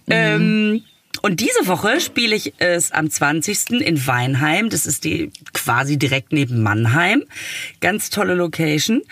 Mhm. 0.06 0.12
Ähm, 0.12 0.82
und 1.22 1.40
diese 1.40 1.66
Woche 1.66 2.00
spiele 2.00 2.34
ich 2.34 2.54
es 2.58 2.92
am 2.92 3.10
20. 3.10 3.70
in 3.80 4.06
Weinheim. 4.06 4.70
Das 4.70 4.86
ist 4.86 5.04
die 5.04 5.30
quasi 5.52 5.98
direkt 5.98 6.32
neben 6.32 6.62
Mannheim. 6.62 7.24
Ganz 7.80 8.10
tolle 8.10 8.34
Location 8.34 9.02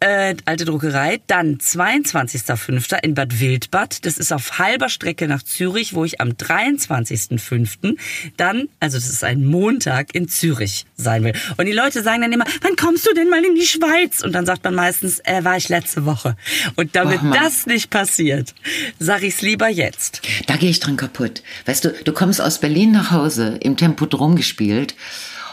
äh, 0.00 0.34
alte 0.44 0.64
Druckerei. 0.64 1.20
Dann 1.26 1.58
22.05. 1.58 3.02
in 3.02 3.14
Bad 3.14 3.40
Wildbad. 3.40 4.04
Das 4.04 4.18
ist 4.18 4.32
auf 4.32 4.58
halber 4.58 4.88
Strecke 4.88 5.28
nach 5.28 5.42
Zürich, 5.42 5.94
wo 5.94 6.04
ich 6.04 6.20
am 6.20 6.30
23.05. 6.30 7.96
dann, 8.36 8.68
also 8.80 8.96
das 8.96 9.08
ist 9.08 9.22
ein 9.22 9.46
Montag, 9.46 10.14
in 10.14 10.28
Zürich 10.28 10.86
sein 10.96 11.24
will. 11.24 11.34
Und 11.56 11.66
die 11.66 11.72
Leute 11.72 12.02
sagen 12.02 12.22
dann 12.22 12.32
immer, 12.32 12.46
wann 12.62 12.76
kommst 12.76 13.06
du 13.06 13.14
denn 13.14 13.28
mal 13.28 13.44
in 13.44 13.54
die 13.54 13.66
Schweiz? 13.66 14.22
Und 14.22 14.32
dann 14.32 14.46
sagt 14.46 14.64
man 14.64 14.74
meistens, 14.74 15.20
äh, 15.20 15.44
war 15.44 15.56
ich 15.56 15.68
letzte 15.68 16.06
Woche. 16.06 16.36
Und 16.76 16.96
damit 16.96 17.20
das 17.32 17.66
nicht 17.66 17.90
passiert, 17.90 18.54
sag 18.98 19.22
ich's 19.22 19.42
lieber 19.42 19.68
jetzt. 19.68 20.22
Da 20.46 20.56
gehe 20.56 20.70
ich 20.70 20.80
dran 20.80 20.96
kaputt. 20.96 21.42
Weißt 21.66 21.84
du, 21.84 21.92
du 21.92 22.12
kommst 22.12 22.40
aus 22.40 22.58
Berlin 22.58 22.92
nach 22.92 23.10
Hause, 23.10 23.58
im 23.60 23.76
Tempodrom 23.76 24.36
gespielt 24.36 24.94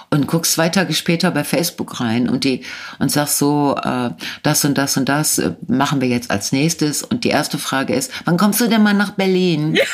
und 0.10 0.28
guckst 0.28 0.54
zwei 0.54 0.70
Tage 0.70 0.94
später 0.94 1.32
bei 1.32 1.44
Facebook 1.44 2.00
rein 2.00 2.30
und 2.30 2.44
die 2.44 2.64
und 3.00 3.12
sagst 3.12 3.38
so, 3.38 3.76
äh, 3.84 4.12
das 4.44 4.64
und 4.64 4.78
das 4.78 4.98
und 4.98 5.10
das 5.10 5.38
äh, 5.38 5.54
machen 5.68 6.02
wir 6.02 6.08
jetzt 6.08 6.32
als 6.32 6.52
nächstes. 6.52 7.04
Und 7.04 7.24
die 7.24 7.30
erste 7.30 7.58
Frage 7.58 7.94
ist, 7.94 8.12
wann 8.26 8.38
kommst 8.38 8.62
du 8.62 8.68
denn 8.68 8.84
mal 8.84 8.94
nach 8.94 9.12
Berlin? 9.12 9.76
Ja. 9.76 9.84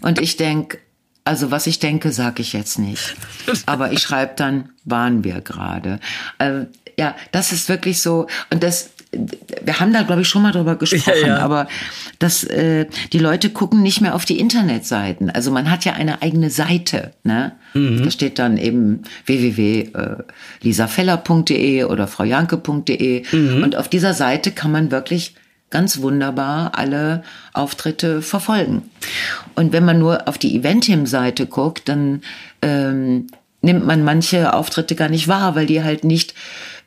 Und 0.00 0.20
ich 0.20 0.36
denk, 0.36 0.80
also 1.24 1.50
was 1.50 1.66
ich 1.66 1.78
denke, 1.78 2.12
sag 2.12 2.38
ich 2.38 2.52
jetzt 2.52 2.78
nicht. 2.78 3.14
Aber 3.64 3.92
ich 3.92 4.00
schreibe 4.00 4.34
dann, 4.36 4.70
waren 4.84 5.24
wir 5.24 5.40
gerade. 5.40 5.98
Äh, 6.38 6.66
ja, 6.98 7.16
das 7.32 7.52
ist 7.52 7.68
wirklich 7.68 8.02
so. 8.02 8.26
Und 8.50 8.62
das 8.62 8.90
wir 9.62 9.78
haben 9.80 9.92
da, 9.92 10.02
glaube 10.02 10.22
ich, 10.22 10.28
schon 10.28 10.42
mal 10.42 10.52
drüber 10.52 10.76
gesprochen, 10.76 11.18
ja, 11.22 11.28
ja. 11.28 11.38
aber 11.38 11.66
dass 12.18 12.44
äh, 12.44 12.86
die 13.12 13.18
Leute 13.18 13.50
gucken 13.50 13.82
nicht 13.82 14.00
mehr 14.00 14.14
auf 14.14 14.24
die 14.24 14.38
Internetseiten. 14.38 15.28
Also 15.30 15.50
man 15.50 15.68
hat 15.70 15.84
ja 15.84 15.92
eine 15.94 16.22
eigene 16.22 16.48
Seite. 16.50 17.12
Ne? 17.22 17.52
Mhm. 17.74 18.04
Da 18.04 18.10
steht 18.10 18.38
dann 18.38 18.56
eben 18.56 19.02
www.lisafeller.de 19.26 21.84
oder 21.84 22.06
fraujanke.de 22.06 23.24
mhm. 23.32 23.62
und 23.62 23.76
auf 23.76 23.88
dieser 23.88 24.14
Seite 24.14 24.52
kann 24.52 24.72
man 24.72 24.90
wirklich 24.90 25.34
ganz 25.70 26.00
wunderbar 26.00 26.78
alle 26.78 27.22
Auftritte 27.52 28.22
verfolgen. 28.22 28.82
Und 29.56 29.72
wenn 29.72 29.84
man 29.84 29.98
nur 29.98 30.28
auf 30.28 30.38
die 30.38 30.56
Eventim-Seite 30.56 31.46
guckt, 31.46 31.88
dann 31.88 32.22
ähm, 32.62 33.26
nimmt 33.60 33.84
man 33.84 34.04
manche 34.04 34.52
Auftritte 34.52 34.94
gar 34.94 35.08
nicht 35.08 35.26
wahr, 35.26 35.56
weil 35.56 35.66
die 35.66 35.82
halt 35.82 36.04
nicht 36.04 36.34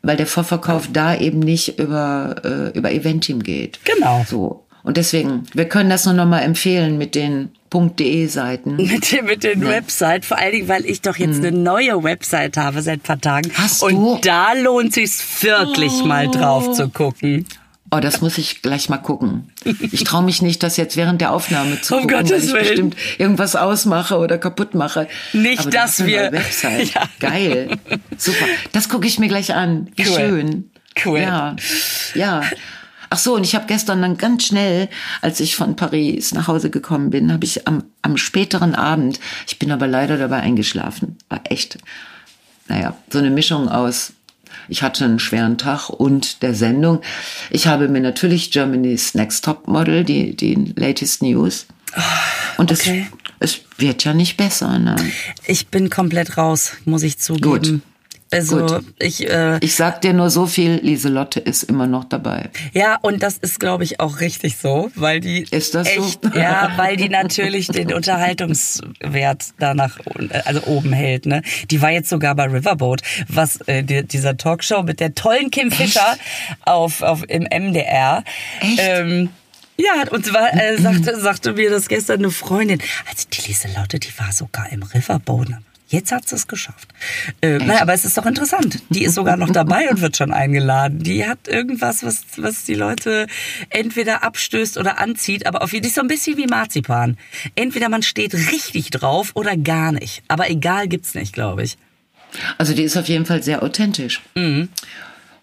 weil 0.07 0.17
der 0.17 0.25
Vorverkauf 0.25 0.87
da 0.91 1.15
eben 1.15 1.39
nicht 1.39 1.79
über, 1.79 2.35
äh, 2.43 2.77
über 2.77 2.91
Eventim 2.91 3.43
geht. 3.43 3.79
Genau. 3.83 4.25
So. 4.27 4.63
Und 4.83 4.95
deswegen, 4.95 5.43
wir 5.53 5.65
können 5.65 5.89
das 5.89 6.05
nur 6.05 6.13
noch 6.13 6.25
mal 6.25 6.39
empfehlen 6.39 6.97
mit 6.97 7.13
den 7.13 7.49
.de 7.73 8.27
Seiten. 8.27 8.75
Mit, 8.77 9.11
den, 9.11 9.25
mit 9.25 9.43
den 9.43 9.61
ja. 9.61 9.67
Website, 9.67 10.23
vor 10.23 10.37
allen 10.37 10.53
Dingen, 10.53 10.69
weil 10.69 10.85
ich 10.85 11.01
doch 11.01 11.17
jetzt 11.17 11.39
hm. 11.39 11.45
eine 11.45 11.57
neue 11.57 12.01
Website 12.01 12.55
habe 12.55 12.81
seit 12.81 13.03
paar 13.03 13.19
Tagen. 13.19 13.51
Hast 13.55 13.83
und 13.83 13.93
du? 13.93 14.19
da 14.23 14.53
lohnt 14.53 14.93
sich's 14.93 15.43
wirklich 15.43 15.91
oh. 16.01 16.05
mal 16.05 16.29
drauf 16.29 16.71
zu 16.71 16.87
gucken. 16.87 17.45
Oh, 17.89 17.99
das 17.99 18.19
muss 18.21 18.37
ich 18.37 18.61
gleich 18.61 18.89
mal 18.89 18.97
gucken. 18.97 19.53
Ich 19.91 20.03
traue 20.03 20.23
mich 20.23 20.41
nicht, 20.41 20.61
das 20.61 20.75
jetzt 20.75 20.97
während 20.97 21.21
der 21.21 21.31
Aufnahme 21.31 21.79
zu 21.81 21.95
um 21.95 22.01
gucken, 22.01 22.17
Gottes 22.17 22.31
weil 22.31 22.45
ich 22.45 22.53
Willen. 22.53 22.89
bestimmt 22.89 22.95
irgendwas 23.17 23.55
ausmache 23.55 24.17
oder 24.17 24.37
kaputt 24.37 24.75
mache. 24.75 25.07
Nicht, 25.31 25.61
Aber 25.61 25.69
dass 25.69 26.05
wir. 26.05 26.31
Website. 26.31 26.93
Ja. 26.93 27.09
Geil. 27.19 27.77
Super. 28.17 28.45
Das 28.73 28.89
gucke 28.89 29.07
ich 29.07 29.19
mir 29.19 29.27
gleich 29.29 29.53
an. 29.53 29.89
Wie 29.95 30.07
cool. 30.07 30.15
schön. 30.15 30.71
Cool. 31.05 31.19
Ja. 31.19 31.55
Ja. 32.13 32.41
Ach 33.09 33.17
so, 33.17 33.35
und 33.35 33.45
ich 33.45 33.55
habe 33.55 33.67
gestern 33.67 34.01
dann 34.01 34.17
ganz 34.17 34.45
schnell, 34.45 34.89
als 35.21 35.39
ich 35.39 35.55
von 35.55 35.75
Paris 35.77 36.33
nach 36.33 36.47
Hause 36.47 36.69
gekommen 36.69 37.09
bin, 37.09 37.31
habe 37.31 37.45
ich 37.45 37.67
am, 37.67 37.83
am 38.01 38.17
späteren 38.17 38.75
Abend, 38.75 39.19
ich 39.47 39.59
bin 39.59 39.71
aber 39.71 39.87
leider 39.87 40.17
dabei 40.17 40.41
eingeschlafen, 40.41 41.17
war 41.29 41.39
echt, 41.45 41.77
naja, 42.67 42.97
so 43.09 43.19
eine 43.19 43.29
Mischung 43.29 43.69
aus 43.69 44.11
ich 44.67 44.83
hatte 44.83 45.05
einen 45.05 45.19
schweren 45.19 45.57
Tag 45.57 45.89
und 45.89 46.41
der 46.43 46.53
Sendung. 46.53 47.01
Ich 47.49 47.67
habe 47.67 47.87
mir 47.87 48.01
natürlich 48.01 48.51
Germany's 48.51 49.13
Next 49.13 49.45
Top 49.45 49.67
Model, 49.67 50.03
die, 50.03 50.35
die 50.35 50.73
latest 50.75 51.21
News. 51.21 51.67
Und 52.57 52.71
das, 52.71 52.81
okay. 52.81 53.07
es 53.39 53.61
wird 53.77 54.03
ja 54.03 54.13
nicht 54.13 54.37
besser. 54.37 54.77
Ne? 54.79 54.95
Ich 55.45 55.67
bin 55.67 55.89
komplett 55.89 56.37
raus, 56.37 56.73
muss 56.85 57.03
ich 57.03 57.17
zugeben. 57.17 57.41
Gut. 57.41 57.81
Also 58.31 58.65
Gut. 58.65 58.83
ich 58.99 59.29
äh, 59.29 59.57
ich 59.59 59.75
sag 59.75 60.01
dir 60.01 60.13
nur 60.13 60.29
so 60.29 60.47
viel, 60.47 60.79
Lieselotte 60.83 61.39
ist 61.39 61.63
immer 61.63 61.87
noch 61.87 62.03
dabei. 62.03 62.49
Ja, 62.73 62.97
und 63.01 63.23
das 63.23 63.37
ist 63.37 63.59
glaube 63.59 63.83
ich 63.83 63.99
auch 63.99 64.19
richtig 64.19 64.57
so, 64.57 64.91
weil 64.95 65.19
die 65.19 65.45
Ist 65.49 65.75
das 65.75 65.87
echt, 65.87 66.23
so? 66.23 66.37
ja, 66.37 66.71
weil 66.75 66.97
die 66.97 67.09
natürlich 67.09 67.67
den 67.67 67.93
Unterhaltungswert 67.93 69.45
danach 69.59 69.97
also 70.45 70.63
oben 70.63 70.93
hält, 70.93 71.25
ne? 71.25 71.41
Die 71.71 71.81
war 71.81 71.91
jetzt 71.91 72.09
sogar 72.09 72.35
bei 72.35 72.45
Riverboat, 72.45 73.01
was 73.27 73.61
äh, 73.67 73.83
die, 73.83 74.05
dieser 74.05 74.35
Talkshow 74.35 74.83
mit 74.83 74.99
der 74.99 75.15
tollen 75.15 75.49
Kim 75.51 75.71
Fischer 75.71 76.17
auf 76.65 77.01
auf 77.01 77.23
im 77.29 77.43
MDR. 77.43 78.23
Echt? 78.61 78.79
Ähm, 78.79 79.29
ja, 79.77 80.03
und 80.09 80.25
zwar 80.25 80.53
äh, 80.53 80.77
sagte, 80.77 81.19
sagte 81.19 81.53
mir 81.53 81.69
das 81.69 81.87
gestern 81.87 82.19
eine 82.19 82.31
Freundin. 82.31 82.81
Also 83.07 83.27
die 83.31 83.47
Lieselotte, 83.47 83.99
die 83.99 84.11
war 84.17 84.31
sogar 84.31 84.71
im 84.71 84.81
Riverboat. 84.81 85.49
Jetzt 85.89 86.11
hat 86.11 86.27
sie 86.27 86.35
es 86.35 86.47
geschafft. 86.47 86.89
Äh, 87.41 87.59
naja, 87.59 87.81
aber 87.81 87.93
es 87.93 88.03
ist 88.03 88.17
doch 88.17 88.25
interessant. 88.25 88.79
Die 88.89 89.05
ist 89.05 89.15
sogar 89.15 89.37
noch 89.37 89.51
dabei 89.51 89.89
und 89.89 90.01
wird 90.01 90.17
schon 90.17 90.33
eingeladen. 90.33 90.99
Die 90.99 91.25
hat 91.25 91.47
irgendwas, 91.47 92.03
was, 92.03 92.23
was 92.35 92.65
die 92.65 92.73
Leute 92.73 93.27
entweder 93.69 94.21
abstößt 94.23 94.77
oder 94.77 94.99
anzieht, 94.99 95.45
aber 95.45 95.61
auf 95.61 95.71
jeden 95.71 95.85
Fall 95.85 95.93
so 95.93 96.01
ein 96.01 96.09
bisschen 96.09 96.35
wie 96.35 96.45
Marzipan. 96.45 97.17
Entweder 97.55 97.87
man 97.87 98.03
steht 98.03 98.33
richtig 98.33 98.89
drauf 98.89 99.31
oder 99.33 99.55
gar 99.55 99.93
nicht. 99.93 100.23
Aber 100.27 100.49
egal 100.49 100.89
gibt's 100.89 101.15
nicht, 101.15 101.31
glaube 101.31 101.63
ich. 101.63 101.77
Also 102.57 102.73
die 102.73 102.83
ist 102.83 102.97
auf 102.97 103.07
jeden 103.07 103.25
Fall 103.25 103.41
sehr 103.41 103.63
authentisch. 103.63 104.21
Mhm. 104.35 104.67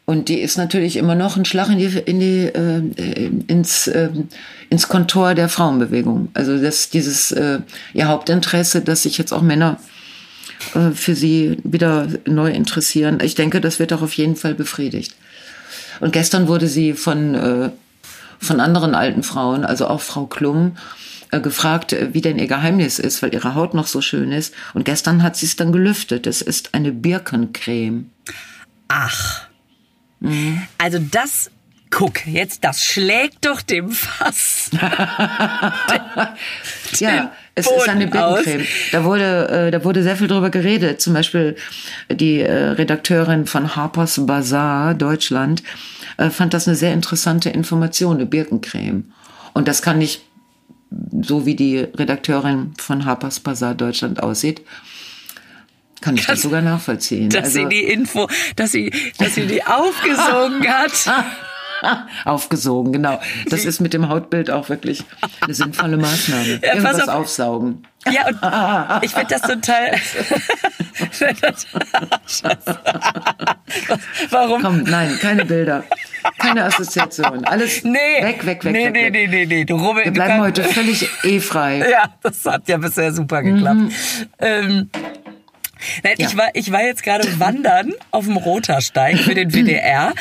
Und 0.07 0.28
die 0.28 0.40
ist 0.40 0.59
natürlich 0.59 0.97
immer 0.97 1.14
noch 1.14 1.38
ein 1.38 1.47
Schlag 1.47 1.70
in 1.70 1.78
die, 1.78 1.86
in 1.86 2.20
die, 2.20 2.45
äh, 2.45 3.30
ins, 3.47 3.86
äh, 3.86 4.11
ins 4.68 4.88
Kontor 4.88 5.34
der 5.34 5.49
Frauenbewegung. 5.49 6.28
Also 6.34 6.61
das, 6.61 6.90
dieses 6.90 7.32
äh, 7.32 7.61
ihr 7.95 8.09
Hauptinteresse, 8.09 8.82
dass 8.82 9.05
sich 9.05 9.16
jetzt 9.16 9.32
auch 9.32 9.40
Männer 9.40 9.78
äh, 10.75 10.91
für 10.91 11.15
sie 11.15 11.59
wieder 11.65 12.09
neu 12.27 12.51
interessieren. 12.51 13.19
Ich 13.23 13.35
denke, 13.35 13.61
das 13.61 13.79
wird 13.79 13.93
auch 13.93 14.03
auf 14.03 14.15
jeden 14.15 14.37
Fall 14.37 14.55
befriedigt. 14.55 15.15
Und 16.01 16.12
gestern 16.12 16.49
wurde 16.49 16.67
sie 16.67 16.93
von, 16.93 17.35
äh, 17.35 17.71
von 18.39 18.61
anderen 18.61 18.95
alten 18.95 19.23
Frauen, 19.23 19.65
also 19.65 19.87
auch 19.87 20.01
Frau 20.01 20.27
Klum, 20.27 20.77
äh, 21.31 21.41
gefragt, 21.41 21.97
wie 22.12 22.21
denn 22.21 22.39
ihr 22.39 22.47
Geheimnis 22.47 22.99
ist, 22.99 23.23
weil 23.23 23.35
ihre 23.35 23.55
Haut 23.55 23.75
noch 23.75 23.87
so 23.87 24.01
schön 24.01 24.33
ist. 24.33 24.55
Und 24.75 24.85
gestern 24.85 25.23
hat 25.23 25.37
sie 25.37 25.47
es 25.47 25.57
dann 25.57 25.73
gelüftet. 25.73 26.27
Es 26.27 26.43
ist 26.43 26.75
eine 26.75 26.93
Birkencreme. 26.93 28.11
Ach. 28.89 29.49
Mhm. 30.21 30.62
Also 30.79 30.99
das 30.99 31.51
guck, 31.95 32.26
jetzt 32.26 32.64
das 32.64 32.84
schlägt 32.84 33.47
doch 33.47 33.62
dem 33.62 33.90
Fass. 33.90 34.70
ja, 36.99 37.32
es 37.55 37.66
ist 37.70 37.88
eine 37.88 38.09
Birkencreme. 38.09 38.66
Da 38.90 39.05
wurde, 39.05 39.49
äh, 39.49 39.70
da 39.70 39.84
wurde 39.84 40.03
sehr 40.03 40.16
viel 40.16 40.26
drüber 40.26 40.51
geredet. 40.51 41.01
Zum 41.01 41.14
Beispiel 41.14 41.55
die 42.11 42.40
äh, 42.40 42.53
Redakteurin 42.53 43.47
von 43.47 43.76
Harper's 43.76 44.18
Bazaar 44.26 44.95
Deutschland 44.95 45.62
äh, 46.16 46.30
fand 46.30 46.53
das 46.53 46.66
eine 46.66 46.76
sehr 46.76 46.92
interessante 46.92 47.51
Information, 47.51 48.16
eine 48.16 48.26
Birkencreme. 48.26 49.12
Und 49.53 49.68
das 49.68 49.80
kann 49.80 50.01
ich, 50.01 50.22
so 51.22 51.47
wie 51.47 51.55
die 51.55 51.78
Redakteurin 51.78 52.74
von 52.76 53.05
Harper's 53.05 53.38
Bazaar 53.38 53.76
Deutschland 53.76 54.20
aussieht, 54.20 54.62
kann 56.01 56.16
ich 56.16 56.26
das, 56.26 56.42
sogar 56.42 56.61
nachvollziehen. 56.61 57.30
Dass 57.30 57.45
also, 57.45 57.61
sie 57.61 57.68
die 57.68 57.84
Info, 57.84 58.28
dass 58.57 58.72
sie, 58.72 58.92
dass 59.18 59.36
sie 59.36 59.47
die 59.47 59.64
aufgesogen 59.64 60.68
hat. 60.68 60.92
Aufgesogen, 62.24 62.93
genau. 62.93 63.20
Das 63.49 63.64
ist 63.64 63.80
mit 63.80 63.93
dem 63.95 64.09
Hautbild 64.09 64.51
auch 64.51 64.68
wirklich 64.68 65.05
eine 65.41 65.55
sinnvolle 65.55 65.97
Maßnahme. 65.97 66.61
Ja, 66.62 66.74
Irgendwas 66.74 67.09
auf. 67.09 67.14
aufsaugen. 67.14 67.87
Ja, 68.11 68.26
und 68.28 68.39
ich 69.05 69.12
finde 69.12 69.28
das 69.28 69.43
total. 69.43 69.93
Warum? 74.30 74.62
Komm, 74.62 74.82
nein, 74.82 75.18
keine 75.20 75.45
Bilder. 75.45 75.85
Keine 76.39 76.64
Assoziation. 76.64 77.45
Alles 77.45 77.85
nee, 77.85 77.99
weg, 78.22 78.47
weg, 78.47 78.64
weg. 78.64 78.72
Nee, 78.72 78.85
weg, 78.87 78.93
nee, 78.93 79.05
weg. 79.05 79.12
nee, 79.12 79.26
nee, 79.26 79.47
nee. 79.47 79.64
Du, 79.64 79.76
Robin, 79.76 80.05
Wir 80.05 80.12
bleiben 80.12 80.41
heute 80.41 80.62
völlig 80.64 81.09
eh 81.22 81.41
frei. 81.41 81.85
Ja, 81.91 82.14
das 82.22 82.45
hat 82.45 82.68
ja 82.68 82.76
bisher 82.78 83.12
super 83.12 83.43
geklappt. 83.43 83.76
Mhm. 83.78 83.93
Ähm, 84.39 84.91
Nein, 86.03 86.14
ja. 86.18 86.28
ich, 86.28 86.37
war, 86.37 86.49
ich 86.55 86.72
war 86.72 86.82
jetzt 86.82 87.03
gerade 87.03 87.41
wandern 87.41 87.93
auf 88.11 88.24
dem 88.26 88.37
Rotersteig 88.37 89.18
für 89.18 89.35
den 89.35 89.53
WDR. 89.53 90.14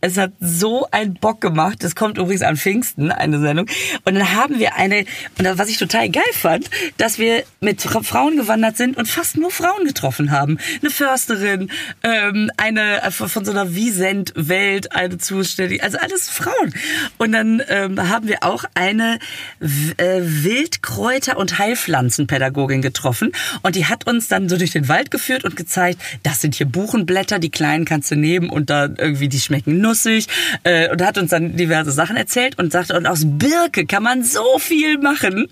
Es 0.00 0.16
hat 0.16 0.32
so 0.40 0.88
einen 0.90 1.14
Bock 1.14 1.40
gemacht. 1.40 1.82
Das 1.82 1.94
kommt 1.94 2.18
übrigens 2.18 2.42
an 2.42 2.56
Pfingsten, 2.56 3.10
eine 3.10 3.40
Sendung. 3.40 3.66
Und 4.04 4.14
dann 4.14 4.34
haben 4.34 4.58
wir 4.58 4.76
eine, 4.76 5.04
und 5.38 5.58
was 5.58 5.68
ich 5.68 5.78
total 5.78 6.08
geil 6.10 6.22
fand, 6.32 6.70
dass 6.98 7.18
wir 7.18 7.44
mit 7.60 7.82
Frauen 7.82 8.36
gewandert 8.36 8.76
sind 8.76 8.96
und 8.96 9.06
fast 9.06 9.36
nur 9.36 9.50
Frauen 9.50 9.84
getroffen 9.84 10.30
haben. 10.30 10.58
Eine 10.80 10.90
Försterin, 10.90 11.70
ähm, 12.02 12.50
eine 12.56 13.02
äh, 13.02 13.10
von 13.10 13.44
so 13.44 13.50
einer 13.50 13.74
Wiesent-Welt, 13.74 14.94
eine 14.94 15.18
Zuständige, 15.18 15.82
also 15.82 15.98
alles 15.98 16.28
Frauen. 16.28 16.74
Und 17.18 17.32
dann 17.32 17.62
ähm, 17.68 18.08
haben 18.08 18.28
wir 18.28 18.38
auch 18.42 18.64
eine 18.74 19.18
äh, 19.60 20.20
Wildkräuter- 20.20 21.36
und 21.36 21.58
Heilpflanzenpädagogin 21.58 22.82
getroffen. 22.82 23.32
Und 23.62 23.76
die 23.76 23.86
hat 23.86 24.06
uns 24.06 24.28
dann 24.28 24.48
so 24.48 24.56
durch 24.56 24.70
den 24.70 24.88
Wald 24.88 25.09
geführt 25.10 25.44
und 25.44 25.56
gezeigt, 25.56 26.00
das 26.22 26.40
sind 26.40 26.54
hier 26.54 26.66
Buchenblätter, 26.66 27.38
die 27.38 27.50
kleinen 27.50 27.84
kannst 27.84 28.10
du 28.10 28.16
nehmen 28.16 28.50
und 28.50 28.70
da 28.70 28.84
irgendwie, 28.84 29.28
die 29.28 29.40
schmecken 29.40 29.80
nussig. 29.80 30.26
Äh, 30.64 30.90
und 30.90 31.02
hat 31.02 31.18
uns 31.18 31.30
dann 31.30 31.56
diverse 31.56 31.92
Sachen 31.92 32.16
erzählt 32.16 32.58
und 32.58 32.72
sagte, 32.72 32.96
und 32.96 33.06
aus 33.06 33.22
Birke 33.24 33.86
kann 33.86 34.02
man 34.02 34.22
so 34.24 34.58
viel 34.58 34.98
machen. 34.98 35.48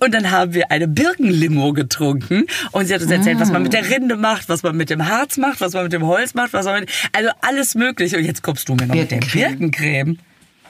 Und 0.00 0.14
dann 0.14 0.30
haben 0.30 0.54
wir 0.54 0.70
eine 0.70 0.86
Birkenlimo 0.86 1.72
getrunken 1.72 2.44
und 2.70 2.86
sie 2.86 2.94
hat 2.94 3.02
uns 3.02 3.10
erzählt, 3.10 3.40
was 3.40 3.50
man 3.50 3.64
mit 3.64 3.72
der 3.72 3.82
mm. 3.82 3.92
Rinde 3.92 4.16
macht, 4.16 4.48
was 4.48 4.62
man 4.62 4.76
mit 4.76 4.90
dem 4.90 5.08
Harz 5.08 5.36
macht, 5.38 5.60
was 5.60 5.72
man 5.72 5.84
mit 5.84 5.92
dem 5.92 6.06
Holz 6.06 6.34
macht, 6.34 6.52
was 6.52 6.66
man 6.66 6.80
mit, 6.80 6.90
also 7.12 7.30
alles 7.40 7.74
mögliche. 7.74 8.16
Und 8.16 8.24
jetzt 8.24 8.42
kommst 8.42 8.68
du 8.68 8.74
mir 8.74 8.86
noch 8.86 8.94
mit 8.94 9.10
der 9.10 9.18
Birkencreme. 9.18 10.18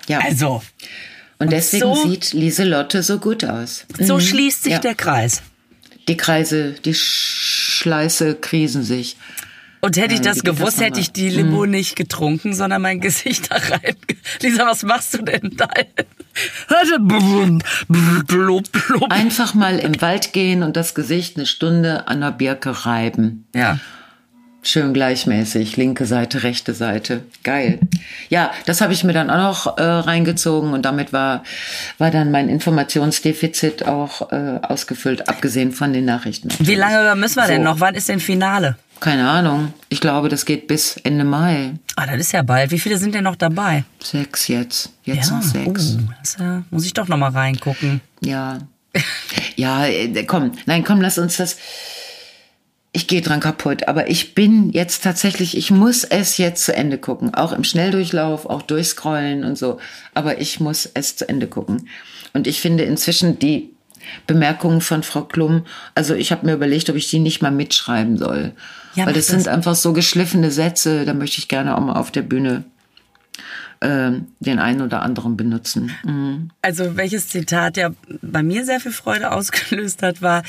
Ja. 0.09 0.21
Also. 0.21 0.63
Und 1.39 1.53
deswegen 1.53 1.85
und 1.85 1.97
so, 1.97 2.09
sieht 2.09 2.33
Lieselotte 2.33 3.03
so 3.03 3.19
gut 3.19 3.45
aus. 3.45 3.87
So 4.01 4.15
mhm. 4.15 4.21
schließt 4.21 4.65
sich 4.65 4.73
ja. 4.73 4.79
der 4.79 4.95
Kreis. 4.95 5.43
Die 6.09 6.17
Kreise, 6.17 6.73
die 6.85 6.95
Schleiße 7.79 8.35
krisen 8.37 8.83
sich. 8.83 9.17
Und 9.81 9.97
hätte 9.97 10.15
ich 10.15 10.21
das 10.21 10.43
gewusst, 10.43 10.81
hätte 10.81 10.99
ich 10.99 11.13
die 11.13 11.29
Limo 11.29 11.65
mm. 11.65 11.71
nicht 11.71 11.95
getrunken, 11.95 12.53
sondern 12.53 12.83
mein 12.83 13.01
Gesicht 13.01 13.51
da 13.51 13.57
rein. 13.57 13.95
Lisa, 14.43 14.67
was 14.67 14.83
machst 14.83 15.15
du 15.15 15.23
denn 15.23 15.53
da? 15.57 15.69
Einfach 19.09 19.55
mal 19.55 19.79
im 19.79 20.01
Wald 20.01 20.33
gehen 20.33 20.65
und 20.65 20.77
das 20.77 20.95
Gesicht 20.95 21.37
eine 21.37 21.47
Stunde 21.47 22.09
an 22.09 22.21
der 22.21 22.33
Birke 22.33 22.87
reiben. 22.87 23.47
Ja. 23.55 23.79
Schön 24.63 24.93
gleichmäßig, 24.93 25.77
linke 25.77 26.05
Seite, 26.05 26.43
rechte 26.43 26.75
Seite. 26.75 27.23
Geil. 27.45 27.79
Ja, 28.29 28.51
das 28.67 28.81
habe 28.81 28.93
ich 28.93 29.05
mir 29.05 29.13
dann 29.13 29.31
auch 29.31 29.67
noch 29.67 29.79
äh, 29.79 29.83
reingezogen 29.83 30.73
und 30.73 30.83
damit 30.85 31.13
war, 31.13 31.45
war 31.99 32.11
dann 32.11 32.33
mein 32.33 32.49
Informationsdefizit 32.49 33.87
auch 33.87 34.33
äh, 34.33 34.59
ausgefüllt, 34.63 35.29
abgesehen 35.29 35.73
von 35.73 35.93
den 35.93 36.05
Nachrichten. 36.05 36.49
Wie 36.59 36.75
lange 36.75 37.15
müssen 37.15 37.37
wir 37.37 37.45
so. 37.45 37.53
denn 37.53 37.63
noch? 37.63 37.79
Wann 37.81 37.95
ist 37.95 38.09
denn 38.09 38.21
Finale? 38.21 38.77
Keine 39.01 39.31
Ahnung. 39.31 39.73
Ich 39.89 40.01
glaube, 40.01 40.29
das 40.29 40.45
geht 40.45 40.67
bis 40.67 40.97
Ende 40.99 41.25
Mai. 41.25 41.75
Ah, 41.95 42.07
das 42.07 42.19
ist 42.19 42.33
ja 42.33 42.43
bald. 42.43 42.73
Wie 42.73 42.81
viele 42.81 42.99
sind 42.99 43.15
denn 43.15 43.25
noch 43.25 43.37
dabei? 43.37 43.85
Sechs 44.03 44.49
jetzt. 44.49 44.91
Jetzt 45.05 45.31
ja, 45.31 45.37
noch 45.37 45.43
sechs. 45.43 45.97
Oh, 45.99 46.13
das, 46.21 46.35
äh, 46.35 46.63
muss 46.71 46.85
ich 46.85 46.95
doch 46.95 47.07
noch 47.07 47.17
mal 47.17 47.31
reingucken. 47.31 48.01
Ja. 48.23 48.59
ja, 49.57 49.87
äh, 49.87 50.25
komm. 50.25 50.53
Nein, 50.67 50.83
komm, 50.83 51.01
lass 51.01 51.17
uns 51.17 51.37
das 51.37 51.57
ich 52.99 53.07
gehe 53.07 53.23
dran 53.23 53.41
kaputt. 53.41 53.89
Aber 53.89 54.11
ich 54.11 54.35
bin 54.35 54.71
jetzt 54.71 55.05
tatsächlich, 55.05 55.57
ich 55.57 55.71
muss 55.71 56.05
es 56.05 56.37
jetzt 56.37 56.65
zu 56.65 56.75
Ende 56.75 56.99
gucken. 56.99 57.33
Auch 57.33 57.53
im 57.53 57.65
Schnelldurchlauf, 57.65 58.45
auch 58.47 58.63
durchscrollen 58.63 59.45
und 59.45 59.57
so. 59.57 59.79
Aber 60.15 60.41
ich 60.41 60.61
muss 60.61 60.91
es 60.93 61.17
zu 61.17 61.29
Ende 61.29 61.47
gucken. 61.47 61.89
Und 62.35 62.47
ich 62.47 62.61
finde 62.61 62.85
inzwischen 62.85 63.39
die 63.39 63.71
Bemerkungen 64.27 64.81
von 64.81 65.03
Frau 65.03 65.23
Klum, 65.23 65.65
also 65.95 66.15
ich 66.15 66.33
habe 66.33 66.47
mir 66.47 66.55
überlegt, 66.55 66.91
ob 66.91 66.97
ich 66.97 67.09
die 67.09 67.19
nicht 67.19 67.41
mal 67.41 67.51
mitschreiben 67.51 68.17
soll. 68.17 68.53
Ja, 68.95 69.07
Weil 69.07 69.13
das, 69.13 69.27
das 69.27 69.37
sind 69.37 69.49
einfach 69.49 69.75
so 69.75 69.93
geschliffene 69.93 70.51
Sätze, 70.51 71.05
da 71.05 71.15
möchte 71.15 71.39
ich 71.39 71.49
gerne 71.49 71.77
auch 71.77 71.81
mal 71.81 71.95
auf 71.95 72.11
der 72.11 72.23
Bühne 72.23 72.65
äh, 73.81 74.13
den 74.41 74.59
einen 74.59 74.83
oder 74.83 75.03
anderen 75.03 75.37
benutzen. 75.37 75.91
Mhm. 76.05 76.51
Also 76.63 76.97
welches 76.97 77.29
Zitat 77.29 77.77
ja 77.77 77.91
bei 78.23 78.43
mir 78.43 78.65
sehr 78.65 78.81
viel 78.81 78.93
Freude 78.93 79.31
ausgelöst 79.33 80.03
hat, 80.03 80.23
war, 80.23 80.43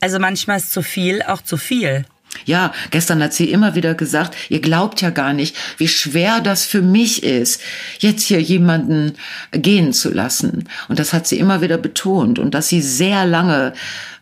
also 0.00 0.18
manchmal 0.18 0.58
ist 0.58 0.72
zu 0.72 0.82
viel 0.82 1.22
auch 1.22 1.42
zu 1.42 1.56
viel. 1.56 2.04
Ja, 2.44 2.72
gestern 2.90 3.22
hat 3.22 3.32
sie 3.32 3.50
immer 3.50 3.74
wieder 3.74 3.94
gesagt, 3.94 4.36
ihr 4.50 4.60
glaubt 4.60 5.00
ja 5.00 5.10
gar 5.10 5.32
nicht, 5.32 5.56
wie 5.78 5.88
schwer 5.88 6.40
das 6.40 6.66
für 6.66 6.82
mich 6.82 7.22
ist, 7.22 7.62
jetzt 8.00 8.24
hier 8.24 8.40
jemanden 8.40 9.14
gehen 9.52 9.92
zu 9.92 10.12
lassen. 10.12 10.68
Und 10.88 10.98
das 10.98 11.12
hat 11.12 11.26
sie 11.26 11.38
immer 11.38 11.62
wieder 11.62 11.78
betont 11.78 12.38
und 12.38 12.52
dass 12.52 12.68
sie 12.68 12.82
sehr 12.82 13.24
lange 13.24 13.72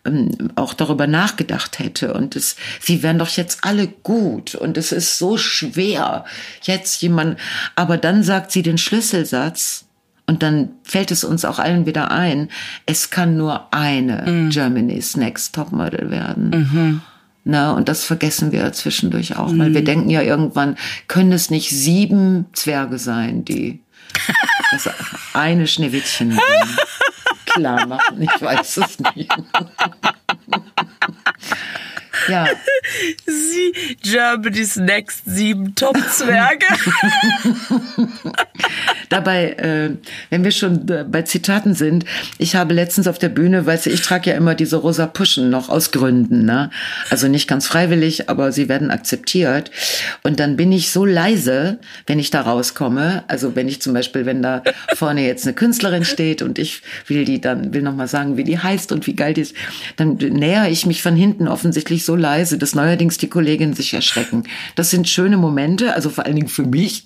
ähm, 0.05 0.51
auch 0.55 0.75
darüber 0.75 1.07
nachgedacht 1.07 1.79
hätte. 1.79 2.15
Und 2.15 2.37
es, 2.37 2.57
sie 2.81 3.03
wären 3.03 3.19
doch 3.19 3.29
jetzt 3.31 3.61
alle 3.63 3.89
gut. 3.89 4.55
Und 4.55 4.77
es 4.77 4.93
ist 4.93 5.19
so 5.19 5.37
schwer, 5.37 6.25
jetzt 6.63 7.03
jemand. 7.03 7.39
Aber 7.77 7.97
dann 7.97 8.23
sagt 8.23 8.53
sie 8.53 8.63
den 8.63 8.79
Schlüsselsatz. 8.79 9.87
Und 10.27 10.43
dann 10.43 10.71
fällt 10.85 11.11
es 11.11 11.23
uns 11.23 11.45
auch 11.45 11.59
allen 11.59 11.85
wieder 11.85 12.11
ein, 12.11 12.49
es 12.87 13.11
kann 13.11 13.37
nur 13.37 13.75
eine 13.75 14.25
Mhm. 14.27 14.49
Germany's 14.49 15.19
Next 15.19 15.55
Topmodel 15.55 16.11
werden. 16.11 17.03
Na, 17.45 17.73
und 17.73 17.91
das 17.91 18.05
vergessen 18.05 18.51
wir 18.51 18.73
zwischendurch 18.73 19.37
auch. 19.37 19.53
Mhm. 19.53 19.75
Wir 19.75 19.85
denken 19.85 20.09
ja 20.09 20.23
irgendwann, 20.23 20.77
können 21.09 21.33
es 21.33 21.51
nicht 21.51 21.69
sieben 21.69 22.47
Zwerge 22.55 22.99
sein, 22.99 23.45
die 23.45 23.81
das 24.73 24.89
eine 25.35 25.67
Schneewittchen 25.67 26.39
klar 27.55 27.87
machen. 27.87 28.23
Ich 28.23 28.43
weiß 28.43 28.77
es 28.79 28.99
nicht. 29.15 29.33
Ja, 32.29 32.47
Sie, 33.27 33.97
Germany's 34.03 34.77
Next 34.77 35.23
sieben 35.27 35.75
Top-Zwerge. 35.75 36.67
Dabei, 39.09 39.51
äh, 39.53 39.91
wenn 40.31 40.45
wir 40.45 40.51
schon 40.51 40.89
äh, 40.89 41.05
bei 41.09 41.23
Zitaten 41.23 41.75
sind, 41.75 42.05
ich 42.39 42.57
habe 42.57 42.75
letztens 42.75 43.07
auf 43.07 43.19
der 43.19 43.29
Bühne, 43.29 43.65
weißt 43.67 43.87
du, 43.87 43.91
ich 43.91 44.03
trage 44.03 44.31
ja 44.31 44.37
immer 44.37 44.55
diese 44.55 44.77
rosa 44.77 45.07
Puschen 45.07 45.51
noch 45.51 45.69
aus 45.69 45.91
Gründen, 45.91 46.45
ne? 46.45 46.71
Also 47.11 47.29
nicht 47.29 47.47
ganz 47.47 47.67
freiwillig, 47.67 48.29
aber 48.29 48.53
sie 48.53 48.69
werden 48.69 48.91
akzeptiert. 48.91 49.71
Und 50.23 50.41
dann 50.41 50.57
bin 50.57 50.73
ich 50.73 50.91
so 50.91 51.05
leise, 51.05 51.79
wenn 52.07 52.19
ich 52.19 52.31
da 52.31 52.41
rauskomme. 52.41 53.25
Also 53.29 53.55
wenn 53.55 53.69
ich 53.69 53.81
zum 53.83 53.95
Beispiel, 53.95 54.27
wenn 54.27 54.43
da 54.43 54.63
vorne 54.95 55.27
jetzt 55.27 55.47
eine 55.47 55.55
Künstlerin 55.55 56.05
steht 56.05 56.43
und 56.43 56.59
ich 56.59 56.83
will 57.07 57.25
die 57.25 57.41
dann, 57.41 57.73
will 57.75 57.83
noch 57.83 57.95
mal 57.95 58.09
sagen, 58.09 58.37
wie 58.37 58.45
die 58.45 58.59
heißt 58.59 58.93
und 58.93 59.07
wie 59.07 59.15
geil 59.15 59.35
die 59.35 59.43
ist, 59.43 59.55
dann 59.97 60.17
näher 60.17 60.69
ich 60.69 60.87
mich 60.87 61.03
von 61.03 61.17
hinten 61.17 61.49
offensichtlich 61.49 62.05
so 62.05 62.14
leise, 62.17 62.59
dass 62.59 62.75
neuerdings 62.75 63.19
die 63.19 63.29
Kolleginnen 63.29 63.75
sich 63.75 63.95
erschrecken. 63.95 64.45
Das 64.75 64.91
sind 64.91 65.09
schöne 65.09 65.37
Momente, 65.37 65.95
also 65.95 66.11
vor 66.11 66.25
allen 66.27 66.37
Dingen 66.37 66.49
für 66.49 66.65
mich. 66.65 67.05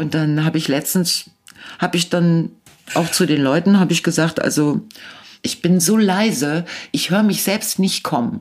Und 0.00 0.14
dann 0.14 0.44
habe 0.44 0.58
ich 0.58 0.68
letztens, 0.68 1.30
habe 1.78 1.96
ich 1.96 2.10
dann 2.10 2.50
auch 2.94 3.10
zu 3.10 3.26
den 3.26 3.42
Leuten, 3.42 3.80
habe 3.80 3.92
ich 3.92 4.02
gesagt, 4.02 4.40
also 4.40 4.80
ich 5.42 5.62
bin 5.62 5.80
so 5.80 5.96
leise, 5.96 6.64
ich 6.92 7.10
höre 7.10 7.22
mich 7.22 7.42
selbst 7.42 7.78
nicht 7.78 8.02
kommen. 8.02 8.40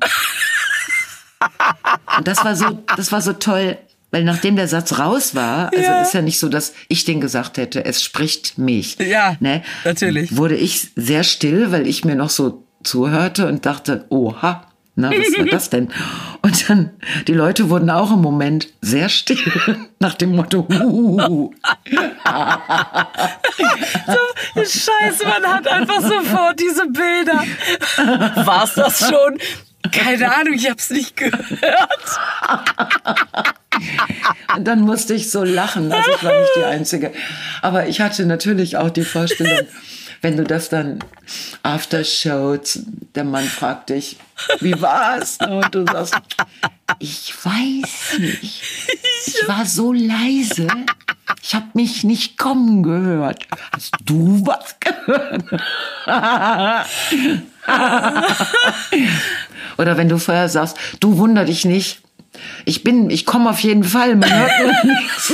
Und 2.18 2.28
das 2.28 2.44
war 2.44 2.56
so, 2.56 2.84
das 2.96 3.12
war 3.12 3.22
so 3.22 3.34
toll, 3.34 3.78
weil 4.12 4.24
nachdem 4.24 4.56
der 4.56 4.68
Satz 4.68 4.98
raus 4.98 5.36
war, 5.36 5.72
also 5.74 5.82
Ja. 5.84 6.02
ist 6.02 6.14
ja 6.14 6.22
nicht 6.22 6.40
so, 6.40 6.48
dass 6.48 6.74
ich 6.88 7.04
den 7.06 7.20
gesagt 7.22 7.58
hätte, 7.58 7.84
es 7.86 8.02
spricht 8.02 8.58
mich. 8.58 8.98
Ja, 9.00 9.36
ne? 9.40 9.62
natürlich. 9.84 10.38
Wurde 10.38 10.56
ich 10.56 10.90
sehr 10.96 11.24
still, 11.24 11.72
weil 11.72 11.86
ich 11.88 12.06
mir 12.06 12.16
noch 12.16 12.30
so 12.30 12.66
zuhörte 12.84 13.48
und 13.48 13.66
dachte, 13.66 14.06
oha, 14.10 14.66
na, 14.98 15.12
was 15.12 15.38
war 15.38 15.46
das 15.46 15.70
denn? 15.70 15.90
Und 16.42 16.70
dann, 16.70 16.92
die 17.28 17.34
Leute 17.34 17.70
wurden 17.70 17.90
auch 17.90 18.12
im 18.14 18.22
Moment 18.22 18.70
sehr 18.82 19.10
still, 19.10 19.38
nach 20.00 20.14
dem 20.14 20.36
Motto, 20.36 20.66
uh, 20.70 21.52
So, 24.08 24.18
Scheiße, 24.56 25.26
man 25.26 25.54
hat 25.54 25.68
einfach 25.68 26.02
sofort 26.02 26.60
diese 26.60 26.88
Bilder. 26.88 27.44
War's 28.46 28.76
das 28.76 29.00
schon? 29.00 29.38
Keine 29.92 30.34
Ahnung, 30.34 30.54
ich 30.54 30.70
hab's 30.70 30.90
nicht 30.90 31.18
gehört. 31.18 31.40
Und 34.56 34.66
dann 34.66 34.82
musste 34.82 35.14
ich 35.14 35.30
so 35.30 35.44
lachen. 35.44 35.92
Also 35.92 36.12
ich 36.12 36.24
war 36.24 36.40
nicht 36.40 36.52
die 36.56 36.64
Einzige. 36.64 37.12
Aber 37.62 37.88
ich 37.88 38.02
hatte 38.02 38.26
natürlich 38.26 38.78
auch 38.78 38.90
die 38.90 39.04
Vorstellung, 39.04 39.68
wenn 40.22 40.38
du 40.38 40.44
das 40.44 40.70
dann 40.70 41.00
after 41.64 42.04
show, 42.04 42.58
der 43.16 43.24
Mann 43.24 43.46
fragt 43.46 43.90
dich, 43.90 44.18
wie 44.60 44.80
war's? 44.82 45.38
Und 45.40 45.74
du 45.74 45.86
sagst, 45.86 46.16
ich 47.00 47.34
weiß 47.44 48.20
nicht. 48.20 48.62
Ich 49.28 49.48
war 49.48 49.66
so 49.66 49.92
leise. 49.92 50.68
Ich 51.42 51.56
habe 51.56 51.68
mich 51.74 52.04
nicht 52.04 52.38
kommen 52.38 52.84
gehört. 52.84 53.48
Hast 53.72 53.96
du 54.06 54.46
was 54.46 54.76
gehört? 54.80 55.44
Oder 59.78 59.98
wenn 59.98 60.10
du 60.10 60.20
vorher 60.20 60.50
sagst, 60.50 60.78
du 61.00 61.18
wunder 61.18 61.46
dich 61.46 61.66
nicht. 61.66 62.02
Ich 62.66 62.84
bin, 62.84 63.10
ich 63.10 63.26
komme 63.26 63.50
auf 63.50 63.60
jeden 63.60 63.84
Fall. 63.84 64.16
Man 64.16 64.30
hört 64.32 64.84
nichts. 64.84 65.34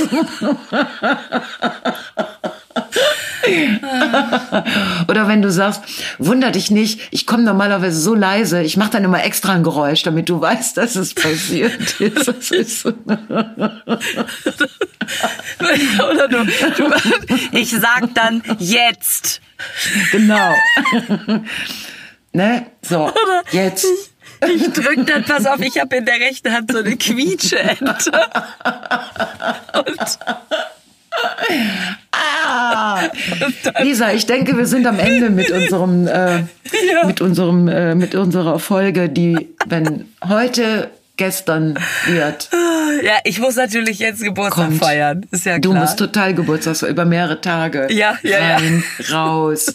Oder 5.08 5.28
wenn 5.28 5.42
du 5.42 5.50
sagst, 5.50 5.82
wunder 6.18 6.50
dich 6.50 6.70
nicht, 6.70 7.00
ich 7.10 7.26
komme 7.26 7.42
normalerweise 7.42 8.00
so 8.00 8.14
leise, 8.14 8.62
ich 8.62 8.76
mache 8.76 8.92
dann 8.92 9.04
immer 9.04 9.24
extra 9.24 9.54
ein 9.54 9.62
Geräusch, 9.62 10.02
damit 10.02 10.28
du 10.28 10.40
weißt, 10.40 10.76
dass 10.76 10.96
es 10.96 11.14
passiert 11.14 12.00
ist. 12.00 12.28
Das 12.28 12.50
ist. 12.50 12.86
Oder 12.86 12.98
du, 16.28 16.44
du, 16.44 16.90
ich 17.52 17.70
sag 17.70 18.14
dann 18.14 18.42
jetzt. 18.58 19.40
Genau. 20.10 20.54
ne? 22.32 22.66
So, 22.82 23.12
jetzt. 23.52 23.86
Ich 24.48 24.72
drück 24.72 25.06
dann, 25.06 25.24
pass 25.24 25.46
auf, 25.46 25.60
ich 25.60 25.78
habe 25.78 25.96
in 25.96 26.04
der 26.04 26.16
rechten 26.16 26.52
Hand 26.52 26.72
so 26.72 26.78
eine 26.78 26.96
Quietscheente. 26.96 28.10
Und 29.74 30.18
Lisa, 33.82 34.12
ich 34.12 34.26
denke, 34.26 34.56
wir 34.56 34.66
sind 34.66 34.86
am 34.86 34.98
Ende 34.98 35.30
mit 35.30 35.50
unserem, 35.52 36.06
äh, 36.06 36.38
Ja. 36.38 37.06
mit 37.06 37.20
unserem, 37.20 37.68
äh, 37.68 37.94
mit 37.94 38.14
unserer 38.14 38.58
Folge, 38.58 39.08
die, 39.08 39.48
wenn 39.66 40.06
heute 40.26 40.90
gestern 41.16 41.78
wird, 42.06 42.48
ja, 43.02 43.14
ich 43.24 43.38
muss 43.38 43.56
natürlich 43.56 43.98
jetzt 43.98 44.22
Geburtstag 44.22 44.66
Kommt. 44.66 44.78
feiern. 44.82 45.26
Ist 45.30 45.46
ja 45.46 45.58
du 45.58 45.70
klar. 45.70 45.82
musst 45.82 45.98
total 45.98 46.34
Geburtstag 46.34 46.82
über 46.88 47.04
mehrere 47.04 47.40
Tage. 47.40 47.86
Ja, 47.90 48.16
ja, 48.22 48.38
ja. 48.38 48.56
Rein, 48.56 48.84
raus. 49.10 49.74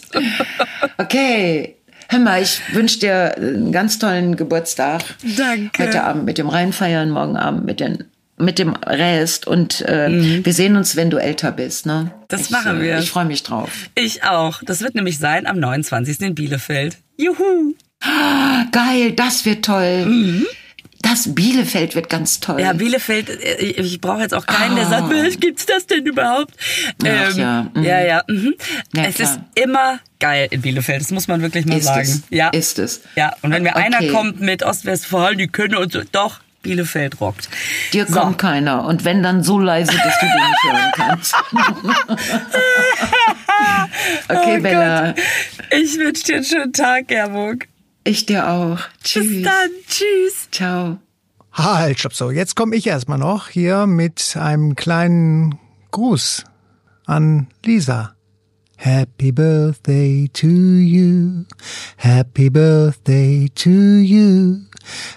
Okay. 0.98 1.74
Hör 2.10 2.18
mal, 2.20 2.40
ich 2.42 2.60
wünsche 2.72 3.00
dir 3.00 3.34
einen 3.36 3.70
ganz 3.72 3.98
tollen 3.98 4.36
Geburtstag. 4.36 5.02
Danke. 5.36 5.82
Heute 5.82 6.04
Abend 6.04 6.24
mit 6.24 6.38
dem 6.38 6.48
Reinfeiern, 6.48 7.10
morgen 7.10 7.36
Abend 7.36 7.66
mit 7.66 7.80
den 7.80 8.04
mit 8.38 8.58
dem 8.58 8.74
Rest 8.74 9.46
und 9.46 9.80
äh, 9.82 10.44
wir 10.44 10.52
sehen 10.52 10.76
uns, 10.76 10.96
wenn 10.96 11.10
du 11.10 11.16
älter 11.18 11.52
bist. 11.52 11.86
Ne? 11.86 12.04
Mhm. 12.14 12.22
Das 12.28 12.42
ich, 12.42 12.50
machen 12.50 12.80
wir. 12.80 12.96
Äh, 12.96 13.00
ich 13.00 13.10
freue 13.10 13.24
mich 13.24 13.42
drauf. 13.42 13.70
Ich 13.94 14.24
auch. 14.24 14.62
Das 14.64 14.80
wird 14.80 14.94
nämlich 14.94 15.18
sein 15.18 15.46
am 15.46 15.58
29. 15.58 16.20
in 16.20 16.34
Bielefeld. 16.34 16.98
Juhu. 17.16 17.74
Geil, 18.72 19.12
das 19.12 19.44
wird 19.44 19.64
toll. 19.64 20.46
Das 21.02 21.32
Bielefeld 21.34 21.94
wird 21.94 22.08
ganz 22.08 22.40
toll. 22.40 22.56
Mhm. 22.56 22.60
Ja, 22.60 22.72
Bielefeld, 22.72 23.28
äh, 23.30 23.56
ich 23.62 24.00
brauche 24.00 24.20
jetzt 24.20 24.34
auch 24.34 24.46
keinen, 24.46 24.74
der 24.76 24.86
sagt, 24.86 25.08
"Mensch, 25.08 25.38
gibt's 25.38 25.64
das 25.66 25.86
denn 25.86 26.04
überhaupt? 26.04 26.54
Ach 27.04 27.36
ja, 27.36 27.70
mhm. 27.74 27.82
ja, 27.82 28.00
ja. 28.04 28.22
Mhm. 28.28 28.54
Ja, 28.94 29.04
es 29.04 29.14
klar. 29.16 29.28
ist 29.54 29.62
immer 29.64 30.00
geil 30.18 30.48
in 30.50 30.60
Bielefeld, 30.60 31.00
das 31.00 31.10
muss 31.12 31.28
man 31.28 31.40
wirklich 31.40 31.66
mal 31.66 31.78
Ist 31.78 31.84
sagen. 31.84 32.00
es. 32.02 32.22
Ja. 32.30 32.48
Ist 32.48 32.78
es. 32.80 33.02
Ja, 33.14 33.32
und 33.42 33.52
wenn 33.52 33.62
mir 33.62 33.70
Okay. 33.76 33.90
einer 33.94 34.12
kommt 34.12 34.40
mit 34.40 34.62
Ostwestfalen, 34.64 35.38
die 35.38 35.46
können 35.46 35.76
und 35.76 35.92
so, 35.92 36.00
doch, 36.10 36.40
Bielefeld 36.62 37.20
rockt. 37.20 37.48
Dir 37.92 38.06
So. 38.06 38.20
kommt 38.20 38.38
keiner. 38.38 38.84
Und 38.84 39.04
wenn 39.04 39.22
dann 39.22 39.42
so 39.42 39.58
leise, 39.58 39.92
dass 39.92 40.18
du 40.20 40.26
den 40.26 40.34
nicht 40.34 40.64
hören 40.64 40.92
kannst. 40.94 41.34
okay, 44.28 44.56
Oh 44.58 44.62
Bella. 44.62 45.12
Gott. 45.12 45.20
Ich 45.70 45.98
wünsche 45.98 46.24
dir 46.24 46.36
einen 46.36 46.44
schönen 46.44 46.72
Tag, 46.72 47.08
Gerburg. 47.08 47.68
Ich 48.04 48.26
dir 48.26 48.48
auch. 48.48 48.78
Tschüss. 49.04 49.28
Bis 49.28 49.42
dann. 49.44 49.70
Tschüss. 49.88 50.48
Ciao. 50.50 50.98
Halt, 51.52 51.98
stopp 51.98 52.14
so. 52.14 52.30
Jetzt 52.30 52.56
komme 52.56 52.76
ich 52.76 52.86
erstmal 52.86 53.18
noch 53.18 53.48
hier 53.48 53.86
mit 53.86 54.36
einem 54.38 54.76
kleinen 54.76 55.58
Gruß 55.90 56.44
an 57.06 57.48
Lisa. 57.64 58.14
Happy 58.76 59.32
Birthday 59.32 60.28
to 60.32 60.46
you. 60.46 61.44
Happy 61.96 62.48
Birthday 62.48 63.48
to 63.56 63.70
you. 63.70 64.58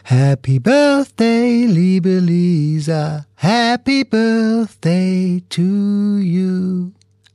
Happy 0.04 0.60
Birthday, 0.60 1.66
liebe 1.68 2.20
Lisa. 2.20 3.26
Happy 3.36 4.04
Birthday 4.04 5.42
to 5.50 6.18
you. 6.20 6.92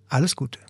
Alles 0.08 0.34
Gute. 0.34 0.65